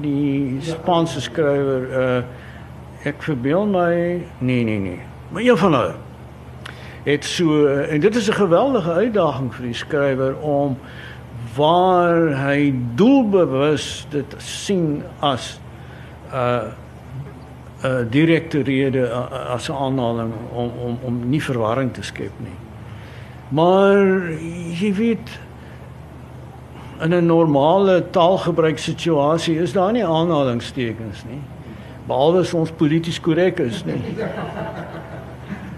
die 0.00 0.58
Spaanse 0.60 1.20
skrywer 1.20 1.82
uh 1.92 2.24
Ek 3.04 3.20
verbeel 3.20 3.66
my 3.68 4.24
nee 4.40 4.64
nee 4.64 4.78
nee. 4.80 5.00
Maar 5.28 5.42
een 5.42 5.56
van 5.60 5.74
hulle 5.76 5.94
het 7.04 7.24
so 7.24 7.66
en 7.66 8.00
dit 8.00 8.16
is 8.16 8.28
'n 8.28 8.32
geweldige 8.32 8.92
uitdaging 8.92 9.54
vir 9.54 9.64
die 9.64 9.74
skrywer 9.74 10.36
om 10.40 10.78
waar 11.56 12.32
hy 12.46 12.74
doelbewus 12.94 14.06
dit 14.10 14.34
sien 14.38 15.02
as 15.20 15.60
'n 16.32 16.36
uh, 16.36 16.72
'n 17.84 18.08
direkte 18.10 18.62
rede 18.62 19.04
uh, 19.08 19.52
as 19.52 19.68
'n 19.68 19.76
aanhaling 19.76 20.32
om 20.52 20.72
om 20.80 20.98
om 21.02 21.28
nie 21.28 21.42
verwarring 21.42 21.92
te 21.92 22.02
skep 22.02 22.32
nie. 22.38 22.58
Maar 23.48 24.30
jy 24.80 24.94
weet 24.94 25.38
in 27.00 27.14
'n 27.14 27.26
normale 27.26 28.10
taalgebruik 28.10 28.78
situasie 28.78 29.58
is 29.58 29.72
daar 29.72 29.92
nie 29.92 30.06
aanhalingstekens 30.06 31.24
nie 31.24 31.42
behalwe 32.06 32.40
as 32.44 32.52
ons 32.54 32.70
polities 32.70 33.20
korrek 33.20 33.60
is 33.64 33.84
nie. 33.84 34.00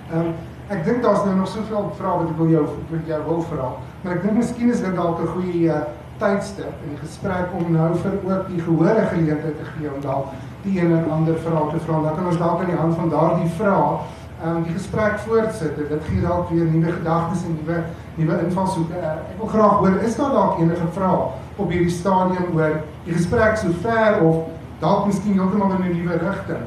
Ehm 0.07 0.21
um, 0.21 0.35
ek 0.67 0.81
dink 0.83 1.03
daar's 1.03 1.23
nou 1.23 1.37
nog 1.37 1.49
soveel 1.49 1.93
vrae 1.95 2.15
wat 2.19 2.31
ek 2.33 2.39
wil 2.41 2.49
jou 2.51 2.65
vir 2.91 3.03
jou 3.07 3.19
wil 3.29 3.43
vra, 3.47 3.69
maar 4.03 4.17
ek 4.17 4.25
dink 4.25 4.35
miskien 4.41 4.73
is 4.75 4.81
dit 4.83 4.97
dalk 4.99 5.21
'n 5.23 5.29
goeie 5.35 5.69
uh, 5.71 5.85
tydstip 6.19 6.83
in 6.83 6.95
die 6.95 6.99
gesprek 7.03 7.55
om 7.55 7.71
nou 7.73 7.93
vir 8.03 8.17
ook 8.27 8.49
die 8.49 8.63
gehore 8.63 9.05
geleentheid 9.13 9.59
te 9.61 9.67
gee 9.77 9.93
om 9.93 10.01
dalk 10.03 10.33
die 10.65 10.81
een 10.81 10.91
en 10.97 11.11
ander 11.11 11.39
vrae 11.39 11.71
te 11.71 11.79
vra. 11.87 12.01
Dan 12.03 12.17
kan 12.17 12.27
ons 12.27 12.39
dalk 12.39 12.61
aan 12.61 12.73
die 12.73 12.81
hand 12.81 12.97
van 12.97 13.13
daardie 13.15 13.51
vrae 13.59 13.87
um, 14.45 14.63
die 14.65 14.73
gesprek 14.73 15.19
voortsit. 15.19 15.77
Dit 15.77 16.03
gee 16.09 16.21
dalk 16.21 16.51
weer 16.51 16.65
nuwe 16.65 16.93
gedagtes 16.93 17.45
en 17.45 17.59
nuwe 17.61 17.83
nuwe 18.17 18.39
invalshoeke. 18.45 18.97
Uh, 19.01 19.13
ek 19.33 19.41
wil 19.41 19.53
graag 19.53 19.79
hoor, 19.79 19.99
is 20.03 20.17
daar 20.17 20.33
dalk 20.33 20.59
enige 20.61 20.89
vrae 20.97 21.21
op 21.57 21.71
hierdie 21.71 21.93
stadium 21.93 22.57
oor 22.57 22.81
die 23.05 23.15
gesprek 23.17 23.57
so 23.61 23.73
ver 23.83 24.21
of 24.25 24.47
dalk 24.81 25.07
miskien 25.07 25.39
heeltemal 25.39 25.73
in 25.79 25.87
'n 25.91 25.97
nuwe 26.01 26.19
rigting? 26.19 26.67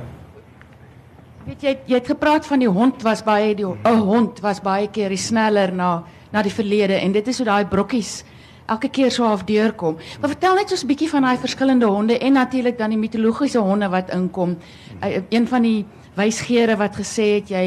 Weet 1.45 1.61
jy 1.61 1.77
jy 1.85 1.95
het 1.95 2.07
gepraat 2.07 2.45
van 2.45 2.59
die 2.59 2.69
hond 2.69 3.01
was 3.01 3.23
baie 3.23 3.55
die 3.55 3.65
'n 3.65 3.97
hond 3.97 4.39
was 4.39 4.61
baie 4.61 4.87
keer 4.87 5.09
die 5.09 5.17
sneller 5.17 5.71
na 5.73 6.03
na 6.31 6.41
die 6.41 6.53
verlede 6.53 6.93
en 6.93 7.11
dit 7.11 7.27
is 7.27 7.37
hoe 7.37 7.45
daai 7.45 7.65
brokkies 7.65 8.23
elke 8.69 8.89
keer 8.89 9.11
so 9.11 9.23
half 9.23 9.43
deurkom. 9.43 9.97
Maar 10.21 10.29
vertel 10.29 10.55
net 10.55 10.69
so 10.69 10.75
'n 10.75 10.87
bietjie 10.87 11.09
van 11.09 11.21
daai 11.21 11.37
verskillende 11.37 11.85
honde 11.85 12.17
en 12.17 12.33
natuurlik 12.33 12.77
dan 12.77 12.89
die 12.89 12.97
mitologiese 12.97 13.59
honde 13.59 13.89
wat 13.89 14.09
inkom. 14.09 14.57
Uh, 15.03 15.21
Een 15.29 15.47
van 15.47 15.61
die 15.61 15.85
wysgeere 16.19 16.75
wat 16.79 16.99
gesê 16.99 17.39
het 17.39 17.49
jy 17.55 17.65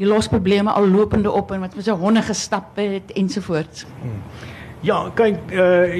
jy 0.00 0.08
los 0.08 0.30
probleme 0.32 0.72
al 0.72 0.88
lopende 0.88 1.30
op 1.30 1.50
en 1.52 1.60
wat 1.60 1.74
met 1.76 1.84
sy 1.84 1.92
honde 1.92 2.22
gestap 2.24 2.78
het 2.80 3.12
ensovoorts. 3.20 3.84
Ja, 4.80 5.02
kyk, 5.12 5.52
uh, 5.52 5.98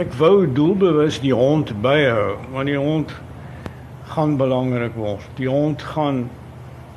ek 0.00 0.14
wou 0.16 0.46
doelbewus 0.48 1.18
die 1.20 1.34
hond 1.36 1.74
byhou, 1.84 2.38
want 2.54 2.70
die 2.72 2.78
hond 2.80 3.12
gaan 4.14 4.38
belangrik 4.40 4.96
word. 4.96 5.28
Die 5.36 5.50
hond 5.50 5.84
gaan 5.92 6.24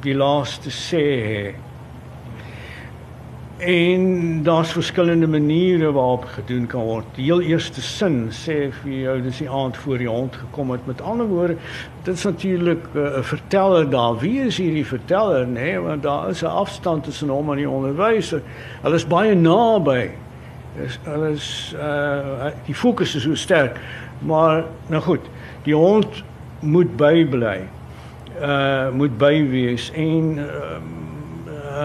die 0.06 0.16
laaste 0.16 0.72
sê 0.72 1.04
hê. 1.26 1.44
En 3.58 4.44
daar's 4.44 4.72
verskillende 4.72 5.28
maniere 5.28 5.92
waarop 5.92 6.26
gedoen 6.26 6.68
kan 6.68 6.82
word. 6.82 7.06
Die 7.16 7.24
heel 7.24 7.42
eerste 7.42 7.82
sin 7.82 8.28
sê 8.36 8.58
vir 8.82 8.92
jou 8.92 9.14
dis 9.24 9.38
die 9.40 9.50
aand 9.50 9.78
voor 9.78 9.98
die 9.98 10.10
hond 10.10 10.36
gekom 10.36 10.72
het. 10.72 10.86
Met 10.86 11.02
ander 11.02 11.28
woorde, 11.28 11.56
dit 12.04 12.16
is 12.16 12.24
natuurlik 12.24 12.84
eh, 12.94 13.02
'n 13.02 13.18
uh, 13.18 13.24
verteller 13.24 13.90
daar. 13.90 14.18
Wie 14.20 14.42
is 14.42 14.58
hierdie 14.58 14.86
verteller, 14.86 15.48
nê? 15.48 15.52
Nee, 15.52 15.80
want 15.80 16.04
daar 16.04 16.30
is 16.30 16.42
'n 16.42 16.46
afstand 16.46 17.04
tussen 17.04 17.30
hom 17.30 17.50
en 17.50 17.58
die 17.58 17.70
onderwyser. 17.70 18.42
Hulle 18.82 18.96
is 18.96 19.08
baie 19.08 19.36
naby. 19.36 20.10
Is 20.86 21.00
hulle 21.04 21.30
is 21.30 21.76
uh 21.80 22.52
die 22.66 22.76
fokus 22.76 23.16
is 23.16 23.24
so 23.24 23.36
sterk. 23.36 23.80
Maar 24.20 24.64
nou 24.88 25.02
goed, 25.02 25.22
die 25.64 25.76
hond 25.76 26.24
moet 26.60 26.98
bybly. 26.98 27.60
Uh 28.42 28.90
moet 28.92 29.18
by 29.18 29.48
wees 29.50 29.92
en 29.92 30.38
uh, 30.38 30.44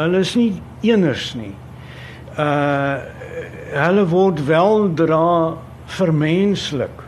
hulle 0.02 0.18
is 0.18 0.34
nie 0.34 0.62
eners 0.80 1.34
nie. 1.34 1.54
Uh 2.38 2.98
hulle 3.70 4.02
word 4.10 4.40
weldra 4.46 5.56
vermenslik. 5.86 7.04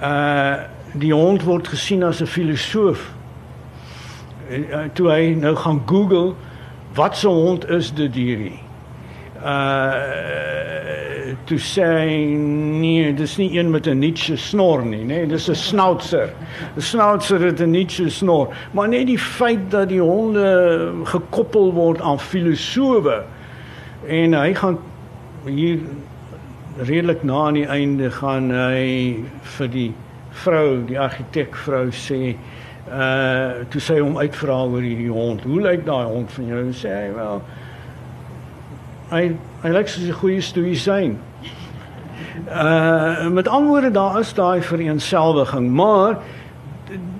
Uh 0.00 0.66
die 0.92 1.12
hond 1.14 1.44
word 1.46 1.68
gesien 1.70 2.02
as 2.02 2.20
'n 2.20 2.26
filosoof. 2.26 3.12
Uh, 4.50 4.88
toe 4.92 5.06
hy 5.10 5.34
nou 5.38 5.54
gaan 5.54 5.82
Google 5.86 6.34
wat 6.94 7.16
so 7.16 7.30
hond 7.30 7.68
is 7.68 7.92
dit 7.94 8.14
hierdie? 8.14 8.58
Uh 9.38 10.79
toe 11.44 11.58
sê 11.58 11.84
hy, 11.84 12.16
nee, 12.80 13.14
dis 13.14 13.36
nie 13.38 13.58
een 13.58 13.70
met 13.70 13.86
'n 13.86 13.98
Nietzsche 13.98 14.36
snor 14.36 14.84
nie, 14.84 15.04
nê, 15.04 15.06
nee, 15.06 15.26
dis 15.26 15.48
'n 15.48 15.54
snoutser. 15.54 16.30
'n 16.76 16.80
Snoutser 16.80 17.40
het 17.40 17.60
'n 17.60 17.70
Nietzsche 17.70 18.10
snor, 18.10 18.48
maar 18.72 18.88
net 18.88 19.06
die 19.06 19.18
feit 19.18 19.70
dat 19.70 19.88
die 19.88 20.00
honde 20.00 20.92
gekoppel 21.04 21.72
word 21.72 22.00
aan 22.00 22.18
filosowe 22.18 23.24
en 24.06 24.32
hy 24.32 24.54
gaan 24.54 24.78
hier 25.44 25.78
redelik 26.78 27.22
na 27.22 27.46
aan 27.46 27.54
die 27.54 27.66
einde 27.66 28.10
gaan 28.10 28.50
hy 28.50 29.24
vir 29.42 29.68
die 29.68 29.92
vrou, 30.30 30.84
die 30.86 30.98
argitekvrou 31.00 31.90
sê 31.90 32.36
uh 32.90 33.66
toe 33.70 33.80
sy 33.80 34.00
hom 34.00 34.16
uitvra 34.18 34.64
oor 34.66 34.82
hierdie 34.82 35.10
hond. 35.12 35.42
Hoe 35.46 35.60
lyk 35.62 35.84
daai 35.86 36.06
hond 36.10 36.32
van 36.32 36.46
jou? 36.46 36.62
Sê 36.74 36.90
hy 36.90 37.10
wel 37.14 37.42
hy 39.10 39.22
hy 39.62 39.70
lyk 39.74 39.88
soos 39.88 40.08
'n 40.08 40.20
goeie 40.22 40.40
stoïsyn. 40.40 41.18
Uh 42.48 43.28
met 43.28 43.48
antwoorde 43.48 43.90
daar 43.90 44.18
is 44.20 44.34
daai 44.34 44.62
vereenselwiging, 44.62 45.70
maar 45.70 46.18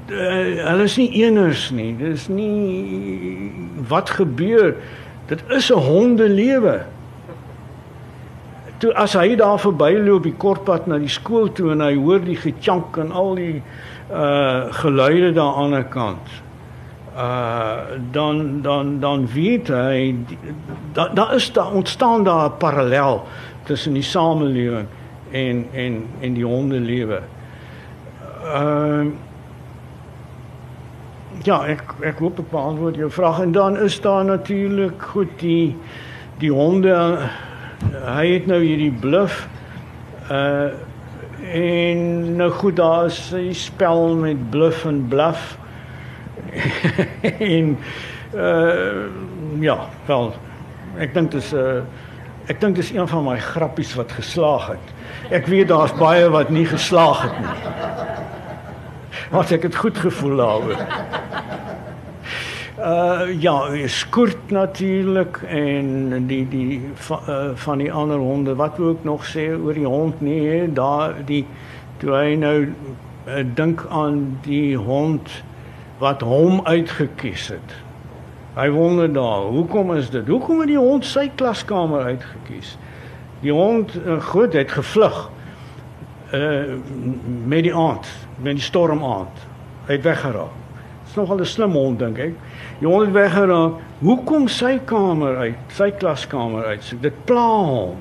d- 0.06 0.12
hulle 0.66 0.82
is 0.82 0.96
nie 0.96 1.10
eners 1.22 1.70
nie. 1.70 1.96
Dis 1.96 2.28
nie 2.28 3.52
wat 3.88 4.10
gebeur. 4.10 4.74
Dit 5.26 5.42
is 5.48 5.70
'n 5.70 5.78
hondelewe. 5.78 6.80
Toe 8.78 8.94
as 8.94 9.12
hy 9.12 9.36
daar 9.36 9.58
verbyloop 9.60 10.22
die 10.22 10.34
kortpad 10.36 10.86
na 10.86 10.98
die 10.98 11.08
skool 11.08 11.52
toe 11.52 11.70
en 11.72 11.80
hy 11.80 11.94
hoor 11.96 12.20
die 12.24 12.36
getjank 12.36 12.96
en 12.96 13.12
al 13.12 13.34
die 13.34 13.62
uh 14.12 14.64
geluide 14.70 15.32
daar 15.32 15.54
aan 15.54 15.54
die 15.54 15.62
ander 15.64 15.84
kant. 15.84 16.28
uh 17.16 17.76
dan 18.12 18.62
dan 18.62 19.00
dan 19.00 19.26
weet 19.26 19.68
hy 19.68 20.14
daar 20.92 21.14
da 21.14 21.30
is 21.32 21.52
daar 21.52 21.72
ontstaan 21.72 22.24
daar 22.24 22.46
'n 22.48 22.56
parallel 22.58 23.26
tussen 23.70 23.94
die 23.94 24.06
samelewing 24.06 24.90
en 25.30 25.64
en 25.72 25.98
en 26.20 26.38
die 26.38 26.46
hondelewe. 26.46 27.22
Ehm 28.44 29.06
uh, 29.06 29.28
Ja, 31.46 31.62
ek 31.64 31.94
ek 32.04 32.18
hoop 32.20 32.36
ek 32.42 32.50
beantwoord 32.52 32.98
jou 33.00 33.06
vraag 33.08 33.38
en 33.40 33.52
dan 33.56 33.78
is 33.80 33.94
daar 34.04 34.24
natuurlik 34.28 35.02
goed 35.12 35.30
die 35.40 35.72
die 36.42 36.50
honde 36.52 36.92
hy 38.04 38.24
het 38.34 38.48
nou 38.50 38.58
hierdie 38.60 38.92
bluff 38.92 39.46
uh 40.28 40.68
en 41.50 42.02
nou 42.36 42.50
goed 42.52 42.76
daar 42.76 43.06
is 43.08 43.32
'n 43.32 43.54
spel 43.56 44.14
met 44.16 44.50
bluff 44.50 44.84
en 44.84 45.00
bluff 45.08 45.56
en 47.54 47.78
uh 48.34 49.08
ja, 49.60 49.78
wel 50.06 50.34
ek 50.98 51.14
dink 51.14 51.30
dit 51.32 51.42
is 51.42 51.52
'n 51.52 51.56
uh, 51.56 51.80
ek 52.50 52.58
dink 52.60 52.76
dit 52.76 52.84
is 52.84 52.92
een 52.92 53.08
van 53.08 53.24
my 53.24 53.38
grappies 53.38 53.94
wat 53.94 54.12
geslaag 54.12 54.72
het. 54.74 54.94
Ek 55.30 55.46
weet 55.46 55.68
daar's 55.70 55.94
baie 55.98 56.26
wat 56.32 56.50
nie 56.50 56.66
geslaag 56.66 57.22
het 57.22 57.36
nie. 57.38 57.58
Maar 59.30 59.52
ek 59.54 59.68
het 59.68 59.76
goed 59.78 59.98
gevoel 59.98 60.36
daaroor. 60.42 60.80
Uh 62.80 63.28
ja, 63.42 63.54
skort 63.86 64.50
natuurlik 64.50 65.42
en 65.46 66.26
die 66.26 66.46
die 66.48 66.80
va, 66.94 67.18
uh, 67.28 67.50
van 67.54 67.78
die 67.78 67.92
ander 67.92 68.16
honde 68.16 68.54
wat 68.56 68.78
ook 68.80 69.04
nog 69.04 69.26
sê 69.28 69.50
oor 69.52 69.76
die 69.76 69.86
hond 69.86 70.20
nee, 70.20 70.64
daar 70.72 71.14
die 71.28 71.44
toe 72.00 72.14
hy 72.16 72.34
nou 72.40 72.56
uh, 72.64 73.44
dink 73.54 73.84
aan 73.90 74.38
die 74.46 74.76
hond 74.80 75.28
wat 76.00 76.24
hom 76.24 76.64
uitgekies 76.64 77.50
het. 77.52 77.76
Hy 78.54 78.70
wonder 78.70 79.12
daar, 79.12 79.40
hoekom 79.40 79.94
is 79.94 80.10
dit? 80.10 80.26
Hoekom 80.26 80.58
het 80.60 80.68
die 80.68 80.78
hond 80.78 81.04
sy 81.06 81.28
klaskamer 81.34 82.02
uitgekies? 82.02 82.74
Die 83.40 83.52
hond 83.52 83.94
uh, 83.94 84.18
goed 84.22 84.52
het 84.58 84.72
gevlug 84.72 85.28
uh 86.34 86.74
met 87.46 87.62
die 87.66 87.74
aand, 87.74 88.06
met 88.42 88.58
die 88.58 88.62
storm 88.62 89.04
aand. 89.04 89.46
Hy 89.86 89.92
het 89.92 90.02
weggeraak. 90.02 90.54
Dis 91.04 91.14
nogal 91.14 91.40
'n 91.40 91.46
slim 91.46 91.72
hond 91.72 91.98
dink 91.98 92.18
ek. 92.18 92.34
Die 92.78 92.88
hond 92.88 93.06
het 93.06 93.12
weggeraak. 93.12 93.72
Hoekom 93.98 94.48
sy 94.48 94.78
kamer 94.84 95.36
uit, 95.36 95.58
sy 95.74 95.90
klaskamer 95.90 96.64
uit? 96.64 96.92
Dit 97.00 97.24
pla 97.24 97.46
hom. 97.46 97.98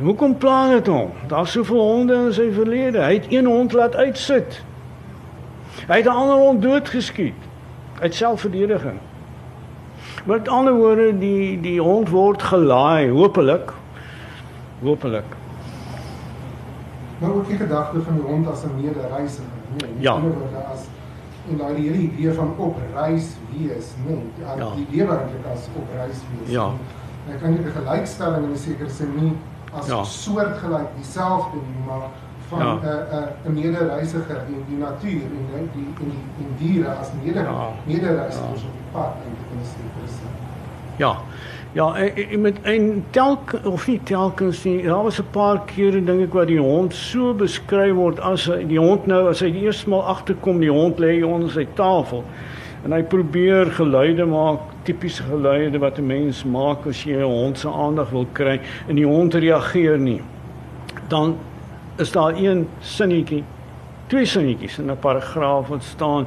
Hoekom 0.00 0.36
pla 0.38 0.68
dit 0.68 0.86
hom? 0.86 1.10
Daar's 1.26 1.52
soveel 1.52 1.80
honde 1.80 2.14
in 2.14 2.32
sy 2.32 2.52
verlede. 2.52 2.98
Hy 2.98 3.14
het 3.14 3.26
een 3.30 3.46
hond 3.46 3.72
laat 3.72 3.94
uitsit. 3.94 4.62
Hy 5.86 5.96
het 5.96 6.06
'n 6.06 6.18
ander 6.22 6.36
hond 6.36 6.62
doodgeskiet 6.62 7.40
uit 8.00 8.14
selfverdediging. 8.14 8.98
Met 10.24 10.48
ander 10.48 10.74
woorde, 10.74 11.18
die 11.18 11.60
die 11.60 11.80
hond 11.80 12.08
word 12.08 12.42
gelaai, 12.42 13.10
hopelik. 13.10 13.72
Hopelik. 14.80 15.36
Nou 17.18 17.32
ook 17.34 17.48
die 17.48 17.56
gedagte 17.56 18.00
van 18.02 18.14
die 18.14 18.24
hond 18.24 18.48
as 18.48 18.64
'n 18.64 18.72
medereisiger, 18.80 19.60
nee, 19.76 19.90
ja. 19.98 20.14
as 20.72 20.88
en 21.50 21.56
daai 21.56 21.74
hele 21.74 21.98
idee 21.98 22.32
van 22.32 22.54
op 22.56 22.76
reis 22.94 23.26
wees, 23.52 23.86
nee, 24.06 24.16
die, 24.36 24.44
ja. 24.44 24.70
die 24.74 24.86
idee 24.88 25.06
wat 25.06 25.18
eintlik 25.18 25.46
as 25.52 25.68
op 25.76 25.88
reis 25.94 26.20
wees. 26.32 26.50
Ja. 26.50 26.70
Ek 27.28 27.40
kan 27.40 27.50
nie 27.50 27.60
'n 27.60 27.72
gelykstelling 27.72 28.44
in 28.44 28.52
'n 28.52 28.56
sekere 28.56 28.90
sin 28.90 29.12
nie 29.20 29.32
as 29.72 29.86
ja. 29.86 30.04
soortgelyk 30.04 30.88
dieselfde 30.96 31.56
nie, 31.56 31.84
maar 31.86 32.08
van 32.48 32.60
'n 32.60 32.64
ja. 32.64 32.98
'n 33.44 33.48
'n 33.48 33.54
medereisiger 33.54 34.40
in 34.46 34.64
die 34.68 34.78
natuur 34.78 35.22
en 35.38 35.44
die 35.48 35.68
die 35.74 35.86
en 36.02 36.10
die 36.10 36.44
en 36.44 36.50
diere 36.58 36.88
as 37.00 37.10
mede 37.22 37.38
ja. 37.40 37.68
medereisigers 37.84 38.62
ja. 38.62 38.68
op 38.68 38.76
die 38.80 38.90
pad 38.92 39.12
en 39.24 39.30
dit 39.38 39.60
is 39.62 39.72
interessant. 39.84 40.36
Ja. 40.96 41.16
Ja, 41.74 41.96
ek 41.96 42.38
met 42.38 42.58
'n 42.62 43.04
telk 43.10 43.60
of 43.64 43.86
nie 43.86 44.00
telkens 44.04 44.64
nie. 44.64 44.82
Daar 44.82 45.02
was 45.02 45.18
'n 45.18 45.26
paar 45.30 45.64
kere 45.64 46.04
dink 46.04 46.22
ek 46.22 46.32
wat 46.32 46.46
die 46.46 46.60
hond 46.60 46.94
so 46.94 47.34
beskryf 47.34 47.94
word 47.94 48.20
as 48.20 48.50
die 48.66 48.78
hond 48.78 49.06
nou 49.06 49.28
as 49.28 49.40
hy 49.40 49.50
die 49.50 49.62
eerste 49.62 49.88
maal 49.88 50.06
agterkom, 50.06 50.60
die 50.60 50.70
hond 50.70 50.98
lê 50.98 51.24
onder 51.24 51.50
sy 51.50 51.66
tafel 51.74 52.24
en 52.84 52.92
hy 52.92 53.02
probeer 53.02 53.70
geluide 53.72 54.26
maak, 54.26 54.60
tipiese 54.84 55.22
geluide 55.22 55.78
wat 55.78 55.98
'n 55.98 56.06
mens 56.06 56.44
maak 56.44 56.86
as 56.86 57.04
jy 57.04 57.16
'n 57.16 57.22
hond 57.22 57.58
se 57.58 57.68
aandag 57.68 58.10
wil 58.10 58.26
kry 58.32 58.60
en 58.88 58.96
die 58.96 59.06
hond 59.06 59.34
reageer 59.34 59.98
nie. 59.98 60.22
Dan 61.08 61.36
is 61.96 62.12
daar 62.12 62.34
een 62.34 62.68
sinnetjie, 62.80 63.44
twee 64.06 64.26
sinnetjies 64.26 64.78
in 64.78 64.90
'n 64.90 64.98
paragraaf 64.98 65.68
wat 65.68 65.82
staan 65.82 66.26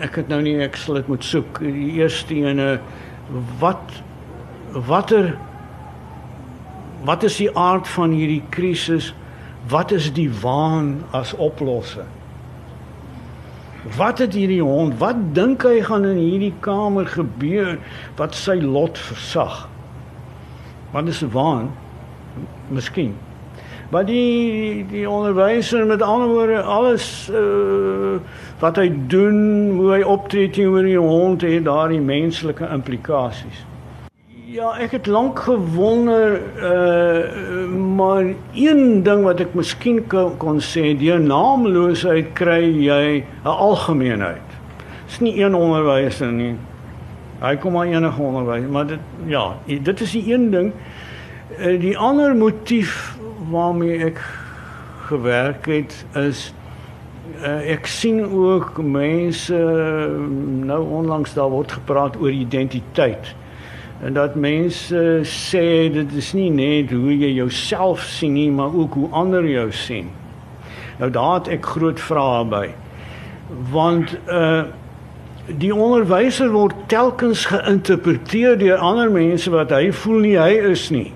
ek 0.00 0.14
het 0.14 0.28
nou 0.28 0.40
nie 0.42 0.58
ek 0.62 0.76
sal 0.76 0.94
dit 0.94 1.08
moet 1.08 1.24
soek. 1.24 1.58
Die 1.58 1.92
eerste 2.00 2.34
ene 2.34 2.80
wat 3.58 4.02
watter 4.88 5.38
wat 7.04 7.22
is 7.22 7.36
die 7.36 7.50
aard 7.58 7.88
van 7.88 8.10
hierdie 8.10 8.42
krisis? 8.54 9.14
Wat 9.68 9.90
is 9.90 10.12
die 10.14 10.30
waan 10.42 11.02
as 11.10 11.34
oplossing? 11.34 12.06
Wat 13.96 14.18
het 14.18 14.34
hierdie 14.38 14.62
hond? 14.62 14.98
Wat 14.98 15.18
dink 15.34 15.62
hy 15.66 15.80
gaan 15.82 16.06
in 16.06 16.20
hierdie 16.20 16.54
kamer 16.60 17.06
gebeur 17.10 17.78
wat 18.16 18.34
sy 18.38 18.60
lot 18.62 18.98
versag? 18.98 19.68
Wat 20.92 21.08
is 21.08 21.22
'n 21.22 21.30
waan? 21.30 21.70
Miskien. 22.68 23.16
Maar 23.92 24.06
die 24.08 24.86
die 24.88 25.08
onderwyser 25.10 25.86
met 25.86 26.02
ander 26.02 26.28
woorde 26.28 26.62
alles 26.62 27.28
uh, 27.32 28.16
wat 28.58 28.78
hy 28.80 28.86
doen, 29.12 29.70
hoe 29.76 29.90
hy 29.92 30.00
optree 30.08 30.48
teenoor 30.50 30.86
die 30.88 30.96
hond 30.96 31.44
en 31.44 31.66
daardie 31.66 32.00
menslike 32.00 32.64
implikasies. 32.72 33.66
Ja, 34.48 34.70
ek 34.80 34.96
het 34.96 35.10
lank 35.12 35.44
gewonder 35.44 36.40
uh 36.56 37.68
maar 37.98 38.32
een 38.56 39.02
ding 39.04 39.26
wat 39.28 39.44
ek 39.44 39.52
miskien 39.60 40.00
kon, 40.08 40.38
kon 40.40 40.64
sê, 40.64 40.94
die 40.96 41.12
naamloosheid 41.12 42.32
kry 42.38 42.64
jy 42.64 43.20
'n 43.20 43.56
algemeenheid. 43.68 44.58
Dis 45.04 45.20
nie 45.20 45.36
een 45.36 45.54
onderwyser 45.54 46.32
nie. 46.32 46.54
Hy 47.44 47.56
kom 47.60 47.76
maar 47.76 47.92
enige 47.92 48.22
onderwys, 48.22 48.64
maar 48.70 48.86
dit 48.86 49.00
ja, 49.28 49.52
dit 49.66 50.00
is 50.00 50.12
die 50.12 50.32
een 50.32 50.50
ding. 50.50 50.72
Uh, 51.58 51.80
die 51.80 51.98
ander 51.98 52.32
motief 52.36 53.11
waarmee 53.52 53.98
ek 54.08 54.18
gewerk 55.06 55.66
het 55.68 55.94
is 56.16 56.48
uh, 57.42 57.60
ek 57.74 57.86
sien 57.86 58.22
ook 58.24 58.80
mense 58.82 59.58
nou 60.64 60.80
onlangs 61.00 61.34
daar 61.36 61.52
word 61.52 61.72
gepraat 61.72 62.16
oor 62.16 62.32
identiteit. 62.32 63.34
En 64.02 64.16
dat 64.16 64.34
mense 64.34 65.20
sê 65.28 65.92
dit 65.92 66.16
is 66.18 66.32
nie 66.34 66.50
net 66.50 66.90
hoe 66.90 67.12
jy 67.14 67.34
jouself 67.36 68.02
sien 68.08 68.34
nie 68.34 68.50
maar 68.50 68.74
ook 68.74 68.98
hoe 68.98 69.08
ander 69.10 69.46
jou 69.46 69.68
sien. 69.72 70.10
Nou 70.98 71.10
daar 71.10 71.34
het 71.40 71.52
ek 71.60 71.72
groot 71.76 72.00
vrae 72.00 72.44
by. 72.48 72.68
Want 73.72 74.16
uh 74.28 74.62
die 75.58 75.72
onderwyser 75.74 76.52
word 76.54 76.74
telkens 76.86 77.48
geïnterpreteer 77.50 78.54
deur 78.60 78.78
ander 78.78 79.10
mense 79.10 79.50
wat 79.50 79.72
hy 79.74 79.88
voel 79.90 80.20
nie 80.22 80.36
hy 80.38 80.52
is 80.70 80.84
nie 80.94 81.10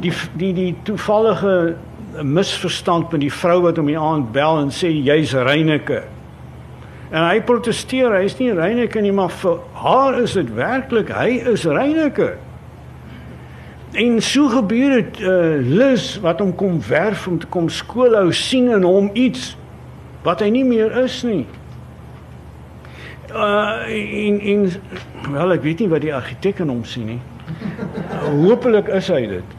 die 0.00 0.12
die 0.38 0.52
die 0.56 0.72
toevallige 0.86 1.76
misverstand 2.22 3.12
met 3.12 3.20
die 3.20 3.32
vrou 3.32 3.60
wat 3.66 3.76
hom 3.80 3.88
die 3.90 3.98
aand 3.98 4.32
bel 4.32 4.60
en 4.62 4.72
sê 4.74 4.90
jy's 4.90 5.34
Reyneke. 5.34 6.02
En 7.12 7.22
hy 7.22 7.40
proteseer, 7.46 8.14
hy's 8.18 8.34
nie 8.40 8.50
Reyneke 8.56 9.02
nie, 9.02 9.14
maar 9.14 9.30
vir 9.42 9.60
haar 9.78 10.18
is 10.22 10.34
dit 10.38 10.48
werklik 10.56 11.12
hy 11.14 11.38
is 11.52 11.66
Reyneke. 11.68 12.34
En 13.96 14.18
so 14.24 14.50
gebeur 14.52 14.96
dit 14.98 15.20
uh 15.24 15.60
Lis 15.62 16.16
wat 16.24 16.42
hom 16.42 16.52
kom 16.58 16.80
werf 16.88 17.28
om 17.30 17.38
te 17.40 17.48
kom 17.52 17.68
skoolhou 17.72 18.32
sien 18.34 18.68
in 18.74 18.84
hom 18.84 19.10
iets 19.14 19.54
wat 20.26 20.42
hy 20.42 20.50
nie 20.52 20.64
meer 20.66 20.92
is 21.04 21.22
nie. 21.24 21.44
Uh 23.30 23.86
in 23.92 24.40
in 24.40 24.66
wel 25.32 25.56
ek 25.56 25.64
weet 25.64 25.84
nie 25.84 25.92
wat 25.92 26.04
die 26.04 26.14
argitek 26.14 26.64
in 26.64 26.74
hom 26.74 26.84
sien 26.84 27.14
nie. 27.14 27.22
Hoopelik 28.26 28.90
is 28.98 29.08
hy 29.12 29.22
dit 29.30 29.56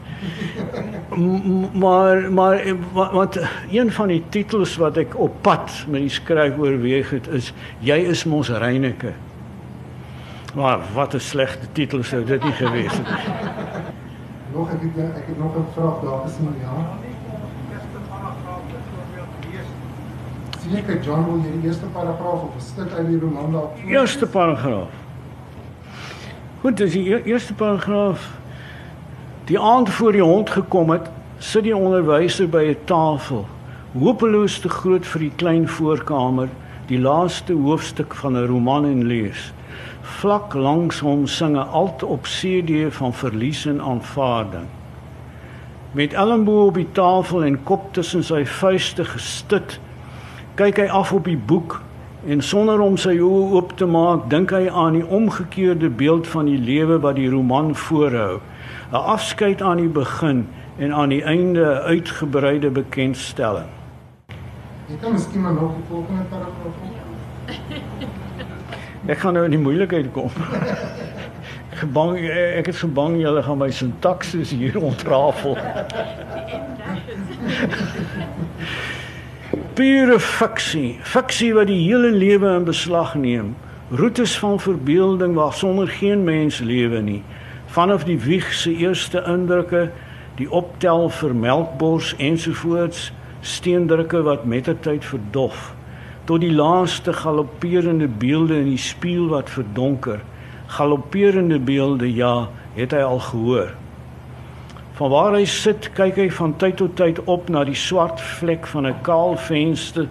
maar 1.72 2.32
maar 2.32 2.76
wat 2.92 3.38
een 3.70 3.92
van 3.92 4.08
die 4.08 4.22
titels 4.28 4.76
wat 4.76 4.96
ek 4.96 5.18
op 5.18 5.34
pad 5.40 5.84
met 5.88 6.00
die 6.00 6.10
skryf 6.10 6.58
oorweeg 6.58 7.10
het 7.10 7.28
is 7.28 7.52
jy 7.78 7.96
is 8.12 8.24
mos 8.24 8.48
Reyneke. 8.48 9.12
Maar 10.54 10.80
wat 10.94 11.14
'n 11.14 11.20
slegte 11.20 11.66
titel 11.72 12.02
sou 12.02 12.24
dit 12.24 12.44
nie 12.44 12.52
gewees 12.52 12.92
het 12.92 13.06
nie. 13.06 13.34
Nog 14.52 14.70
ek 14.72 14.80
het 14.80 15.16
ek 15.16 15.26
het 15.26 15.38
nog 15.38 15.56
'n 15.56 15.66
vraag 15.74 16.00
daar 16.02 16.26
is 16.26 16.38
maar 16.42 16.58
ja. 16.60 16.98
Sien 20.60 20.76
ek 20.76 21.04
John 21.04 21.24
wil 21.24 21.40
jy 21.44 21.60
die 21.60 21.68
eerste 21.68 21.86
paragraaf 21.86 22.42
of 22.42 22.56
'n 22.56 22.60
stuk 22.60 22.92
uit 22.92 23.06
die 23.06 23.18
roman 23.18 23.52
daar? 23.52 23.68
Eerste 23.86 24.26
paragraaf. 24.26 24.88
Goed, 26.60 26.76
dis 26.76 26.92
die 26.92 27.14
e-, 27.14 27.22
eerste 27.22 27.54
paragraaf. 27.54 28.37
Die 29.48 29.58
aand 29.58 29.90
voor 29.90 30.12
die 30.12 30.22
hond 30.22 30.50
gekom 30.50 30.90
het, 30.90 31.06
sit 31.38 31.64
die 31.64 31.76
onderwyser 31.76 32.48
by 32.52 32.64
'n 32.68 32.84
tafel, 32.84 33.46
hopeloos 33.96 34.58
te 34.60 34.68
groot 34.68 35.06
vir 35.06 35.20
die 35.20 35.32
klein 35.36 35.68
voorkamer, 35.68 36.48
die 36.86 36.98
laaste 37.00 37.52
hoofstuk 37.52 38.14
van 38.14 38.36
'n 38.36 38.46
roman 38.46 38.84
en 38.84 39.06
lees. 39.06 39.52
Vlak 40.02 40.54
langs 40.54 41.00
hom 41.00 41.26
sing 41.26 41.56
'n 41.56 41.68
alt 41.72 42.02
op 42.02 42.22
CD 42.22 42.92
van 42.92 43.14
verlies 43.14 43.66
en 43.66 43.80
aanvaarding. 43.80 44.68
Met 45.92 46.12
elmboog 46.12 46.66
op 46.66 46.74
die 46.74 46.92
tafel 46.92 47.44
en 47.44 47.62
kop 47.64 47.92
tussen 47.92 48.24
sy 48.24 48.44
vuiste 48.44 49.04
gestit, 49.04 49.80
kyk 50.54 50.76
hy 50.76 50.88
af 50.88 51.12
op 51.12 51.24
die 51.24 51.40
boek 51.46 51.80
en 52.26 52.42
sonder 52.42 52.80
om 52.80 52.96
sy 52.96 53.18
oë 53.18 53.52
oop 53.52 53.76
te 53.76 53.86
maak, 53.86 54.30
dink 54.30 54.50
hy 54.50 54.68
aan 54.68 54.92
die 54.92 55.06
omgekeerde 55.06 55.88
beeld 55.88 56.26
van 56.26 56.44
die 56.44 56.58
lewe 56.58 57.00
wat 57.00 57.16
die 57.16 57.30
roman 57.30 57.74
voorhou. 57.74 58.40
'n 58.90 58.94
Afskeid 58.96 59.62
aan 59.62 59.76
die 59.76 59.88
begin 59.88 60.48
en 60.78 60.92
aan 60.92 61.08
die 61.08 61.22
einde 61.22 61.60
'n 61.60 61.82
uitgebreide 61.92 62.70
bekendstelling. 62.70 63.68
Ek 64.88 65.00
kan 65.00 65.12
miskien 65.12 65.40
maar 65.40 65.52
nog 65.52 65.74
die 65.74 65.84
volgende 65.88 66.22
paragraaf 66.22 66.56
op. 66.64 66.96
Ek 69.06 69.18
gaan 69.18 69.32
nou 69.32 69.44
in 69.44 69.50
die 69.50 69.60
moeilikheid 69.60 70.10
kom. 70.12 70.30
Gebang 71.70 72.16
ek 72.58 72.66
het 72.66 72.74
so 72.74 72.88
bang 72.88 73.20
julle 73.20 73.42
gaan 73.42 73.58
my 73.58 73.70
sintaksis 73.70 74.50
hier 74.50 74.80
ontrafel. 74.80 75.58
Pure 79.74 80.20
fiksie, 80.20 80.98
fiksie 81.02 81.52
wat 81.54 81.66
die 81.66 81.78
hele 81.84 82.10
lewe 82.10 82.56
in 82.56 82.64
beslag 82.64 83.14
neem. 83.14 83.56
Roetes 83.90 84.38
van 84.38 84.60
verbeelding 84.60 85.34
waar 85.34 85.52
sonder 85.52 85.88
geen 85.88 86.24
mens 86.24 86.58
lewe 86.58 87.00
nie. 87.00 87.22
Vanaf 87.68 88.04
die 88.08 88.18
wieg 88.20 88.52
se 88.52 88.72
eerste 88.72 89.22
indrukke, 89.28 89.90
die 90.40 90.50
optel 90.50 91.08
vir 91.12 91.34
melkbors 91.34 92.14
ensovoorts, 92.16 93.10
steendrukke 93.40 94.22
wat 94.26 94.46
mettertyd 94.48 95.04
verdof 95.04 95.74
tot 96.28 96.42
die 96.44 96.52
laaste 96.52 97.12
galopperende 97.16 98.04
beelde 98.20 98.58
in 98.60 98.66
die 98.68 98.80
spieël 98.80 99.30
wat 99.32 99.48
verdonker. 99.48 100.18
Galopperende 100.76 101.56
beelde, 101.58 102.10
ja, 102.12 102.50
het 102.76 102.92
hy 102.92 103.00
al 103.00 103.22
gehoor. 103.30 103.70
Van 104.98 105.10
waar 105.14 105.38
hy 105.38 105.46
sit, 105.48 105.88
kyk 105.96 106.18
hy 106.20 106.26
van 106.36 106.52
tyd 106.60 106.76
tot 106.82 106.98
tyd 107.00 107.22
op 107.32 107.48
na 107.48 107.62
die 107.64 107.78
swart 107.78 108.20
vlek 108.20 108.68
van 108.68 108.86
'n 108.86 109.00
kaal 109.08 109.36
venster 109.40 110.08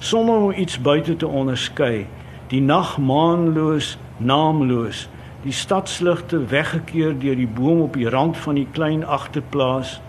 sonder 0.00 0.34
om 0.34 0.50
iets 0.50 0.80
buite 0.80 1.16
te 1.16 1.28
onderskei. 1.28 2.06
Die 2.48 2.60
nag 2.60 2.98
maanloos, 2.98 3.98
naamloos, 4.18 5.08
die 5.42 5.52
stadsligte 5.52 6.46
weggekeer 6.46 7.14
deur 7.18 7.36
die 7.36 7.48
boom 7.48 7.80
op 7.80 7.94
die 7.96 8.08
rand 8.08 8.36
van 8.36 8.54
die 8.54 8.68
klein 8.72 9.04
agterplaas 9.04 10.00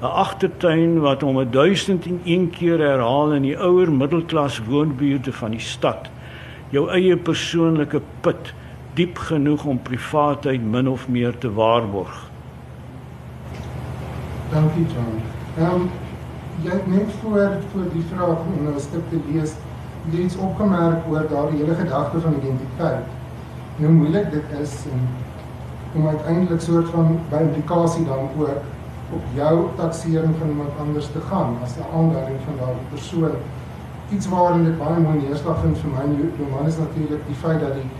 'n 0.00 0.04
agtertuin 0.04 1.00
wat 1.00 1.22
om 1.22 1.50
1001 1.50 2.50
keer 2.50 2.78
herhaal 2.78 3.32
in 3.32 3.42
die 3.42 3.58
ouer 3.58 3.92
middelklas 3.92 4.60
woonbuurte 4.64 5.32
van 5.32 5.50
die 5.50 5.60
stad. 5.60 6.08
Jou 6.70 6.90
eie 6.90 7.16
persoonlike 7.16 8.00
put, 8.20 8.54
diep 8.94 9.18
genoeg 9.18 9.64
om 9.64 9.82
privaatheid 9.82 10.62
min 10.62 10.88
of 10.88 11.08
meer 11.08 11.38
te 11.38 11.52
waarborg. 11.52 12.30
Dankie 14.52 14.86
John. 14.86 15.18
Ehm 15.58 15.74
um, 15.74 15.90
jy 16.62 16.70
het 16.70 16.86
net 16.86 17.10
voor 17.20 17.58
voor 17.72 17.90
die 17.92 18.04
vraag 18.14 18.38
om 18.46 18.62
nou 18.62 18.74
'n 18.74 18.80
stuk 18.80 19.10
te 19.10 19.20
lees, 19.32 19.54
iets 20.12 20.36
opgemerk 20.36 21.06
oor 21.10 21.26
daardie 21.30 21.58
hele 21.58 21.74
gedagte 21.74 22.20
van 22.20 22.34
identiteit. 22.34 23.17
Nou 23.78 23.92
moeilik 23.92 24.30
dit 24.30 24.58
is 24.60 24.72
en 24.92 25.02
om 25.94 26.08
uiteindelik 26.08 26.60
soort 26.60 26.88
van 26.90 27.18
by 27.30 27.42
implikasie 27.46 28.04
dan 28.04 28.28
ook 28.38 28.48
op 29.14 29.24
jou 29.34 29.68
taksering 29.76 30.34
van 30.38 30.48
iemand 30.48 30.80
anders 30.80 31.06
te 31.12 31.20
gaan 31.30 31.56
as 31.62 31.76
'n 31.76 31.86
aanduiding 31.96 32.38
van 32.44 32.54
daardie 32.60 32.88
persoon. 32.90 33.36
Iets 34.10 34.28
waarin 34.28 34.64
dit 34.64 34.78
baie 34.78 35.00
mooi 35.00 35.18
neerslag 35.18 35.60
vind 35.60 35.78
vir 35.78 35.90
my 35.90 36.04
roman 36.38 36.66
is 36.66 36.78
natuurlik 36.78 37.22
die 37.26 37.34
feit 37.34 37.60
dat 37.60 37.74
die 37.74 37.90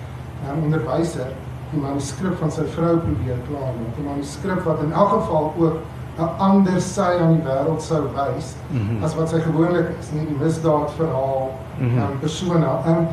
um, 0.51 0.63
onderwyser 0.65 1.31
die 1.71 1.81
manuskrip 1.81 2.37
van 2.39 2.51
sy 2.51 2.65
vrou 2.65 2.97
probeer 2.97 3.39
klaarmaak. 3.49 3.95
'n 3.99 4.05
Manuskrip 4.05 4.63
wat 4.63 4.83
in 4.83 4.93
elk 4.93 5.09
geval 5.09 5.55
ook 5.59 5.77
'n 6.19 6.31
ander 6.39 6.81
sy 6.81 7.11
aan 7.23 7.35
die 7.37 7.45
wêreld 7.49 7.83
sou 7.83 8.03
wys 8.03 8.55
mm 8.71 8.79
-hmm. 8.79 9.05
as 9.05 9.15
wat 9.15 9.29
sy 9.29 9.41
gewoonlik 9.41 9.89
is, 10.01 10.11
nie 10.13 10.27
die 10.27 10.39
misdaad 10.45 10.91
verhaal 10.91 11.51
mm 11.79 11.89
-hmm. 11.89 11.99
um, 11.99 12.19
persona. 12.19 12.83
Um, 12.87 13.07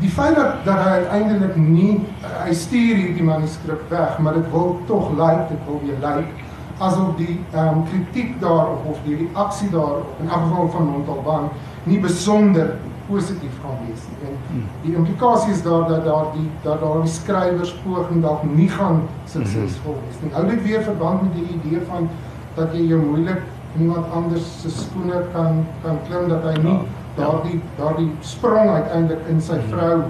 die 0.00 0.10
feit 0.10 0.34
dat 0.36 0.64
dat 0.64 0.80
hy 0.84 0.94
uiteindelik 1.02 1.56
nie 1.56 2.00
hy 2.44 2.54
stuur 2.54 2.96
hierdie 2.96 3.26
manuskrip 3.26 3.90
weg, 3.90 4.18
maar 4.18 4.34
dit 4.34 4.50
wil 4.50 4.78
tog 4.86 5.12
lyk, 5.18 5.48
dit 5.48 5.68
wil 5.68 5.80
weer 5.84 6.00
lyk 6.02 6.32
asof 6.78 7.14
die 7.16 7.38
ehm 7.52 7.68
um, 7.68 7.84
kritiek 7.86 8.40
daarop 8.40 8.86
of 8.90 8.98
die 9.04 9.16
reaksie 9.16 9.70
daarop 9.70 10.18
in 10.20 10.30
afval 10.30 10.68
van 10.68 10.86
Montalban 10.86 11.48
nie 11.84 12.00
besonder 12.00 12.76
positief 13.06 13.52
gaan 13.62 13.78
wees 13.86 14.02
nie. 14.08 14.28
En 14.28 14.36
hmm. 14.48 14.64
die 14.82 14.94
implikasie 14.96 15.52
is 15.52 15.62
daar 15.62 15.88
dat 15.88 16.04
daar 16.04 16.32
die 16.32 16.48
dat 16.62 16.80
daar 16.80 17.02
die 17.02 17.12
skrywers 17.12 17.74
poging 17.84 18.22
dalk 18.22 18.42
nie 18.42 18.68
gaan 18.68 19.02
suksesvol 19.24 19.98
wees 20.06 20.20
nie. 20.22 20.32
Hou 20.32 20.46
dit 20.50 20.62
weer 20.62 20.82
verband 20.82 21.22
met 21.22 21.34
die 21.34 21.58
idee 21.58 21.84
van 21.90 22.08
dat 22.54 22.74
jy 22.74 22.88
jou 22.88 23.00
moeilik 23.04 23.42
iemand 23.78 24.10
anders 24.14 24.50
se 24.62 24.70
skoene 24.70 25.24
kan 25.32 25.64
kan 25.82 25.98
klim 26.08 26.28
dat 26.28 26.42
hy 26.42 26.58
nie 26.62 26.72
ja. 26.72 26.82
Daardie 27.16 27.60
daardie 27.76 28.10
sprong 28.20 28.70
uiteindelik 28.70 29.26
in 29.28 29.40
sy 29.40 29.58
hmm. 29.58 29.68
vrou 29.70 30.02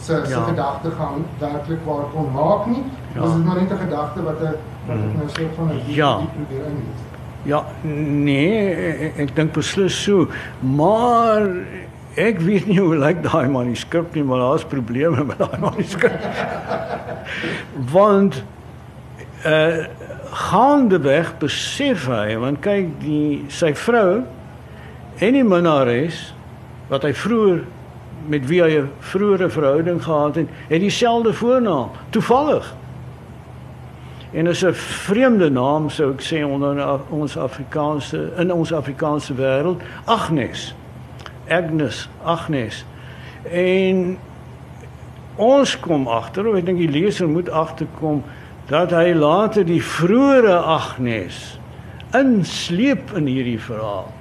se 0.00 0.20
se 0.24 0.30
ja. 0.30 0.42
gedagte 0.44 0.90
gaan 0.90 1.24
werklik 1.38 1.78
waar 1.84 2.04
kon 2.12 2.32
maak 2.32 2.66
nie. 2.66 2.82
Ja. 3.14 3.20
Dit 3.20 3.30
is 3.30 3.44
maar 3.44 3.56
net 3.60 3.70
'n 3.70 3.78
gedagte 3.78 4.22
wat 4.22 4.40
'n 4.40 4.56
Hmm. 4.86 5.16
Nou 5.16 5.28
so 5.28 5.42
van 5.56 5.68
'n 5.68 5.80
ja. 5.86 6.20
Ja, 7.42 7.64
nee, 7.82 8.74
ek, 8.74 9.16
ek 9.16 9.36
dink 9.36 9.52
beslis 9.52 10.02
so, 10.02 10.28
maar 10.58 11.46
ek 12.14 12.40
weet 12.40 12.66
nie 12.66 12.80
hoe 12.80 12.96
lyk 12.96 13.22
daai 13.22 13.48
manuskrip 13.48 14.14
nie, 14.14 14.24
maar 14.24 14.38
daar's 14.38 14.64
probleme 14.64 15.24
met 15.24 15.38
daai 15.38 15.60
manuskrip. 15.60 16.20
Want 17.96 18.42
eh 19.42 19.52
uh, 19.52 19.84
gaandeweg 20.30 21.38
besef 21.38 22.06
hy, 22.06 22.36
want 22.38 22.60
kyk 22.62 23.00
die 23.02 23.44
sy 23.48 23.72
vrou 23.74 24.22
en 25.18 25.32
die 25.34 25.44
minnares 25.44 26.34
wat 26.90 27.06
hy 27.06 27.12
vroeër 27.14 27.62
met 28.26 28.46
wie 28.46 28.60
hy 28.62 28.82
'n 28.82 28.90
vroeëre 28.98 29.50
verhouding 29.50 30.02
gehad 30.02 30.34
het, 30.34 30.48
het 30.68 30.80
dieselfde 30.80 31.32
voornaam, 31.32 31.90
toevallig. 32.10 32.74
En 34.32 34.46
is 34.46 34.64
'n 34.64 34.74
vreemde 34.74 35.50
naam 35.50 35.90
sou 35.90 36.12
ek 36.12 36.22
sê 36.22 36.44
onder 36.44 36.98
ons 37.10 37.36
Afrikaanse 37.36 38.32
in 38.36 38.52
ons 38.52 38.72
Afrikaanse 38.72 39.34
wêreld, 39.34 39.82
Agnes. 40.04 40.74
Agnes, 41.48 42.08
Agnes. 42.24 42.84
En 43.50 44.18
ons 45.36 45.80
kom 45.80 46.08
agter, 46.08 46.46
of 46.46 46.54
ek 46.54 46.66
dink 46.66 46.78
die 46.78 46.90
leser 47.00 47.28
moet 47.28 47.50
agterkom 47.50 48.22
dat 48.66 48.90
hy 48.90 49.12
later 49.12 49.64
die 49.64 49.82
vroeëre 49.82 50.56
Agnes 50.56 51.58
insleep 52.12 53.12
in 53.16 53.26
hierdie 53.26 53.60
verhaal. 53.60 54.19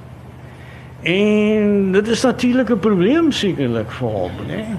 En 1.02 1.92
dit 1.92 2.08
is 2.08 2.22
natuurlik 2.22 2.70
'n 2.70 2.80
probleem 2.80 3.32
sekerlik 3.32 3.92
vir 3.92 4.08
hom, 4.08 4.32
né? 4.48 4.56
Nee? 4.56 4.78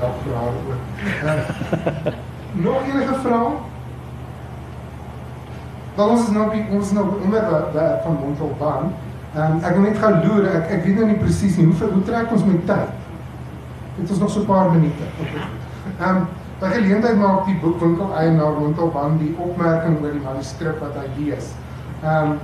Ja, 0.00 0.10
vrae. 0.24 0.50
Nog 2.52 2.82
enige 2.86 3.14
vrae? 3.22 3.50
Dan 5.94 6.08
ons 6.08 6.22
is 6.22 6.30
nou 6.30 6.50
by 6.50 6.64
ons 6.70 6.92
nou 6.92 7.06
onder 7.24 7.40
daar 7.72 8.00
van 8.02 8.18
Montalban. 8.22 8.92
Ehm 9.34 9.52
um, 9.52 9.62
ek 9.62 9.72
wil 9.74 9.82
net 9.82 9.98
gou 9.98 10.12
loer, 10.26 10.46
ek 10.54 10.70
ek 10.70 10.84
weet 10.84 10.94
nou 10.96 11.06
nie 11.06 11.18
presies 11.20 11.56
nie 11.56 11.66
hoe 11.66 11.88
hoe 11.92 12.02
trek 12.02 12.32
ons 12.32 12.44
met 12.44 12.66
tyd. 12.66 12.92
Dit 13.96 14.10
is 14.10 14.18
nog 14.18 14.30
so 14.30 14.40
'n 14.40 14.46
paar 14.46 14.70
minute. 14.70 15.04
Ehm 15.98 16.16
um, 16.16 16.28
by 16.60 16.66
geleentheid 16.66 17.18
maak 17.18 17.46
die 17.46 17.58
boekwinkel 17.62 18.14
eienaar 18.16 18.54
Montalban 18.60 19.18
die 19.18 19.34
opmerking 19.38 20.00
oor 20.02 20.12
die 20.12 20.22
manuskrip 20.22 20.78
wat 20.80 20.94
hy 20.94 21.08
lees. 21.18 21.52
Ehm 22.02 22.30
um, 22.30 22.38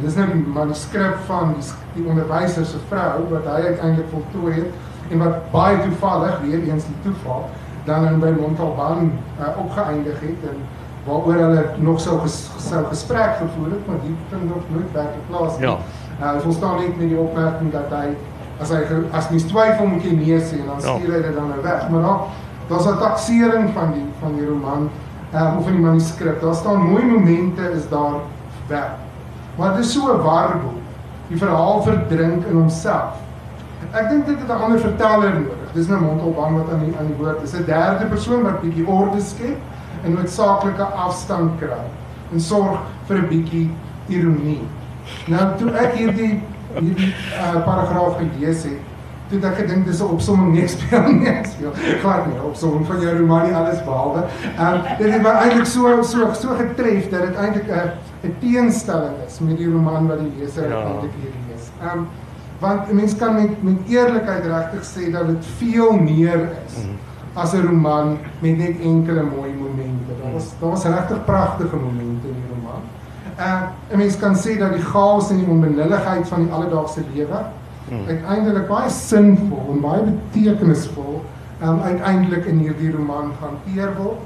dis 0.00 0.14
nou 0.14 0.26
die 0.32 0.44
manuskrip 0.54 1.16
van 1.26 1.54
die, 1.58 1.66
die 1.94 2.06
onderwyser 2.08 2.64
se 2.66 2.80
vrou 2.88 3.26
wat 3.30 3.44
hy 3.46 3.60
uiteindelik 3.68 4.08
voltooi 4.10 4.52
het 4.54 5.12
en 5.12 5.18
wat 5.18 5.50
baie 5.52 5.80
toevallig 5.82 6.38
weer 6.44 6.62
eens 6.68 6.86
die 6.88 7.00
toeval 7.02 7.48
dan 7.84 8.06
in 8.06 8.20
by 8.22 8.30
Montalban 8.38 9.12
uh, 9.40 9.48
opgeëindig 9.58 10.20
het 10.20 10.48
en 10.50 10.60
waaroor 11.04 11.34
hulle 11.34 11.64
nog 11.76 12.00
sou 12.00 12.20
ges, 12.22 12.50
sou 12.62 12.84
gesprek 12.86 13.36
gevoer 13.40 13.74
het, 13.74 13.86
maar 13.86 13.98
die 14.04 14.14
vind 14.30 14.48
nog 14.48 14.68
nooit 14.70 14.92
werklik 14.92 15.26
plaas 15.28 15.58
nie. 15.58 15.66
Ja. 15.66 15.76
Uh, 16.20 16.46
ons 16.46 16.56
staan 16.56 16.78
net 16.78 16.96
met 16.96 17.08
die 17.08 17.18
opmerking 17.18 17.72
dat 17.74 17.90
hy 17.90 18.12
as 18.62 18.70
hy 18.70 18.82
as 19.10 19.30
mens 19.32 19.46
twyfel 19.50 19.88
moet 19.90 20.04
jy 20.06 20.12
nee 20.14 20.38
sê 20.38 20.60
en 20.60 20.68
dan 20.70 20.82
ja. 20.84 20.94
stuur 20.94 21.14
hy 21.16 21.22
dit 21.24 21.34
dan 21.34 21.48
nou 21.50 21.62
weg. 21.64 21.88
Maar 21.90 22.06
dan 22.06 22.18
daar's 22.68 22.86
'n 22.86 22.98
taksering 22.98 23.72
van 23.74 23.92
die 23.92 24.06
van 24.20 24.36
die 24.38 24.46
roman 24.46 24.90
uh, 25.34 25.56
of 25.58 25.66
in 25.66 25.72
die 25.80 25.86
manuskrip. 25.86 26.40
Daar 26.40 26.54
staan 26.54 26.86
mooi 26.90 27.04
momente 27.04 27.70
is 27.74 27.88
daar 27.88 28.22
weg. 28.66 29.01
Maar 29.56 29.76
dit 29.76 29.84
is 29.84 29.92
so 29.92 30.12
'n 30.12 30.22
warboel. 30.22 30.80
Die 31.28 31.38
verhaal 31.38 31.82
verdrink 31.82 32.46
in 32.46 32.56
homself. 32.56 33.16
Ek 33.92 34.08
dink 34.08 34.26
dit 34.26 34.38
het 34.38 34.48
'n 34.48 34.62
ander 34.62 34.80
verteller 34.80 35.34
nodig 35.34 35.62
dis 35.72 35.88
nou 35.88 36.00
Montalban 36.00 36.58
wat 36.60 36.70
aan 36.72 36.84
die 36.84 36.94
aan 37.00 37.08
die 37.10 37.16
woord 37.16 37.42
is 37.42 37.54
'n 37.56 37.64
derde 37.64 38.06
persoon 38.06 38.42
wat 38.42 38.60
bietjie 38.60 38.86
orde 38.86 39.20
skep 39.20 39.58
en 40.04 40.14
noodsaaklike 40.14 40.82
afstand 40.82 41.58
kry 41.58 41.82
en 42.32 42.40
sorg 42.40 42.78
vir 43.08 43.16
'n 43.16 43.28
bietjie 43.28 43.70
ironie. 44.08 44.62
Nou 45.26 45.56
toe 45.58 45.70
ek 45.70 45.94
hierdie 45.94 46.42
hierdie 46.72 47.14
uh, 47.36 47.64
paragraaf 47.64 48.16
gelees 48.18 48.62
het, 48.64 48.80
toe 49.28 49.40
ek 49.48 49.56
gedink 49.56 49.86
dis 49.86 50.00
'n 50.00 50.12
opsomming 50.12 50.52
nie 50.52 50.68
speel 50.68 51.12
nie. 51.12 51.38
Speel 51.44 51.72
glad 52.00 52.26
nie 52.26 52.40
opsomming 52.42 52.86
van 52.86 53.00
jou 53.00 53.18
roman 53.18 53.46
nie 53.46 53.54
alles 53.54 53.84
behalwe. 53.84 54.24
Ehm 54.58 54.74
um, 54.74 54.80
dit 54.98 55.12
het 55.12 55.22
my 55.22 55.30
eintlik 55.30 55.66
so 55.66 56.02
so 56.02 56.32
so 56.32 56.48
getref 56.54 57.10
dat 57.10 57.20
dit 57.22 57.36
eintlik 57.36 57.68
'n 57.68 57.90
'n 58.22 58.34
teenstelling 58.40 59.16
is 59.26 59.38
met 59.40 59.56
die 59.56 59.70
roman 59.70 60.06
wat 60.06 60.18
die 60.18 60.32
leser 60.38 60.68
ja. 60.68 60.82
eintlik 60.82 61.14
hier 61.20 61.32
lees. 61.48 61.70
Ehm 61.80 61.98
um, 61.98 62.06
want 62.58 62.88
'n 62.88 62.94
mens 62.94 63.16
kan 63.16 63.34
met 63.34 63.62
met 63.62 63.78
eerlikheid 63.88 64.44
regtig 64.44 64.84
sê 64.84 65.10
dat 65.10 65.26
dit 65.26 65.46
veel 65.58 65.92
meer 65.92 66.48
is. 66.66 66.84
Mm 66.84 67.10
as 67.34 67.52
'n 67.52 67.66
roman 67.66 68.18
met 68.38 68.56
net 68.56 68.80
enkele 68.80 69.22
mooi 69.22 69.52
momente. 69.54 70.12
Daar 70.22 70.32
was 70.32 70.52
daar 70.60 70.70
was 70.70 70.84
regtig 70.84 71.24
pragtige 71.24 71.76
momente 71.76 72.26
in 72.28 72.34
die 72.34 72.48
roman. 72.54 72.82
Uh 73.38 73.62
'n 73.92 73.96
mens 73.96 74.18
kan 74.18 74.36
sê 74.36 74.58
dat 74.58 74.72
die 74.72 74.82
chaos 74.82 75.30
en 75.30 75.36
die 75.36 75.46
onbenulligheid 75.46 76.28
van 76.28 76.42
die 76.42 76.52
alledaagse 76.52 77.00
lewe 77.14 77.40
hmm. 77.88 78.06
uiteindelik 78.08 78.66
baie 78.68 78.90
sinvol 78.90 79.68
en 79.70 79.80
baie 79.80 80.02
betekenisvol 80.02 81.24
um 81.62 81.80
uiteindelik 81.80 82.44
in 82.44 82.58
hierdie 82.58 82.90
roman 82.90 83.32
gehanteer 83.38 83.96
word. 83.96 84.20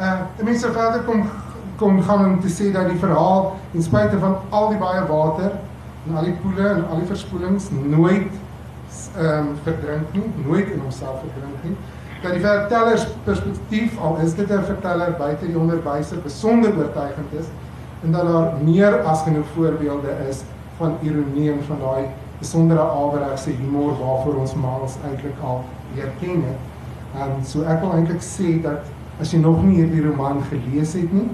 Uh 0.00 0.20
'n 0.38 0.44
mens 0.44 0.60
sou 0.60 0.72
verder 0.72 1.00
kom 1.00 1.24
kom 1.76 2.02
gaan 2.02 2.24
om 2.24 2.40
te 2.40 2.48
sê 2.48 2.72
dat 2.72 2.88
die 2.88 2.98
verhaal 2.98 3.56
ten 3.72 3.82
spyte 3.82 4.18
van 4.18 4.36
al 4.50 4.68
die 4.68 4.78
baie 4.78 5.02
water 5.08 5.52
en 6.06 6.16
al 6.16 6.24
die 6.24 6.36
poele 6.42 6.68
en 6.68 6.86
al 6.88 7.02
die 7.02 7.10
verspoelings 7.10 7.70
nooit 7.70 8.30
ehm 9.16 9.38
um, 9.38 9.50
verdrink 9.64 10.12
nie, 10.12 10.28
nooit 10.46 10.70
in 10.70 10.80
homself 10.80 11.20
verdrink 11.20 11.64
nie 11.64 11.76
dat 12.22 12.36
die 12.36 12.42
vertellers 12.44 13.06
perspektief 13.24 13.98
al 13.98 14.18
is 14.24 14.34
dit 14.34 14.50
'n 14.50 14.64
verteller 14.64 15.14
buite 15.18 15.46
die 15.46 15.58
onderwyser 15.58 16.18
besonder 16.22 16.76
oortuigend 16.78 17.32
is 17.40 17.46
en 18.04 18.12
dat 18.12 18.26
daar 18.26 18.52
meer 18.64 19.02
as 19.02 19.22
genoeg 19.22 19.46
voorbeelde 19.54 20.12
is 20.28 20.42
van 20.76 20.96
ironie 21.02 21.52
en 21.52 21.62
van 21.66 21.78
daai 21.80 22.04
besondere 22.38 22.80
awerigse 22.80 23.50
humor 23.50 23.92
waarvoor 23.98 24.34
ons 24.34 24.54
maals 24.54 24.96
eintlik 25.08 25.38
al 25.42 25.64
leer 25.94 26.10
ken 26.20 26.42
het. 26.50 26.60
Ehm 27.14 27.22
um, 27.22 27.44
so 27.44 27.62
ek 27.62 27.80
wil 27.80 27.92
eintlik 27.92 28.22
sê 28.22 28.62
dat 28.62 28.90
as 29.20 29.30
jy 29.32 29.38
nog 29.38 29.62
nie 29.62 29.76
hierdie 29.76 30.02
roman 30.06 30.42
gelees 30.50 30.92
het 30.98 31.12
nie 31.12 31.28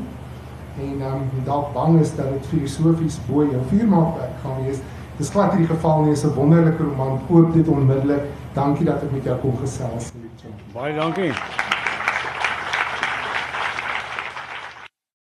en 0.80 1.02
um, 1.02 1.44
dalk 1.44 1.72
bang 1.72 2.00
is 2.00 2.14
dat 2.16 2.30
dit 2.32 2.46
filosofies 2.46 3.18
bo 3.26 3.44
jou 3.44 3.62
vuurmaakwerk 3.70 4.38
gaan 4.42 4.64
wees, 4.64 4.78
dis 5.16 5.30
glad 5.30 5.52
nie 5.54 5.66
die 5.66 5.74
geval 5.74 6.02
nie. 6.02 6.14
Dit 6.14 6.18
is 6.18 6.24
'n 6.24 6.34
wonderlike 6.34 6.82
roman. 6.82 7.20
Koop 7.28 7.52
dit 7.52 7.68
onmiddellik. 7.68 8.22
Dankie 8.52 8.84
dat 8.84 9.02
ek 9.02 9.12
met 9.12 9.24
jou 9.24 9.38
kon 9.38 9.58
gesels. 9.60 10.12
Baie 10.72 10.94
dankie. 10.94 11.32